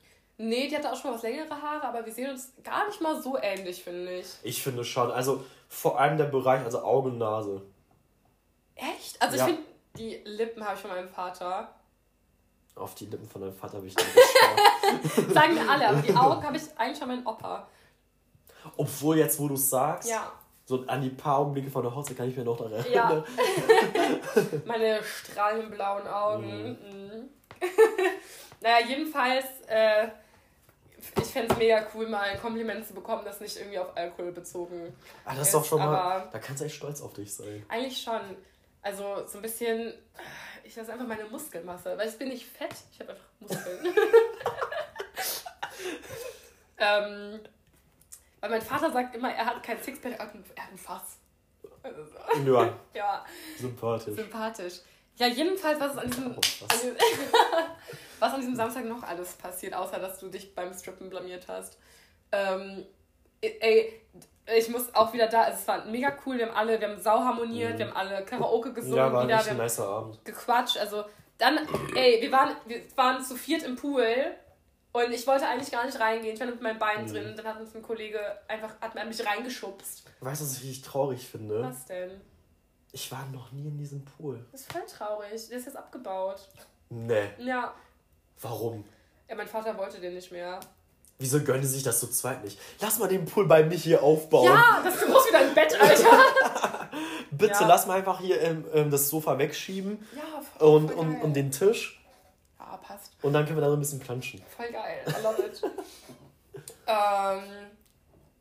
Nee, 0.41 0.69
die 0.69 0.77
hatte 0.77 0.89
auch 0.89 0.95
schon 0.95 1.11
mal 1.11 1.17
was 1.17 1.23
längere 1.23 1.49
Haare, 1.49 1.85
aber 1.85 2.05
wir 2.05 2.13
sehen 2.13 2.29
uns 2.29 2.53
gar 2.63 2.87
nicht 2.87 3.01
mal 3.01 3.21
so 3.21 3.37
ähnlich, 3.37 3.83
finde 3.83 4.19
ich. 4.19 4.27
Ich 4.43 4.63
finde 4.63 4.85
schon. 4.85 5.11
Also 5.11 5.43
vor 5.67 5.99
allem 5.99 6.17
der 6.17 6.25
Bereich, 6.25 6.63
also 6.63 6.81
Augen 6.81 7.17
Nase. 7.17 7.61
Echt? 8.73 9.21
Also 9.21 9.35
ja. 9.35 9.43
ich 9.43 9.53
finde, 9.53 9.69
die 9.97 10.21
Lippen 10.23 10.63
habe 10.63 10.75
ich 10.75 10.79
von 10.79 10.91
meinem 10.91 11.09
Vater. 11.09 11.75
Auf 12.73 12.95
die 12.95 13.07
Lippen 13.07 13.27
von 13.27 13.41
deinem 13.41 13.53
Vater 13.53 13.77
habe 13.77 13.87
ich 13.87 13.95
nicht 13.97 14.07
geschaut. 14.13 15.29
Sagen 15.33 15.55
wir 15.55 15.69
alle, 15.69 15.89
aber 15.89 16.01
die 16.01 16.13
Augen 16.15 16.41
habe 16.41 16.55
ich 16.55 16.63
eigentlich 16.77 16.99
von 16.99 17.09
meinem 17.09 17.27
Opa. 17.27 17.67
Obwohl 18.77 19.17
jetzt, 19.17 19.37
wo 19.41 19.49
du 19.49 19.55
es 19.55 19.69
sagst, 19.69 20.09
ja. 20.09 20.31
so 20.63 20.85
an 20.87 21.01
die 21.01 21.09
paar 21.09 21.39
Augenblicke 21.39 21.69
von 21.69 21.83
der 21.83 21.93
Hochzeit 21.93 22.15
kann 22.15 22.29
ich 22.29 22.37
mir 22.37 22.45
noch 22.45 22.55
daran 22.55 22.71
erinnern. 22.71 23.25
Ja. 23.25 24.43
Meine 24.65 25.03
strahlend 25.03 25.71
blauen 25.71 26.07
Augen. 26.07 26.47
Mhm. 26.47 26.69
Mhm. 26.69 27.29
naja, 28.61 28.87
jedenfalls, 28.87 29.45
äh, 29.67 30.07
ich 30.99 31.27
fände 31.27 31.53
es 31.53 31.57
mega 31.57 31.85
cool, 31.93 32.07
mal 32.07 32.21
ein 32.23 32.39
Kompliment 32.39 32.85
zu 32.85 32.93
bekommen, 32.93 33.23
das 33.25 33.39
nicht 33.39 33.57
irgendwie 33.57 33.79
auf 33.79 33.95
Alkohol 33.95 34.31
bezogen 34.31 34.93
Ah, 35.25 35.35
das 35.35 35.47
ist 35.47 35.53
doch 35.53 35.65
schon 35.65 35.79
mal, 35.79 36.27
da 36.31 36.39
kannst 36.39 36.61
du 36.61 36.65
echt 36.65 36.75
stolz 36.75 37.01
auf 37.01 37.13
dich 37.13 37.33
sein. 37.33 37.65
Eigentlich 37.69 38.01
schon. 38.01 38.21
Also 38.81 39.27
so 39.27 39.39
ein 39.39 39.41
bisschen, 39.41 39.93
ich 40.63 40.75
lasse 40.75 40.93
einfach 40.93 41.07
meine 41.07 41.25
Muskelmasse, 41.25 41.97
weil 41.97 42.07
ich 42.07 42.17
bin 42.17 42.29
nicht 42.29 42.45
fett, 42.45 42.73
ich 42.91 42.99
habe 42.99 43.11
einfach 43.11 43.25
Muskeln. 43.39 43.79
ähm, 46.77 47.39
weil 48.39 48.49
mein 48.49 48.61
Vater 48.61 48.91
sagt 48.91 49.15
immer, 49.15 49.33
er 49.33 49.45
hat 49.45 49.61
kein 49.63 49.81
Sixpack, 49.81 50.13
er 50.13 50.25
hat 50.25 50.33
ein 50.33 50.77
Fass. 50.77 51.17
Also 51.83 52.03
so. 52.05 52.53
Ja. 52.53 52.73
ja. 52.93 53.25
Sympathisch. 53.57 54.15
Sympathisch. 54.15 54.79
Ja, 55.19 55.27
jedenfalls, 55.27 55.79
was 55.79 55.97
an 55.97 56.09
diesem, 56.09 56.31
oh, 56.31 56.37
was? 56.37 56.83
An, 56.83 56.95
was 58.19 58.33
an 58.33 58.39
diesem 58.39 58.55
Samstag 58.55 58.85
noch 58.85 59.03
alles 59.03 59.33
passiert, 59.33 59.73
außer 59.73 59.99
dass 59.99 60.19
du 60.19 60.29
dich 60.29 60.55
beim 60.55 60.73
Strippen 60.73 61.09
blamiert 61.09 61.47
hast. 61.49 61.77
Ähm, 62.31 62.85
ey, 63.41 64.01
ich 64.57 64.69
muss 64.69 64.93
auch 64.95 65.13
wieder 65.13 65.27
da, 65.27 65.43
also 65.43 65.59
es 65.59 65.67
war 65.67 65.85
mega 65.85 66.15
cool, 66.25 66.37
wir 66.37 66.47
haben 66.47 66.55
alle, 66.55 66.79
wir 66.79 66.89
haben 66.89 67.01
sau 67.01 67.19
harmoniert, 67.19 67.73
mhm. 67.73 67.79
wir 67.79 67.87
haben 67.87 67.97
alle 67.97 68.25
Karaoke 68.25 68.73
gesungen, 68.73 68.97
ja, 68.97 69.11
war 69.11 69.23
wieder, 69.25 69.43
wir 69.43 69.51
haben 69.51 69.57
nicer 69.57 69.87
Abend. 69.87 70.23
gequatscht, 70.23 70.77
also 70.77 71.03
dann, 71.37 71.59
ey, 71.95 72.21
wir 72.21 72.31
waren, 72.31 72.55
wir 72.65 72.81
waren 72.95 73.23
zu 73.23 73.35
viert 73.35 73.63
im 73.63 73.75
Pool 73.75 74.05
und 74.91 75.11
ich 75.11 75.25
wollte 75.27 75.47
eigentlich 75.47 75.71
gar 75.71 75.85
nicht 75.85 75.99
reingehen. 75.99 76.33
Ich 76.33 76.39
war 76.39 76.47
mit 76.47 76.61
meinem 76.61 76.79
Bein 76.79 77.05
mhm. 77.05 77.07
drin. 77.07 77.33
Dann 77.37 77.45
hat 77.45 77.59
uns 77.61 77.75
ein 77.75 77.81
Kollege 77.81 78.19
einfach 78.47 78.75
hat 78.81 78.95
mich 79.07 79.25
reingeschubst. 79.25 80.03
Weißt 80.19 80.41
du, 80.41 80.45
was 80.45 80.57
ich 80.57 80.63
richtig 80.63 80.81
traurig 80.81 81.27
finde? 81.27 81.63
Was 81.63 81.85
denn? 81.85 82.19
Ich 82.91 83.11
war 83.11 83.25
noch 83.31 83.51
nie 83.51 83.67
in 83.67 83.77
diesem 83.77 84.03
Pool. 84.03 84.45
Das 84.51 84.61
ist 84.61 84.71
voll 84.71 84.85
traurig. 84.85 85.47
Der 85.49 85.57
ist 85.57 85.65
jetzt 85.65 85.77
abgebaut. 85.77 86.47
Nee. 86.89 87.29
Ja. 87.37 87.73
Warum? 88.41 88.83
Ja, 89.27 89.35
mein 89.35 89.47
Vater 89.47 89.77
wollte 89.77 89.99
den 89.99 90.15
nicht 90.15 90.31
mehr. 90.31 90.59
Wieso 91.19 91.41
gönnen 91.41 91.63
sie 91.63 91.73
sich 91.73 91.83
das 91.83 91.99
zu 91.99 92.07
zweit 92.07 92.43
nicht? 92.43 92.57
Lass 92.79 92.97
mal 92.97 93.07
den 93.09 93.25
Pool 93.25 93.45
bei 93.45 93.63
mich 93.63 93.83
hier 93.83 94.01
aufbauen. 94.01 94.45
Ja, 94.45 94.81
das 94.83 94.95
ist 94.95 95.05
groß 95.05 95.27
wie 95.27 95.31
dein 95.31 95.53
Bett, 95.53 95.79
Alter. 95.79 96.89
Bitte, 97.31 97.61
ja. 97.61 97.67
lass 97.67 97.85
mal 97.85 97.97
einfach 97.97 98.19
hier 98.19 98.41
ähm, 98.41 98.65
ähm, 98.73 98.89
das 98.89 99.09
Sofa 99.09 99.37
wegschieben. 99.37 100.07
Ja, 100.15 100.41
voll, 100.57 100.75
und, 100.75 100.91
voll 100.91 100.99
und, 100.99 101.21
und 101.21 101.33
den 101.33 101.51
Tisch 101.51 101.99
passt. 102.89 103.11
Und 103.21 103.33
dann 103.33 103.45
können 103.45 103.57
wir 103.57 103.61
da 103.61 103.69
so 103.69 103.75
ein 103.75 103.79
bisschen 103.79 103.99
planschen. 103.99 104.41
Voll 104.55 104.71
geil, 104.71 105.01
I 105.07 105.23
love 105.23 105.41
it. 105.41 105.61
ähm, 106.87 107.43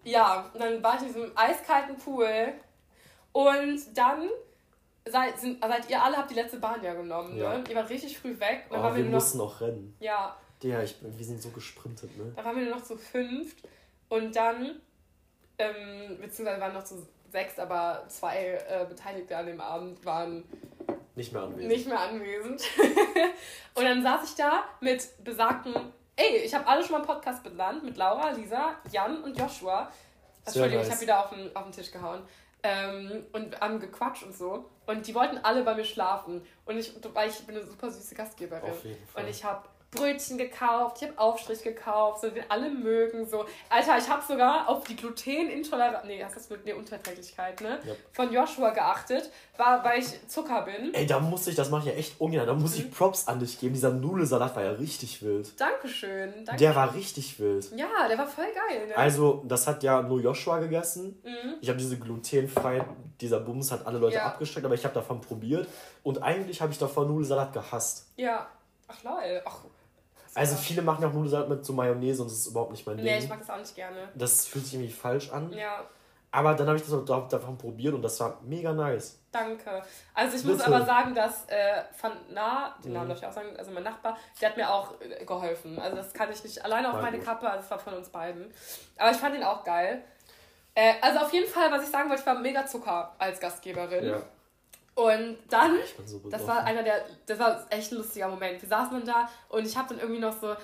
ja, 0.05 0.51
und 0.53 0.61
dann 0.61 0.82
war 0.82 0.96
ich 0.96 1.03
in 1.03 1.07
diesem 1.09 1.32
eiskalten 1.36 1.96
Pool 1.96 2.55
und 3.39 3.97
dann 3.97 4.28
seid, 5.09 5.39
sind, 5.39 5.62
seid 5.62 5.89
ihr 5.89 6.03
alle 6.03 6.16
habt 6.16 6.28
die 6.28 6.34
letzte 6.34 6.59
Bahn 6.59 6.82
ja 6.82 6.93
genommen, 6.95 7.36
ja. 7.36 7.57
ne? 7.57 7.64
Ihr 7.70 7.76
wart 7.76 7.89
richtig 7.89 8.18
früh 8.18 8.39
weg. 8.41 8.64
Dann 8.68 8.80
oh, 8.80 8.97
wir, 8.97 9.05
wir 9.05 9.05
mussten 9.05 9.39
noch 9.39 9.61
rennen. 9.61 9.97
Ja. 10.01 10.36
Ja, 10.61 10.82
ich, 10.82 10.97
wir 11.01 11.24
sind 11.24 11.41
so 11.41 11.51
gesprintet, 11.51 12.16
ne? 12.18 12.32
Da 12.34 12.45
waren 12.45 12.57
wir 12.57 12.64
nur 12.64 12.74
noch 12.74 12.82
zu 12.82 12.97
fünft 12.97 13.59
und 14.09 14.34
dann, 14.34 14.80
ähm, 15.57 16.18
beziehungsweise 16.20 16.61
waren 16.61 16.74
noch 16.74 16.82
zu 16.82 17.07
sechs, 17.30 17.61
aber 17.61 18.07
zwei 18.09 18.61
äh, 18.68 18.84
Beteiligte 18.89 19.36
an 19.36 19.47
dem 19.47 19.61
Abend 19.61 20.05
waren 20.05 20.43
nicht 21.14 21.32
mehr 21.32 21.43
anwesend. 21.43 21.68
Nicht 21.68 21.86
mehr 21.86 22.01
anwesend. 22.01 22.62
und 23.74 23.84
dann 23.84 24.03
saß 24.03 24.28
ich 24.30 24.34
da 24.34 24.64
mit 24.80 25.07
besagten, 25.22 25.74
ey, 26.16 26.39
ich 26.39 26.53
habe 26.53 26.66
alle 26.66 26.82
schon 26.82 26.91
mal 26.91 26.99
einen 26.99 27.07
Podcast 27.07 27.45
benannt, 27.45 27.84
mit 27.84 27.97
Laura, 27.97 28.30
Lisa, 28.30 28.74
Jan 28.91 29.22
und 29.22 29.39
Joshua. 29.39 29.93
Entschuldigung, 30.45 30.78
nice. 30.78 30.89
ich 30.89 30.93
habe 30.93 31.03
wieder 31.03 31.24
auf 31.24 31.30
den, 31.30 31.55
auf 31.55 31.62
den 31.62 31.72
Tisch 31.72 31.93
gehauen. 31.93 32.22
Ähm, 32.63 33.25
und 33.33 33.61
haben 33.61 33.79
gequatscht 33.79 34.25
und 34.25 34.37
so. 34.37 34.69
Und 34.87 35.07
die 35.07 35.15
wollten 35.15 35.39
alle 35.39 35.63
bei 35.63 35.75
mir 35.75 35.85
schlafen. 35.85 36.43
Und 36.65 36.79
ich, 36.79 36.93
weil 37.15 37.29
ich 37.29 37.39
bin 37.47 37.57
eine 37.57 37.65
super 37.65 37.91
süße 37.91 38.15
Gastgeberin. 38.15 38.71
Auf 38.71 38.85
jeden 38.85 39.07
Fall. 39.07 39.25
Und 39.25 39.31
ich 39.31 39.45
habe 39.45 39.69
Brötchen 39.91 40.36
gekauft, 40.36 40.99
ich 41.01 41.09
habe 41.09 41.18
Aufstrich 41.18 41.62
gekauft, 41.62 42.20
so 42.20 42.28
den 42.28 42.45
alle 42.51 42.68
mögen. 42.68 43.26
So. 43.26 43.47
Alter, 43.70 43.97
ich 43.97 44.09
habe 44.09 44.22
sogar 44.26 44.68
auf 44.68 44.84
die 44.84 44.95
Glutenintoleranz, 44.95 46.05
nee, 46.07 46.20
das 46.20 46.36
ist 46.36 46.53
nee, 46.64 46.74
Unterträglichkeit, 46.74 47.62
ne? 47.62 47.80
Yep. 47.86 47.97
Von 48.12 48.32
Joshua 48.32 48.70
geachtet, 48.70 49.30
war, 49.57 49.82
weil 49.82 50.01
ich 50.01 50.28
Zucker 50.28 50.62
bin. 50.62 50.93
Ey, 50.93 51.07
da 51.07 51.20
muss 51.20 51.47
ich, 51.47 51.55
das 51.55 51.70
mache 51.70 51.89
ich 51.89 51.95
ja 51.95 51.99
echt 51.99 52.20
ungern, 52.20 52.47
da 52.47 52.53
muss 52.53 52.76
mhm. 52.76 52.84
ich 52.84 52.91
Props 52.91 53.28
an 53.28 53.41
dich 53.41 53.59
geben. 53.59 53.72
Dieser 53.72 53.91
Nudelsalat 53.91 54.55
war 54.55 54.62
ja 54.62 54.72
richtig 54.72 55.22
wild. 55.22 55.59
Dankeschön. 55.59 56.45
Dankeschön. 56.45 56.59
Der 56.59 56.76
war 56.76 56.95
richtig 56.95 57.41
wild. 57.41 57.70
Ja, 57.74 58.09
der 58.09 58.18
war 58.18 58.26
voll 58.26 58.45
geil, 58.45 58.89
ne? 58.89 58.97
Also, 58.97 59.43
das 59.47 59.66
hat 59.66 59.82
ja 59.82 60.03
nur 60.03 60.20
Joshua 60.20 60.59
gegessen. 60.59 61.18
Mhm. 61.24 61.55
Ich 61.62 61.68
habe 61.70 61.78
diese 61.78 61.99
glutenfreien, 61.99 62.84
dieser 63.22 63.41
Bums 63.41 63.72
hat 63.72 63.86
alle 63.86 63.99
Leute 63.99 64.16
ja. 64.16 64.26
abgesteckt, 64.26 64.66
aber 64.66 64.74
ich 64.74 64.84
habe 64.84 64.95
davon 64.95 65.22
probiert. 65.22 65.66
Und 66.03 66.22
eigentlich 66.22 66.61
habe 66.61 66.72
ich 66.72 66.78
davon 66.78 67.09
Nudelsalat 67.09 67.55
gehasst. 67.55 68.09
Ja. 68.16 68.49
Ach 68.89 69.03
lol. 69.03 69.43
Ach, 69.45 69.61
also 70.39 70.57
viele 70.57 70.82
machen 70.82 71.03
ja 71.03 71.09
auch 71.09 71.12
Nudelsalat 71.12 71.49
mit 71.49 71.64
so 71.64 71.72
Mayonnaise 71.72 72.22
und 72.22 72.30
das 72.30 72.39
ist 72.39 72.47
überhaupt 72.47 72.70
nicht 72.70 72.86
mein 72.86 72.97
Ding. 72.97 73.07
Nee, 73.07 73.18
ich 73.18 73.28
mag 73.28 73.41
das 73.41 73.51
auch 73.51 73.59
nicht 73.59 73.74
gerne. 73.74 74.09
Das 74.14 74.47
fühlt 74.47 74.64
sich 74.64 74.74
irgendwie 74.74 74.93
falsch 74.93 75.30
an. 75.30 75.53
Ja. 75.53 75.84
Aber 76.30 76.55
dann 76.55 76.66
habe 76.66 76.76
ich 76.76 76.84
das 76.84 77.05
davon 77.30 77.57
probiert 77.57 77.95
und 77.95 78.03
das 78.03 78.20
war 78.20 78.39
mega 78.43 78.72
nice. 78.72 79.18
Danke. 79.32 79.82
Also 80.14 80.36
ich 80.36 80.43
Bitte. 80.43 80.55
muss 80.55 80.62
aber 80.62 80.84
sagen, 80.84 81.14
dass 81.14 81.45
äh, 81.49 81.82
Van 82.01 82.12
Na, 82.30 82.74
den 82.84 82.93
Namen 82.93 83.07
mhm. 83.07 83.09
darf 83.09 83.18
ich 83.18 83.26
auch 83.26 83.32
sagen, 83.32 83.57
also 83.57 83.70
mein 83.70 83.82
Nachbar, 83.82 84.16
der 84.41 84.51
hat 84.51 84.57
mir 84.57 84.70
auch 84.70 85.01
äh, 85.01 85.24
geholfen. 85.24 85.78
Also 85.78 85.97
das 85.97 86.12
kann 86.12 86.30
ich 86.30 86.45
nicht 86.45 86.62
alleine 86.64 86.89
auf 86.89 86.95
war 86.95 87.03
meine 87.03 87.16
gut. 87.16 87.26
Kappe, 87.26 87.51
also 87.51 87.64
es 87.64 87.70
war 87.70 87.78
von 87.78 87.95
uns 87.95 88.11
beiden. 88.11 88.53
Aber 88.99 89.11
ich 89.11 89.16
fand 89.16 89.34
ihn 89.36 89.43
auch 89.43 89.64
geil. 89.64 90.05
Äh, 90.74 90.95
also 91.01 91.20
auf 91.20 91.32
jeden 91.32 91.49
Fall, 91.49 91.72
was 91.72 91.82
ich 91.82 91.89
sagen 91.89 92.09
wollte, 92.11 92.20
ich 92.20 92.26
war 92.26 92.39
mega 92.39 92.66
Zucker 92.66 93.14
als 93.18 93.41
Gastgeberin. 93.41 94.07
Ja. 94.07 94.22
Und 94.99 95.38
dann, 95.49 95.78
so 96.05 96.18
das 96.28 96.44
war 96.44 96.64
einer 96.64 96.82
der, 96.82 97.05
das 97.24 97.38
war 97.38 97.64
echt 97.70 97.92
ein 97.92 97.99
lustiger 97.99 98.26
Moment. 98.26 98.61
Wir 98.61 98.68
saßen 98.68 98.99
dann 98.99 99.07
da 99.07 99.30
und 99.49 99.64
ich 99.64 99.76
habe 99.76 99.90
dann 99.90 100.01
irgendwie 100.01 100.20
noch 100.20 100.36
so, 100.36 100.57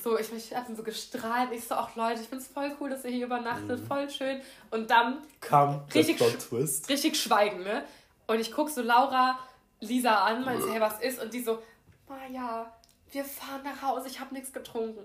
so, 0.00 0.16
ich, 0.16 0.32
ich 0.32 0.54
habe 0.54 0.66
dann 0.68 0.76
so 0.76 0.84
gestrahlt. 0.84 1.50
Ich 1.50 1.66
so, 1.66 1.74
ach 1.74 1.96
Leute, 1.96 2.20
ich 2.20 2.28
finde 2.28 2.44
es 2.44 2.48
voll 2.48 2.70
cool, 2.78 2.88
dass 2.88 3.04
ihr 3.04 3.10
hier 3.10 3.26
übernachtet, 3.26 3.80
mhm. 3.80 3.86
voll 3.88 4.08
schön. 4.08 4.40
Und 4.70 4.88
dann 4.90 5.18
kam 5.40 5.82
richtig, 5.92 6.18
Twist. 6.18 6.88
richtig 6.88 7.20
Schweigen, 7.20 7.64
ne? 7.64 7.82
Und 8.28 8.38
ich 8.38 8.52
gucke 8.52 8.70
so 8.70 8.80
Laura, 8.80 9.40
Lisa 9.80 10.24
an, 10.24 10.44
meinte, 10.44 10.70
hey, 10.70 10.80
was 10.80 11.00
ist? 11.00 11.20
Und 11.20 11.34
die 11.34 11.42
so, 11.42 11.60
Maja, 12.08 12.72
wir 13.10 13.24
fahren 13.24 13.62
nach 13.64 13.82
Hause, 13.82 14.06
ich 14.06 14.20
habe 14.20 14.32
nichts 14.32 14.52
getrunken. 14.52 15.00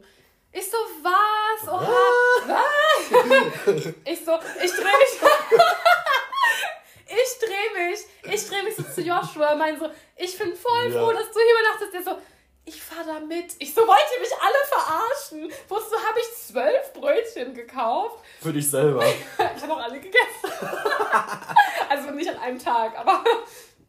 Ich 0.51 0.69
so, 0.69 0.77
was? 1.01 1.67
Oha, 1.67 1.89
was? 2.45 3.86
ich 4.05 4.23
so, 4.23 4.38
ich 4.63 4.71
drehe 4.71 4.83
mich. 4.83 5.21
Ich 7.24 7.39
drehe 7.39 7.89
mich, 7.89 7.99
ich 8.34 8.47
drehe 8.47 8.63
mich 8.63 8.76
so 8.76 8.84
zu 8.84 9.01
Joshua, 9.01 9.55
mein 9.55 9.80
so, 9.80 9.89
ich 10.16 10.38
bin 10.38 10.55
voll 10.55 10.91
froh, 10.91 11.11
ja. 11.11 11.13
dass 11.13 11.32
du 11.32 11.39
hier 11.39 11.53
übernachtest. 11.53 11.93
Der 11.93 12.03
so, 12.03 12.22
ich 12.66 12.82
fahr 12.82 13.03
da 13.05 13.20
mit. 13.20 13.55
Ich 13.59 13.74
so, 13.74 13.82
wollt 13.82 13.99
ihr 14.16 14.22
mich 14.22 14.32
alle 14.41 14.55
verarschen? 14.68 15.70
Wusstest 15.70 15.93
du, 15.93 16.07
habe 16.07 16.20
ich 16.20 16.36
zwölf 16.36 16.93
Brötchen 16.93 17.53
gekauft. 17.53 18.24
Für 18.41 18.51
dich 18.51 18.70
selber. 18.70 19.05
ich 19.55 19.63
habe 19.63 19.74
auch 19.74 19.84
alle 19.84 19.99
gegessen. 19.99 20.49
also 21.89 22.11
nicht 22.11 22.30
an 22.30 22.39
einem 22.39 22.59
Tag, 22.59 22.97
aber. 22.97 23.24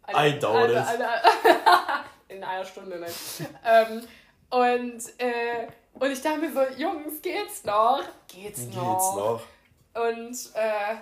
Eine, 0.02 0.28
I 0.36 0.38
doubt 0.38 0.56
eine, 0.56 0.72
it. 0.72 0.86
Eine, 0.86 2.04
in 2.28 2.44
einer 2.44 2.64
Stunde, 2.64 2.98
nein. 2.98 3.12
ähm, 3.64 4.08
und, 4.50 5.02
äh, 5.20 5.66
und 5.94 6.10
ich 6.10 6.20
dachte 6.20 6.38
mir 6.38 6.52
so, 6.52 6.62
Jungs, 6.76 7.22
geht's 7.22 7.64
noch? 7.64 8.02
Geht's 8.28 8.66
noch? 8.66 8.74
Geht's 8.74 9.16
noch? 9.16 9.42
Und 9.94 10.54
äh, 10.54 10.96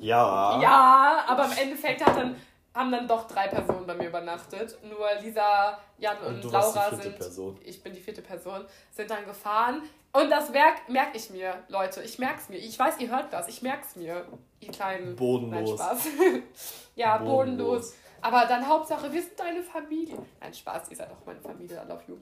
ja. 0.00 0.60
Ja, 0.60 1.24
aber 1.26 1.46
im 1.46 1.52
Endeffekt 1.52 2.04
hat 2.04 2.16
dann, 2.16 2.36
haben 2.74 2.92
dann 2.92 3.08
doch 3.08 3.26
drei 3.26 3.48
Personen 3.48 3.86
bei 3.86 3.94
mir 3.94 4.08
übernachtet. 4.08 4.78
Nur 4.82 5.06
Lisa, 5.22 5.78
Jan 5.98 6.18
und, 6.18 6.44
und 6.44 6.52
Laura 6.52 6.94
sind. 6.94 7.16
Person. 7.16 7.58
Ich 7.64 7.82
bin 7.82 7.92
die 7.92 8.00
vierte 8.00 8.22
Person, 8.22 8.64
sind 8.90 9.10
dann 9.10 9.24
gefahren. 9.24 9.82
Und 10.12 10.28
das 10.28 10.50
merke 10.50 10.90
merk 10.90 11.14
ich 11.14 11.30
mir, 11.30 11.54
Leute. 11.68 12.02
Ich 12.02 12.18
merke 12.18 12.40
es 12.40 12.48
mir. 12.48 12.58
Ich 12.58 12.78
weiß, 12.78 12.98
ihr 12.98 13.10
hört 13.10 13.32
das. 13.32 13.48
Ich 13.48 13.62
merke 13.62 13.86
es 13.88 13.96
mir. 13.96 14.26
Ihr 14.58 14.72
kleinen. 14.72 15.14
Bodenlos. 15.14 15.78
Nein, 15.78 15.98
Spaß. 15.98 16.08
ja, 16.96 17.18
bodenlos. 17.18 17.68
bodenlos. 17.68 17.94
Aber 18.22 18.46
dann 18.46 18.66
Hauptsache, 18.66 19.12
wir 19.12 19.22
sind 19.22 19.38
deine 19.38 19.62
Familie. 19.62 20.16
Nein, 20.40 20.52
Spaß, 20.52 20.90
ihr 20.90 20.96
seid 20.96 21.10
auch 21.10 21.24
meine 21.26 21.40
Familie. 21.40 21.76
I 21.76 21.88
love 21.88 22.02
you. 22.06 22.16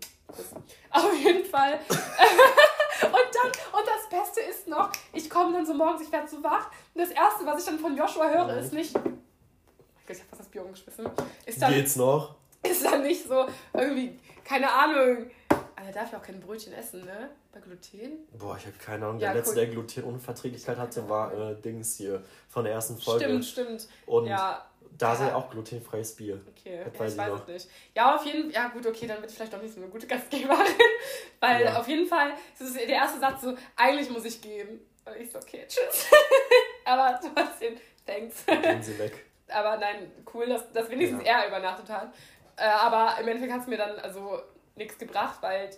Auf 0.91 1.15
jeden 1.15 1.45
Fall. 1.45 1.75
und 1.79 3.13
dann, 3.13 3.47
und 3.47 3.87
das 3.87 4.09
Beste 4.09 4.41
ist 4.41 4.69
noch, 4.69 4.91
ich 5.13 5.29
komme 5.29 5.53
dann 5.53 5.67
so 5.67 5.75
morgens, 5.75 6.03
ich 6.03 6.13
werde 6.13 6.29
so 6.29 6.43
wach. 6.43 6.71
Und 6.95 7.01
das 7.01 7.11
Erste, 7.11 7.45
was 7.47 7.61
ich 7.61 7.67
dann 7.67 7.79
von 7.79 7.97
Joshua 7.97 8.29
höre, 8.29 8.57
ist 8.59 8.73
nicht. 8.73 8.95
Oh 8.97 10.13
ich 10.13 10.21
hab 10.21 10.29
fast 10.29 10.41
das 10.41 10.49
Bier 10.49 10.65
umgeschmissen. 10.65 11.07
Ist 11.45 11.61
dann, 11.61 11.73
Geht's 11.73 11.97
noch? 11.97 12.37
Ist 12.63 12.85
dann 12.85 13.03
nicht 13.03 13.27
so 13.27 13.47
irgendwie, 13.75 14.19
keine 14.45 14.71
Ahnung. 14.73 15.31
Aber 15.49 15.87
er 15.87 15.93
darf 15.93 16.13
ja 16.13 16.19
auch 16.19 16.23
kein 16.23 16.41
Brötchen 16.41 16.73
essen, 16.73 17.05
ne? 17.05 17.31
Bei 17.53 17.61
Gluten? 17.61 18.27
Boah, 18.37 18.57
ich 18.57 18.67
habe 18.67 18.77
keine 18.79 19.07
Ahnung. 19.07 19.21
Der 19.21 19.35
letzte, 19.35 19.51
cool. 19.51 19.57
der 19.57 19.67
Glutenunverträglichkeit 19.69 20.77
hatte, 20.77 21.09
war 21.09 21.33
äh, 21.33 21.55
Dings 21.61 21.97
hier 21.97 22.23
von 22.49 22.65
der 22.65 22.73
ersten 22.73 22.99
Folge. 22.99 23.25
Stimmt, 23.25 23.45
stimmt. 23.45 23.89
Und 24.07 24.27
ja. 24.27 24.65
Da 24.97 25.11
ja. 25.11 25.17
sei 25.17 25.35
auch 25.35 25.51
glutenfreies 25.51 26.17
Bier. 26.17 26.41
Okay, 26.49 26.81
das 26.85 26.95
ja, 26.95 27.01
weiß 27.01 27.13
ich 27.13 27.19
weiß 27.19 27.41
es 27.41 27.47
nicht. 27.47 27.69
Ja, 27.95 28.17
auf 28.17 28.25
jeden 28.25 28.51
Fall, 28.51 28.63
ja 28.63 28.69
gut, 28.69 28.87
okay, 28.87 29.07
dann 29.07 29.21
wird 29.21 29.31
vielleicht 29.31 29.53
doch 29.53 29.63
nicht 29.63 29.75
so 29.75 29.81
eine 29.81 29.91
gute 29.91 30.07
Gastgeberin. 30.07 30.59
Weil 31.41 31.65
ja. 31.65 31.79
auf 31.79 31.87
jeden 31.89 32.07
Fall 32.07 32.33
ist 32.59 32.75
der 32.75 32.89
erste 32.89 33.21
Satz 33.21 33.43
so, 33.43 33.55
eigentlich 33.77 34.11
muss 34.11 34.25
ich 34.25 34.41
gehen. 34.41 34.81
Und 35.05 35.17
ich 35.17 35.31
so, 35.31 35.39
okay, 35.39 35.65
tschüss. 35.67 36.07
Aber 36.85 37.19
trotzdem, 37.21 37.77
thanks. 38.07 38.45
Gehen 38.47 38.83
Sie 38.83 38.99
weg. 38.99 39.25
Aber 39.49 39.77
nein, 39.77 40.11
cool, 40.35 40.47
dass, 40.47 40.71
dass 40.73 40.91
wenigstens 40.91 41.25
ja. 41.25 41.41
er 41.41 41.49
übernachtet 41.49 41.89
hat. 41.89 42.13
Äh, 42.57 42.65
aber 42.65 43.21
im 43.21 43.29
Endeffekt 43.29 43.53
hat 43.53 43.61
es 43.61 43.67
mir 43.69 43.79
dann 43.79 43.99
also 44.01 44.43
nichts 44.75 44.99
gebracht, 44.99 45.39
weil 45.41 45.71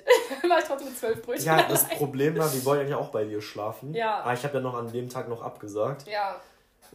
war 0.49 0.59
ich 0.59 0.65
trotzdem 0.65 0.89
mit 0.89 0.99
zwölf 0.99 1.23
Brötchen. 1.23 1.45
Ja, 1.45 1.63
das 1.63 1.87
Problem 1.89 2.39
war, 2.39 2.53
wir 2.53 2.65
wollten 2.65 2.91
ja 2.91 2.97
auch 2.97 3.11
bei 3.11 3.25
dir 3.25 3.43
schlafen. 3.43 3.93
Ja. 3.95 4.21
Aber 4.21 4.33
ich 4.33 4.43
habe 4.45 4.55
ja 4.55 4.61
noch 4.61 4.75
an 4.75 4.91
dem 4.91 5.09
Tag 5.11 5.29
noch 5.29 5.43
abgesagt. 5.43 6.09
Ja 6.09 6.41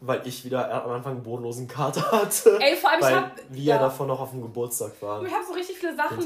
weil 0.01 0.25
ich 0.25 0.45
wieder 0.45 0.71
am 0.83 0.91
Anfang 0.91 1.13
einen 1.13 1.23
bodenlosen 1.23 1.67
Kater 1.67 2.11
hatte. 2.11 2.59
Ey, 2.61 2.75
vor 2.75 2.91
allem 2.91 3.01
weil 3.01 3.11
ich 3.11 3.17
hab, 3.17 3.31
wir 3.49 3.63
ja 3.63 3.77
davon 3.77 4.07
noch 4.07 4.19
auf 4.19 4.31
dem 4.31 4.41
Geburtstag 4.41 5.01
waren. 5.01 5.25
Ich 5.25 5.33
habe 5.33 5.45
so 5.45 5.53
richtig 5.53 5.77
viele 5.77 5.95
Sachen 5.95 6.21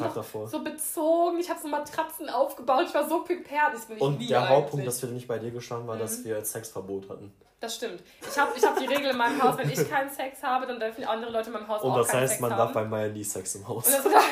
so 0.47 0.63
bezogen. 0.63 1.39
Ich 1.39 1.49
habe 1.49 1.59
so 1.59 1.67
Matratzen 1.67 2.29
aufgebaut. 2.29 2.85
Ich 2.87 2.93
war 2.93 3.07
so 3.07 3.23
prepared. 3.23 3.73
Und 3.99 4.29
der 4.29 4.49
Hauptpunkt, 4.49 4.87
dass 4.87 5.01
wir 5.01 5.09
nicht 5.09 5.27
bei 5.27 5.39
dir 5.39 5.51
gestanden 5.51 5.87
war, 5.87 5.95
mhm. 5.95 5.99
dass 5.99 6.23
wir 6.23 6.43
Sexverbot 6.43 7.09
hatten. 7.09 7.33
Das 7.59 7.75
stimmt. 7.75 8.01
Ich 8.21 8.39
habe 8.39 8.51
ich 8.55 8.63
hab 8.63 8.77
die 8.77 8.85
Regel 8.85 9.11
in 9.11 9.17
meinem 9.17 9.41
Haus, 9.43 9.57
wenn 9.57 9.69
ich 9.69 9.89
keinen 9.89 10.09
Sex 10.09 10.41
habe, 10.41 10.65
dann 10.65 10.79
dürfen 10.79 11.03
andere 11.03 11.29
Leute 11.29 11.47
in 11.47 11.53
meinem 11.53 11.67
Haus 11.67 11.81
Und 11.81 11.91
auch 11.91 11.95
keinen 11.95 12.05
Sex 12.05 12.13
haben. 12.13 12.15
Und 12.15 12.21
das 12.21 12.31
heißt, 12.31 12.41
man 12.41 12.49
darf 12.51 12.73
bei 12.73 12.85
Maya 12.85 13.09
nie 13.09 13.23
Sex 13.23 13.55
im 13.55 13.67
Haus. 13.67 13.85
Und 13.87 13.93
das 13.97 14.05
heißt, 14.13 14.25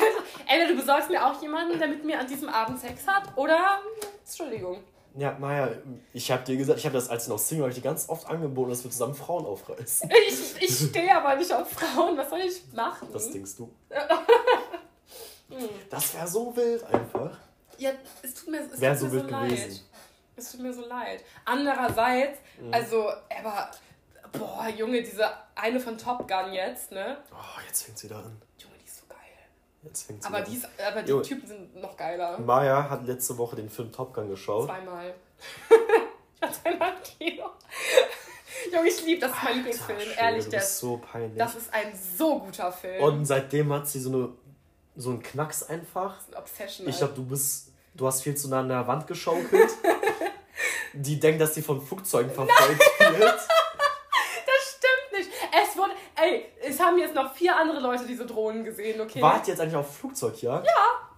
entweder 0.46 0.68
du 0.68 0.76
besorgst 0.76 1.10
mir 1.10 1.26
auch 1.26 1.40
jemanden, 1.42 1.78
der 1.78 1.88
mit 1.88 2.04
mir 2.04 2.18
an 2.18 2.26
diesem 2.26 2.48
Abend 2.48 2.80
Sex 2.80 3.06
hat, 3.06 3.24
oder 3.36 3.80
Entschuldigung. 4.24 4.82
Ja, 5.18 5.36
Maja, 5.36 5.70
ich 6.12 6.30
habe 6.30 6.44
dir 6.44 6.56
gesagt, 6.56 6.78
ich 6.78 6.84
habe 6.84 6.94
das 6.94 7.08
als 7.08 7.26
noch 7.26 7.40
Single 7.40 7.68
ich 7.70 7.74
dir 7.74 7.80
ganz 7.80 8.08
oft 8.08 8.28
angeboten, 8.28 8.70
dass 8.70 8.84
wir 8.84 8.90
zusammen 8.92 9.14
Frauen 9.14 9.46
aufreißen. 9.46 10.08
Ich, 10.28 10.62
ich 10.62 10.88
stehe 10.90 11.16
aber 11.16 11.34
nicht 11.34 11.52
auf 11.52 11.68
Frauen, 11.70 12.16
was 12.16 12.30
soll 12.30 12.38
ich 12.38 12.62
machen? 12.72 13.08
Das 13.12 13.28
denkst 13.28 13.56
du. 13.56 13.68
das 15.90 16.14
wäre 16.14 16.28
so 16.28 16.54
wild 16.54 16.84
einfach. 16.84 17.36
Ja, 17.78 17.90
es 18.22 18.34
tut 18.34 18.48
mir, 18.48 18.60
es 18.60 18.70
tut 18.70 18.98
so, 18.98 19.06
mir 19.06 19.22
so 19.22 19.26
leid. 19.28 19.82
Es 20.36 20.52
tut 20.52 20.60
mir 20.60 20.72
so 20.72 20.86
leid. 20.86 21.24
Andererseits, 21.44 22.38
mhm. 22.60 22.72
also, 22.72 23.08
aber, 23.40 23.72
boah, 24.30 24.68
Junge, 24.68 25.02
diese 25.02 25.28
eine 25.56 25.80
von 25.80 25.98
Top 25.98 26.28
Gun 26.28 26.52
jetzt, 26.52 26.92
ne? 26.92 27.18
Oh, 27.32 27.60
jetzt 27.66 27.82
fängt 27.82 27.98
sie 27.98 28.06
da 28.06 28.20
an. 28.20 28.40
Aber, 30.24 30.40
dies, 30.42 30.62
aber 30.86 31.02
die 31.02 31.10
jo. 31.10 31.20
Typen 31.20 31.46
sind 31.46 31.76
noch 31.76 31.96
geiler. 31.96 32.38
Maya 32.38 32.88
hat 32.88 33.06
letzte 33.06 33.36
Woche 33.38 33.56
den 33.56 33.68
Film 33.68 33.92
Top 33.92 34.14
Gun 34.14 34.28
geschaut. 34.28 34.66
Zweimal. 34.66 35.14
ich 36.34 36.42
war 36.42 36.52
zweimal 36.52 36.92
im 36.92 37.02
Kino. 37.02 37.44
Junge, 38.72 38.88
ich 38.88 39.04
liebe, 39.04 39.20
das 39.20 39.30
ist 39.30 39.42
mein 39.42 39.54
Lieblingsfilm. 39.56 40.00
Schön, 40.00 40.12
Ehrlich, 40.18 40.48
das 40.48 40.64
ist 40.64 40.78
so 40.78 40.96
peinlich. 40.98 41.38
Das 41.38 41.54
ist 41.54 41.72
ein 41.72 41.92
so 42.16 42.40
guter 42.40 42.72
Film. 42.72 43.02
Und 43.02 43.24
seitdem 43.24 43.72
hat 43.72 43.88
sie 43.88 44.00
so, 44.00 44.10
eine, 44.10 44.28
so 44.96 45.10
einen 45.10 45.22
Knacks 45.22 45.62
einfach. 45.62 46.16
Das 46.16 46.26
ist 46.26 46.34
ein 46.34 46.38
Obsession. 46.38 46.88
Ich 46.88 46.98
glaube, 46.98 47.14
du 47.14 47.24
bist, 47.24 47.72
du 47.94 48.06
hast 48.06 48.22
viel 48.22 48.36
zu 48.36 48.48
nah 48.48 48.60
an 48.60 48.68
der 48.68 48.86
Wand 48.86 49.06
geschaukelt. 49.06 49.70
die 50.92 51.20
denkt, 51.20 51.40
dass 51.40 51.54
sie 51.54 51.62
von 51.62 51.80
Flugzeugen 51.80 52.30
verfolgt 52.30 52.80
wird. 53.18 53.38
Ey, 56.20 56.46
es 56.68 56.80
haben 56.80 56.98
jetzt 56.98 57.14
noch 57.14 57.34
vier 57.34 57.56
andere 57.56 57.80
Leute 57.80 58.06
diese 58.06 58.26
Drohnen 58.26 58.64
gesehen, 58.64 59.00
okay? 59.00 59.20
Wart 59.22 59.46
ihr 59.46 59.54
jetzt 59.54 59.60
eigentlich 59.60 59.76
auf 59.76 59.96
Flugzeugjagd? 59.96 60.66
Ja. 60.66 61.08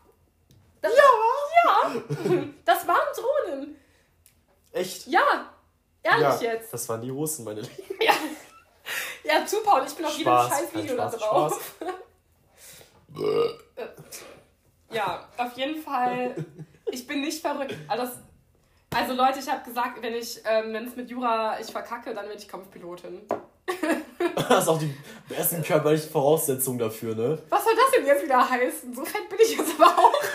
Das, 0.80 0.92
ja. 0.96 1.02
Ja. 1.64 2.00
Das 2.64 2.86
waren 2.86 2.98
Drohnen. 3.14 3.76
Echt? 4.72 5.06
Ja. 5.06 5.50
Ehrlich 6.02 6.40
ja, 6.40 6.52
jetzt. 6.52 6.72
Das 6.72 6.88
waren 6.88 7.02
die 7.02 7.10
Russen, 7.10 7.44
meine 7.44 7.60
Lieben. 7.60 7.74
Ja. 8.00 8.14
Ja, 9.22 9.46
zu 9.46 9.62
Paul, 9.62 9.82
ich 9.86 9.94
bin 9.94 10.06
auf 10.06 10.16
jedem 10.16 10.32
scheiß 10.32 10.74
Video 10.74 10.96
da 10.96 11.08
drauf. 11.08 11.74
ja, 14.90 15.28
auf 15.36 15.56
jeden 15.56 15.80
Fall. 15.82 16.34
Ich 16.90 17.06
bin 17.06 17.20
nicht 17.20 17.40
verrückt. 17.40 17.76
Also, 17.86 18.10
also 18.92 19.12
Leute, 19.12 19.38
ich 19.38 19.48
habe 19.48 19.62
gesagt, 19.62 20.02
wenn 20.02 20.14
ich, 20.14 20.40
ähm, 20.44 20.72
wenn 20.72 20.86
es 20.86 20.96
mit 20.96 21.10
Jura 21.10 21.60
ich 21.60 21.70
verkacke, 21.70 22.14
dann 22.14 22.26
werde 22.26 22.40
ich 22.40 22.48
Kampfpilotin. 22.48 23.20
Das 24.48 24.64
ist 24.64 24.68
auch 24.68 24.78
die 24.78 24.94
besten 25.28 25.62
körperlichen 25.62 26.10
Voraussetzungen 26.10 26.78
dafür, 26.78 27.14
ne? 27.14 27.38
Was 27.48 27.64
soll 27.64 27.74
das 27.74 27.90
denn 27.96 28.06
jetzt 28.06 28.24
wieder 28.24 28.48
heißen? 28.48 28.94
So 28.94 29.04
fett 29.04 29.28
bin 29.28 29.38
ich 29.42 29.56
jetzt 29.56 29.72
aber 29.78 29.96
auch 29.96 30.12
nicht. 30.12 30.30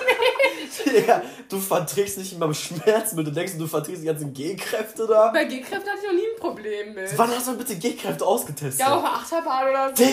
ja, 1.07 1.21
du 1.49 1.59
verträgst 1.59 2.17
nicht 2.17 2.33
immer 2.33 2.53
Schmerzmittel. 2.53 3.25
Du 3.25 3.31
denkst, 3.31 3.53
du 3.57 3.67
verträgst 3.67 4.01
die 4.01 4.07
ganzen 4.07 4.33
G-Kräfte 4.33 5.07
da. 5.07 5.31
Bei 5.31 5.45
G-Kräften 5.45 5.89
hatte 5.89 5.99
ich 6.01 6.07
noch 6.07 6.13
nie 6.13 6.27
ein 6.33 6.39
Problem 6.39 6.93
mit. 6.93 7.17
Wann 7.17 7.31
hast 7.31 7.47
du 7.47 7.57
bitte 7.57 7.75
G-Kräfte 7.75 8.25
ausgetestet? 8.25 8.79
Ja, 8.79 8.95
auf 8.95 9.01
der 9.01 9.11
Achterbahn 9.11 9.69
oder 9.69 9.95
so. 9.95 10.03
ja, 10.03 10.09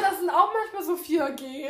das 0.00 0.18
sind 0.18 0.30
auch 0.30 0.50
manchmal 0.52 0.82
so 0.84 0.94
4G. 0.94 1.68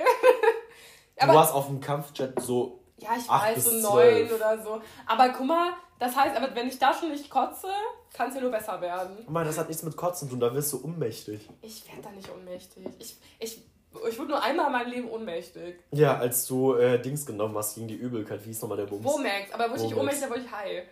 du 1.21 1.29
warst 1.29 1.55
auf 1.55 1.67
dem 1.67 1.81
Kampfjet 1.81 2.41
so. 2.41 2.79
Ja, 2.99 3.11
ich 3.19 3.29
weiß, 3.29 3.65
so 3.65 3.95
9 3.95 4.31
oder 4.33 4.63
so. 4.63 4.81
Aber 5.07 5.31
guck 5.31 5.47
mal, 5.47 5.73
das 5.99 6.15
heißt, 6.15 6.37
aber 6.37 6.55
wenn 6.55 6.69
ich 6.69 6.79
da 6.79 6.95
schon 6.95 7.11
nicht 7.11 7.29
kotze, 7.29 7.67
kann 8.13 8.29
es 8.29 8.35
ja 8.35 8.41
nur 8.41 8.51
besser 8.51 8.81
werden. 8.81 9.25
Mann, 9.29 9.47
das 9.47 9.59
hat 9.59 9.69
nichts 9.69 9.83
mit 9.83 9.97
Kotzen 9.97 10.29
zu 10.29 10.35
tun, 10.35 10.41
da 10.41 10.55
wirst 10.55 10.73
du 10.73 10.85
ohnmächtig. 10.85 11.49
Ich 11.63 11.87
werde 11.89 12.03
da 12.03 12.11
nicht 12.11 12.31
ohnmächtig. 12.31 12.87
Ich, 12.99 13.17
ich, 13.39 13.63
ich 14.09 14.19
wurde 14.19 14.31
nur 14.31 14.43
einmal 14.43 14.67
in 14.67 14.73
meinem 14.73 14.91
Leben 14.91 15.11
ohnmächtig. 15.11 15.77
Ja, 15.91 16.19
als 16.19 16.47
du 16.47 16.75
äh, 16.75 17.01
Dings 17.01 17.25
genommen 17.25 17.57
hast 17.57 17.75
gegen 17.75 17.89
die 17.89 17.95
Übelkeit. 17.95 18.45
Wie 18.45 18.51
ist 18.51 18.63
nochmal 18.63 18.79
der 18.79 18.87
Bums? 18.87 19.05
Womax, 19.05 19.53
aber 19.53 19.71
wurde 19.71 19.85
ich 19.85 19.97
ohnmächtig, 19.97 20.23
dann 20.23 20.31
wurde 20.31 20.43
ich 20.43 20.53
heil. 20.53 20.87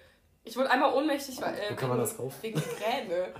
Ich 0.45 0.57
wurde 0.57 0.71
einmal 0.71 0.93
ohnmächtig, 0.95 1.41
weil. 1.41 1.55
Äh, 1.55 1.71
Wo 1.71 1.77
kann 1.77 1.89
man 1.91 1.99
das 1.99 2.17
kaufen? 2.17 2.37
Wegen 2.41 2.59
Migräne. 2.59 3.35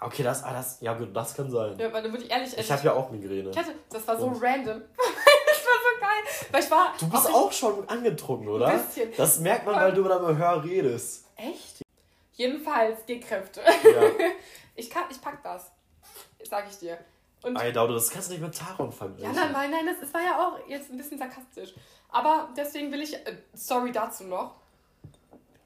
Okay, 0.00 0.22
das, 0.22 0.44
ah, 0.44 0.52
das, 0.52 0.80
ja 0.80 0.94
gut, 0.94 1.14
das 1.14 1.34
kann 1.34 1.50
sein. 1.50 1.76
Ja, 1.78 1.92
weil 1.92 2.02
dann 2.02 2.12
würde 2.12 2.24
ich 2.24 2.30
ehrlich. 2.30 2.56
Ich 2.56 2.70
habe 2.70 2.84
ja 2.84 2.92
auch 2.92 3.10
Migräne. 3.10 3.50
Ich 3.50 3.58
hatte, 3.58 3.72
das 3.90 4.06
war 4.06 4.18
so 4.18 4.26
Und? 4.26 4.42
random. 4.42 4.82
das 4.96 5.64
war 5.64 5.78
so 5.82 6.00
geil. 6.00 6.48
Weil 6.52 6.62
ich 6.62 6.70
war. 6.70 6.94
Du 6.98 7.08
bist 7.08 7.26
auch, 7.26 7.34
auch 7.34 7.52
schon 7.52 7.88
angetrunken, 7.88 8.48
oder? 8.48 8.66
Ein 8.66 8.84
bisschen. 8.84 9.12
Das 9.16 9.40
merkt 9.40 9.66
man, 9.66 9.76
weil 9.76 9.92
du 9.92 10.04
da 10.04 10.18
mal 10.18 10.36
höher 10.36 10.62
redest. 10.64 11.24
Echt? 11.36 11.82
Jedenfalls 12.38 13.04
G-Kräfte. 13.04 13.60
Ja. 13.60 14.02
ich, 14.76 14.88
kann, 14.88 15.04
ich 15.10 15.20
pack 15.20 15.42
das. 15.42 15.70
Sag 16.44 16.68
ich 16.70 16.78
dir. 16.78 16.98
Und 17.42 17.54
Daude, 17.74 17.94
das 17.94 18.10
kannst 18.10 18.28
du 18.28 18.32
nicht 18.32 18.42
mit 18.42 18.56
Taron 18.56 18.90
vergleichen. 18.90 19.34
Ja, 19.34 19.44
nein, 19.44 19.52
nein, 19.52 19.70
nein, 19.70 19.86
das, 19.86 20.00
das 20.00 20.14
war 20.14 20.22
ja 20.22 20.38
auch 20.38 20.68
jetzt 20.68 20.90
ein 20.90 20.96
bisschen 20.96 21.18
sarkastisch. 21.18 21.74
Aber 22.08 22.48
deswegen 22.56 22.90
will 22.90 23.02
ich, 23.02 23.14
äh, 23.14 23.36
sorry 23.54 23.92
dazu 23.92 24.24
noch. 24.24 24.54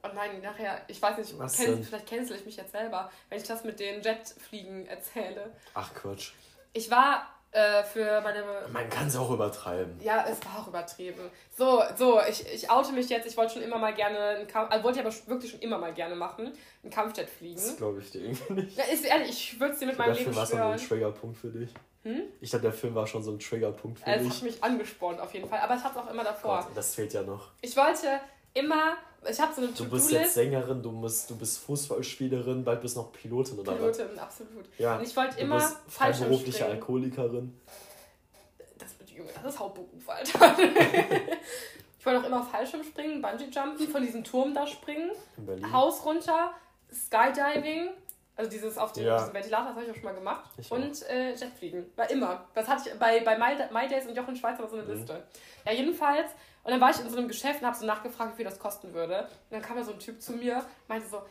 Und 0.03 0.11
oh 0.11 0.15
nein, 0.15 0.41
nachher, 0.41 0.83
ich 0.89 1.01
weiß 1.01 1.19
nicht, 1.19 1.39
kenn, 1.57 1.85
vielleicht 1.85 2.09
cancel 2.09 2.37
ich 2.37 2.45
mich 2.45 2.57
jetzt 2.57 2.73
selber, 2.73 3.11
wenn 3.29 3.39
ich 3.39 3.47
das 3.47 3.63
mit 3.63 3.79
den 3.79 4.03
Jetfliegen 4.03 4.87
erzähle. 4.87 5.53
Ach 5.75 5.95
Quatsch. 5.95 6.33
Ich 6.73 6.91
war 6.91 7.33
äh, 7.53 7.85
für 7.85 8.21
meine. 8.23 8.43
Man 8.73 8.89
kann 8.89 9.09
es 9.09 9.17
auch 9.17 9.31
übertreiben. 9.31 10.01
Ja, 10.01 10.25
es 10.29 10.39
war 10.45 10.63
auch 10.63 10.69
übertrieben. 10.69 11.21
So, 11.55 11.83
so, 11.97 12.21
ich, 12.29 12.47
ich 12.53 12.71
oute 12.71 12.93
mich 12.93 13.09
jetzt. 13.11 13.27
Ich 13.27 13.37
wollte 13.37 13.55
schon 13.55 13.63
immer 13.63 13.79
mal 13.79 13.95
gerne 13.95 14.19
einen 14.19 14.47
Kampf, 14.47 14.71
also 14.71 14.85
wollte 14.85 15.01
ich 15.01 15.07
aber 15.07 15.15
wirklich 15.29 15.51
schon 15.51 15.61
immer 15.61 15.79
mal 15.79 15.93
gerne 15.93 16.15
machen, 16.15 16.53
einen 16.83 16.91
Kampfjet 16.91 17.29
fliegen. 17.29 17.57
Das 17.57 17.77
glaube 17.77 18.01
ich 18.01 18.11
dir 18.11 18.23
irgendwie 18.23 18.53
nicht. 18.55 18.77
Ja, 18.77 18.85
ist 18.85 19.05
ehrlich, 19.05 19.31
ich 19.31 19.61
würde 19.61 19.75
es 19.75 19.79
dir 19.81 19.87
mit 19.87 19.99
meinem 19.99 20.15
Leben 20.15 20.33
schwören. 20.33 20.37
war 20.37 20.47
so 20.47 20.57
ein 20.57 20.89
Triggerpunkt 20.89 21.37
für 21.37 21.51
dich. 21.51 21.71
Hm? 22.05 22.23
Ich 22.41 22.51
dachte, 22.51 22.63
der 22.63 22.73
Film 22.73 22.95
war 22.95 23.07
schon 23.07 23.23
so 23.23 23.31
ein 23.31 23.39
Triggerpunkt 23.39 24.01
für 24.01 24.11
es 24.11 24.23
dich. 24.23 24.29
Es 24.29 24.37
hat 24.37 24.43
mich 24.43 24.65
angespornt 24.65 25.21
auf 25.21 25.33
jeden 25.35 25.49
Fall, 25.49 25.61
aber 25.61 25.75
es 25.75 25.85
hat 25.85 25.97
auch 25.97 26.11
immer 26.11 26.25
davor. 26.25 26.65
Gott, 26.67 26.77
das 26.77 26.95
fehlt 26.95 27.13
ja 27.13 27.23
noch. 27.23 27.51
Ich 27.61 27.77
wollte 27.77 28.19
immer 28.55 28.97
ich 29.31 29.41
habe 29.41 29.55
so 29.55 29.63
eine 29.63 29.71
Du 29.73 29.89
bist 29.89 30.11
jetzt 30.11 30.35
Sängerin, 30.35 30.83
du, 30.83 30.91
musst, 30.91 31.31
du 31.31 31.37
bist 31.37 31.59
Fußballspielerin, 31.59 32.65
bald 32.65 32.81
bist 32.81 32.97
noch 32.97 33.13
Pilotin 33.13 33.59
oder 33.59 33.73
Pilotin, 33.73 34.07
was? 34.15 34.23
absolut. 34.23 34.65
Ja. 34.79 34.97
Und 34.97 35.05
ich 35.05 35.17
wollte 35.17 35.41
immer 35.41 35.57
bist 35.57 35.77
freiberufliche 35.89 36.67
Alkoholikerin. 36.67 37.59
Das, 38.79 38.89
Junge, 39.15 39.31
das 39.35 39.55
ist 39.55 39.61
Hauptberuf, 39.61 40.09
Alter. 40.09 40.57
ich 41.99 42.07
wollte 42.07 42.21
auch 42.21 42.27
immer 42.27 42.43
Fallschirm 42.43 42.83
springen, 42.83 43.23
Bungee-Jumpen, 43.23 43.89
von 43.89 44.03
diesem 44.03 44.25
Turm 44.25 44.55
da 44.55 44.67
springen, 44.67 45.13
Haus 45.73 46.05
runter, 46.05 46.53
Skydiving, 46.93 47.91
also 48.35 48.51
dieses 48.51 48.79
auf 48.79 48.93
dem 48.93 49.05
ja. 49.05 49.33
Ventilator, 49.33 49.67
das 49.69 49.75
habe 49.77 49.85
ich 49.85 49.91
auch 49.91 49.95
schon 49.95 50.05
mal 50.05 50.15
gemacht. 50.15 50.51
Ich 50.57 50.71
und 50.71 51.03
äh, 51.09 51.35
Jetfliegen. 51.35 51.85
War 51.97 52.11
immer. 52.11 52.45
Das 52.55 52.67
hatte 52.67 52.89
ich 52.89 52.99
bei, 52.99 53.21
bei 53.21 53.37
My, 53.37 53.57
My 53.73 53.87
Days 53.87 54.07
und 54.07 54.17
Jochen 54.17 54.35
Schweizer 54.35 54.67
so 54.67 54.77
eine 54.77 54.85
mhm. 54.85 54.95
Liste. 54.95 55.23
Ja, 55.67 55.73
jedenfalls 55.73 56.31
und 56.65 56.71
dann 56.71 56.81
war 56.81 56.91
ich 56.91 57.01
in 57.01 57.09
so 57.11 57.17
einem 57.17 57.29
Geschäft 57.29 57.61
und 57.61 57.67
habe 57.67 57.77
so 57.77 57.87
nachgefragt, 57.87 58.33
wie 58.33 58.37
viel 58.37 58.45
das 58.45 58.59
kosten 58.59 58.93
würde. 58.95 59.23
Und 59.23 59.53
dann 59.53 59.63
kam 59.63 59.77
da 59.77 59.85
so 59.85 59.93
ein 59.93 59.99
Typ 59.99 60.23
zu 60.23 60.33
mir, 60.33 60.65
meinte 60.89 61.09
so, 61.09 61.23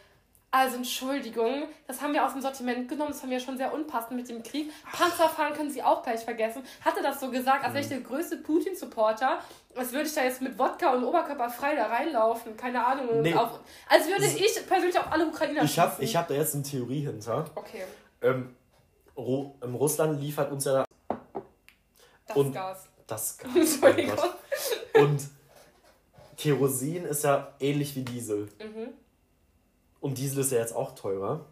also 0.54 0.76
Entschuldigung, 0.76 1.64
das 1.88 2.02
haben 2.02 2.14
wir 2.14 2.26
aus 2.26 2.34
dem 2.34 2.42
Sortiment 2.42 2.90
genommen, 2.90 3.12
das 3.14 3.24
haben 3.24 3.30
wir 3.30 3.40
schon 3.40 3.58
sehr 3.58 3.74
unpassend 3.74 4.18
mit 4.18 4.28
dem 4.28 4.44
Krieg. 4.44 4.70
Panzerfahren 4.92 5.54
können 5.54 5.72
Sie 5.72 5.82
auch 5.82 6.04
gleich 6.04 6.26
vergessen. 6.26 6.64
Hatte 6.84 7.02
das 7.02 7.22
so 7.22 7.32
gesagt, 7.32 7.64
als 7.64 7.74
wäre 7.74 7.86
ich 7.86 7.90
mhm. 7.90 7.96
der 7.96 8.02
größte 8.02 8.38
Putin-Supporter, 8.38 9.40
als 9.76 9.94
würde 9.94 10.08
ich 10.08 10.14
da 10.14 10.24
jetzt 10.24 10.42
mit 10.42 10.60
Wodka 10.60 10.94
und 10.94 11.06
Oberkörper 11.06 11.50
frei 11.50 11.76
da 11.76 11.86
reinlaufen, 11.86 12.58
keine 12.58 12.86
Ahnung. 12.86 13.22
Nee. 13.22 13.34
Auf, 13.34 13.62
als 13.88 14.08
würde 14.08 14.26
ich 14.26 14.68
persönlich 14.68 15.00
auf 15.00 15.10
alle 15.10 15.26
Ukrainer 15.28 15.64
Ich 15.64 15.80
habe 15.80 16.04
ich 16.04 16.18
hab 16.18 16.28
da 16.28 16.34
jetzt 16.34 16.54
eine 16.54 16.64
Theorie 16.64 17.06
hinter. 17.06 17.46
Okay. 17.56 17.84
Ähm, 18.22 18.54
Ru 19.16 19.54
Russland 19.64 20.20
liefert 20.20 20.52
uns 20.52 20.66
ja... 20.66 20.84
Das 22.28 22.36
und 22.36 22.52
Gas. 22.52 22.91
Das 23.12 23.38
Gas. 23.40 23.54
Entschuldigung. 23.54 24.18
Und 24.94 25.28
Kerosin 26.38 27.04
ist 27.04 27.26
ja 27.26 27.54
ähnlich 27.60 27.94
wie 27.98 28.04
Diesel. 28.04 28.48
Mhm. 28.60 28.94
Und 30.00 30.18
Diesel 30.18 30.40
ist 30.40 30.54
ja 30.54 30.60
jetzt 30.60 30.74
auch 30.74 30.96
teurer. 30.96 31.46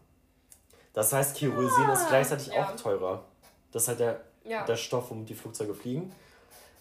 Das 0.93 1.11
heißt, 1.11 1.35
Kerosin 1.35 1.85
ah, 1.85 1.93
ist 1.93 2.07
gleichzeitig 2.07 2.47
ja. 2.47 2.63
auch 2.63 2.75
teurer. 2.77 3.25
Das 3.73 3.83
ist 3.83 3.87
halt 3.89 3.99
der, 3.99 4.21
ja. 4.45 4.63
der 4.65 4.77
Stoff, 4.77 5.11
um 5.11 5.25
die 5.25 5.35
Flugzeuge 5.35 5.73
fliegen. 5.73 6.13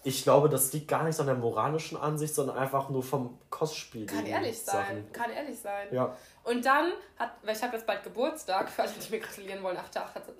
Ich 0.03 0.23
glaube, 0.23 0.47
das 0.47 0.71
liegt 0.71 0.87
gar 0.87 1.03
nicht 1.03 1.15
so 1.15 1.23
an 1.23 1.27
der 1.27 1.35
moralischen 1.35 1.97
Ansicht, 1.97 2.33
sondern 2.33 2.57
einfach 2.57 2.89
nur 2.89 3.03
vom 3.03 3.37
Kostspiel. 3.49 4.05
Kann 4.05 4.25
ehrlich 4.25 4.57
Sachen. 4.57 4.85
sein. 4.85 5.11
Kann 5.11 5.31
ehrlich 5.31 5.59
sein. 5.59 5.87
Ja. 5.91 6.15
Und 6.43 6.65
dann 6.65 6.93
hat, 7.17 7.33
weil 7.43 7.55
ich 7.55 7.61
habe 7.61 7.75
jetzt 7.75 7.85
bald 7.85 8.03
Geburtstag, 8.03 8.69
für 8.69 8.83
alle, 8.83 8.91
die 8.91 9.11
mir 9.11 9.19
gratulieren 9.19 9.61
wollen, 9.61 9.77
ach, 9.77 9.89
ach, 9.95 10.13
du 10.25 10.31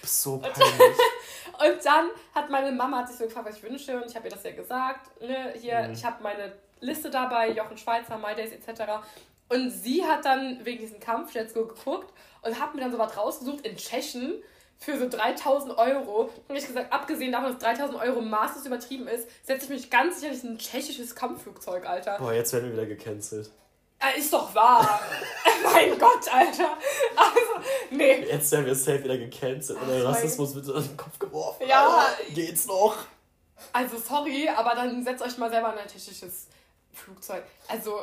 bist 0.00 0.22
so 0.22 0.38
peinlich. 0.38 0.56
und 0.66 1.84
dann 1.84 2.08
hat 2.34 2.48
meine 2.48 2.72
Mama 2.72 2.98
hat 2.98 3.08
sich 3.08 3.18
so 3.18 3.24
gefragt, 3.24 3.46
was 3.46 3.56
ich 3.58 3.62
wünsche, 3.62 3.94
und 3.94 4.06
ich 4.06 4.16
habe 4.16 4.26
ihr 4.26 4.34
das 4.34 4.42
ja 4.42 4.52
gesagt. 4.52 5.20
Ne, 5.20 5.52
hier, 5.60 5.82
mhm. 5.82 5.92
ich 5.92 6.02
habe 6.02 6.22
meine 6.22 6.52
Liste 6.80 7.10
dabei, 7.10 7.50
Jochen 7.50 7.76
Schweizer, 7.76 8.16
My 8.16 8.34
Days 8.34 8.52
etc. 8.52 8.84
Und 9.48 9.70
sie 9.70 10.02
hat 10.02 10.24
dann 10.24 10.64
wegen 10.64 10.80
diesem 10.80 10.98
Kampf 10.98 11.34
jetzt 11.34 11.54
geguckt 11.54 12.12
und 12.42 12.58
hat 12.58 12.74
mir 12.74 12.80
dann 12.80 12.92
so 12.92 12.98
was 12.98 13.16
rausgesucht 13.16 13.66
in 13.66 13.76
Tschechien 13.76 14.42
für 14.78 14.98
so 14.98 15.08
3000 15.08 15.76
Euro. 15.78 16.30
Und 16.48 16.56
ich 16.56 16.66
gesagt, 16.66 16.92
abgesehen 16.92 17.32
davon, 17.32 17.52
dass 17.52 17.58
3000 17.58 18.00
Euro 18.00 18.20
maßlos 18.20 18.66
übertrieben 18.66 19.08
ist, 19.08 19.28
setze 19.44 19.64
ich 19.64 19.70
mich 19.70 19.90
ganz 19.90 20.20
sicher 20.20 20.32
in 20.32 20.54
ein 20.54 20.58
tschechisches 20.58 21.14
Kampfflugzeug, 21.14 21.86
Alter. 21.86 22.18
Boah, 22.18 22.32
jetzt 22.32 22.52
werden 22.52 22.66
wir 22.66 22.72
wieder 22.72 22.86
gecancelt. 22.86 23.50
Ja, 24.00 24.08
ist 24.10 24.32
doch 24.32 24.54
wahr. 24.54 25.00
mein 25.64 25.98
Gott, 25.98 26.28
Alter. 26.32 26.76
Also, 27.16 27.68
nee. 27.90 28.24
Jetzt 28.24 28.52
werden 28.52 28.66
wir 28.66 28.74
safe 28.74 29.02
wieder 29.02 29.18
gecancelt. 29.18 29.78
Oder 29.82 30.04
Rassismus 30.04 30.54
wird 30.54 30.68
in 30.68 30.82
den 30.82 30.96
Kopf 30.96 31.18
geworfen. 31.18 31.66
Ja. 31.66 31.98
Alter. 31.98 32.34
Geht's 32.34 32.66
noch? 32.66 32.96
Also, 33.72 33.96
sorry, 33.96 34.48
aber 34.54 34.74
dann 34.74 35.02
setzt 35.02 35.22
euch 35.22 35.38
mal 35.38 35.50
selber 35.50 35.72
in 35.72 35.78
ein 35.78 35.88
tschechisches 35.88 36.48
Flugzeug. 36.92 37.42
Also. 37.68 38.00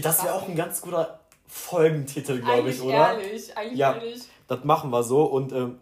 Das 0.00 0.22
wäre 0.22 0.34
auch 0.34 0.46
ein 0.46 0.54
ganz 0.54 0.80
guter 0.80 1.18
Folgentitel, 1.48 2.40
glaube 2.40 2.70
ich, 2.70 2.80
oder? 2.80 3.18
Ehrlich, 3.18 3.56
eigentlich 3.56 3.78
ja, 3.78 3.94
ehrlich. 3.94 4.22
Das 4.48 4.64
machen 4.64 4.90
wir 4.90 5.02
so 5.02 5.24
und 5.24 5.52
ähm, 5.52 5.80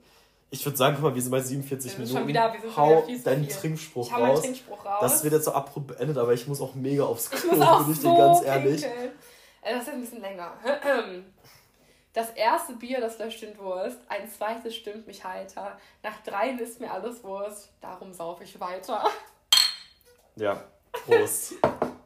ich 0.51 0.65
würde 0.65 0.77
sagen, 0.77 0.97
guck 0.97 1.05
mal, 1.05 1.15
wir 1.15 1.23
sind 1.23 1.31
bei 1.31 1.41
47 1.41 1.93
wir 1.93 1.99
Minuten. 1.99 2.19
Schon 2.19 2.29
wieder, 2.29 2.53
wir 2.53 2.61
sind 2.61 2.77
Hau 2.77 3.07
wieder 3.07 3.23
deinen 3.23 3.49
Trinkspruch 3.49 4.07
ich 4.07 4.13
raus. 4.13 4.43
Trinkspruch 4.43 4.85
raus. 4.85 4.99
Das 5.01 5.25
wird 5.25 5.35
jetzt 5.35 5.45
so 5.45 5.53
abrupt 5.53 5.89
beendet, 5.89 6.19
aber 6.19 6.33
ich 6.33 6.47
muss 6.47 6.61
auch 6.61 6.75
mega 6.75 7.05
aufs 7.05 7.31
Klo, 7.31 7.51
bin 7.51 7.93
ich 7.93 8.01
so 8.01 8.11
dir 8.13 8.19
ganz 8.19 8.43
ehrlich. 8.43 8.83
Pinkeln. 8.83 9.13
Äh, 9.63 9.75
das 9.75 9.83
ist 9.83 9.89
ein 9.91 10.01
bisschen 10.01 10.21
länger. 10.21 10.53
Das 12.13 12.31
erste 12.31 12.73
Bier, 12.73 13.01
das 13.01 13.21
löscht 13.21 13.43
den 13.43 13.57
Wurst. 13.57 13.99
Ein 14.09 14.29
zweites 14.29 14.75
stimmt 14.75 15.07
mich 15.07 15.23
heiter. 15.23 15.79
Nach 16.03 16.21
dreien 16.25 16.59
ist 16.59 16.81
mir 16.81 16.91
alles 16.91 17.23
Wurst. 17.23 17.71
Darum 17.81 18.13
saufe 18.13 18.43
ich 18.43 18.59
weiter. 18.59 19.05
Ja, 20.35 20.65
Prost. 20.91 21.55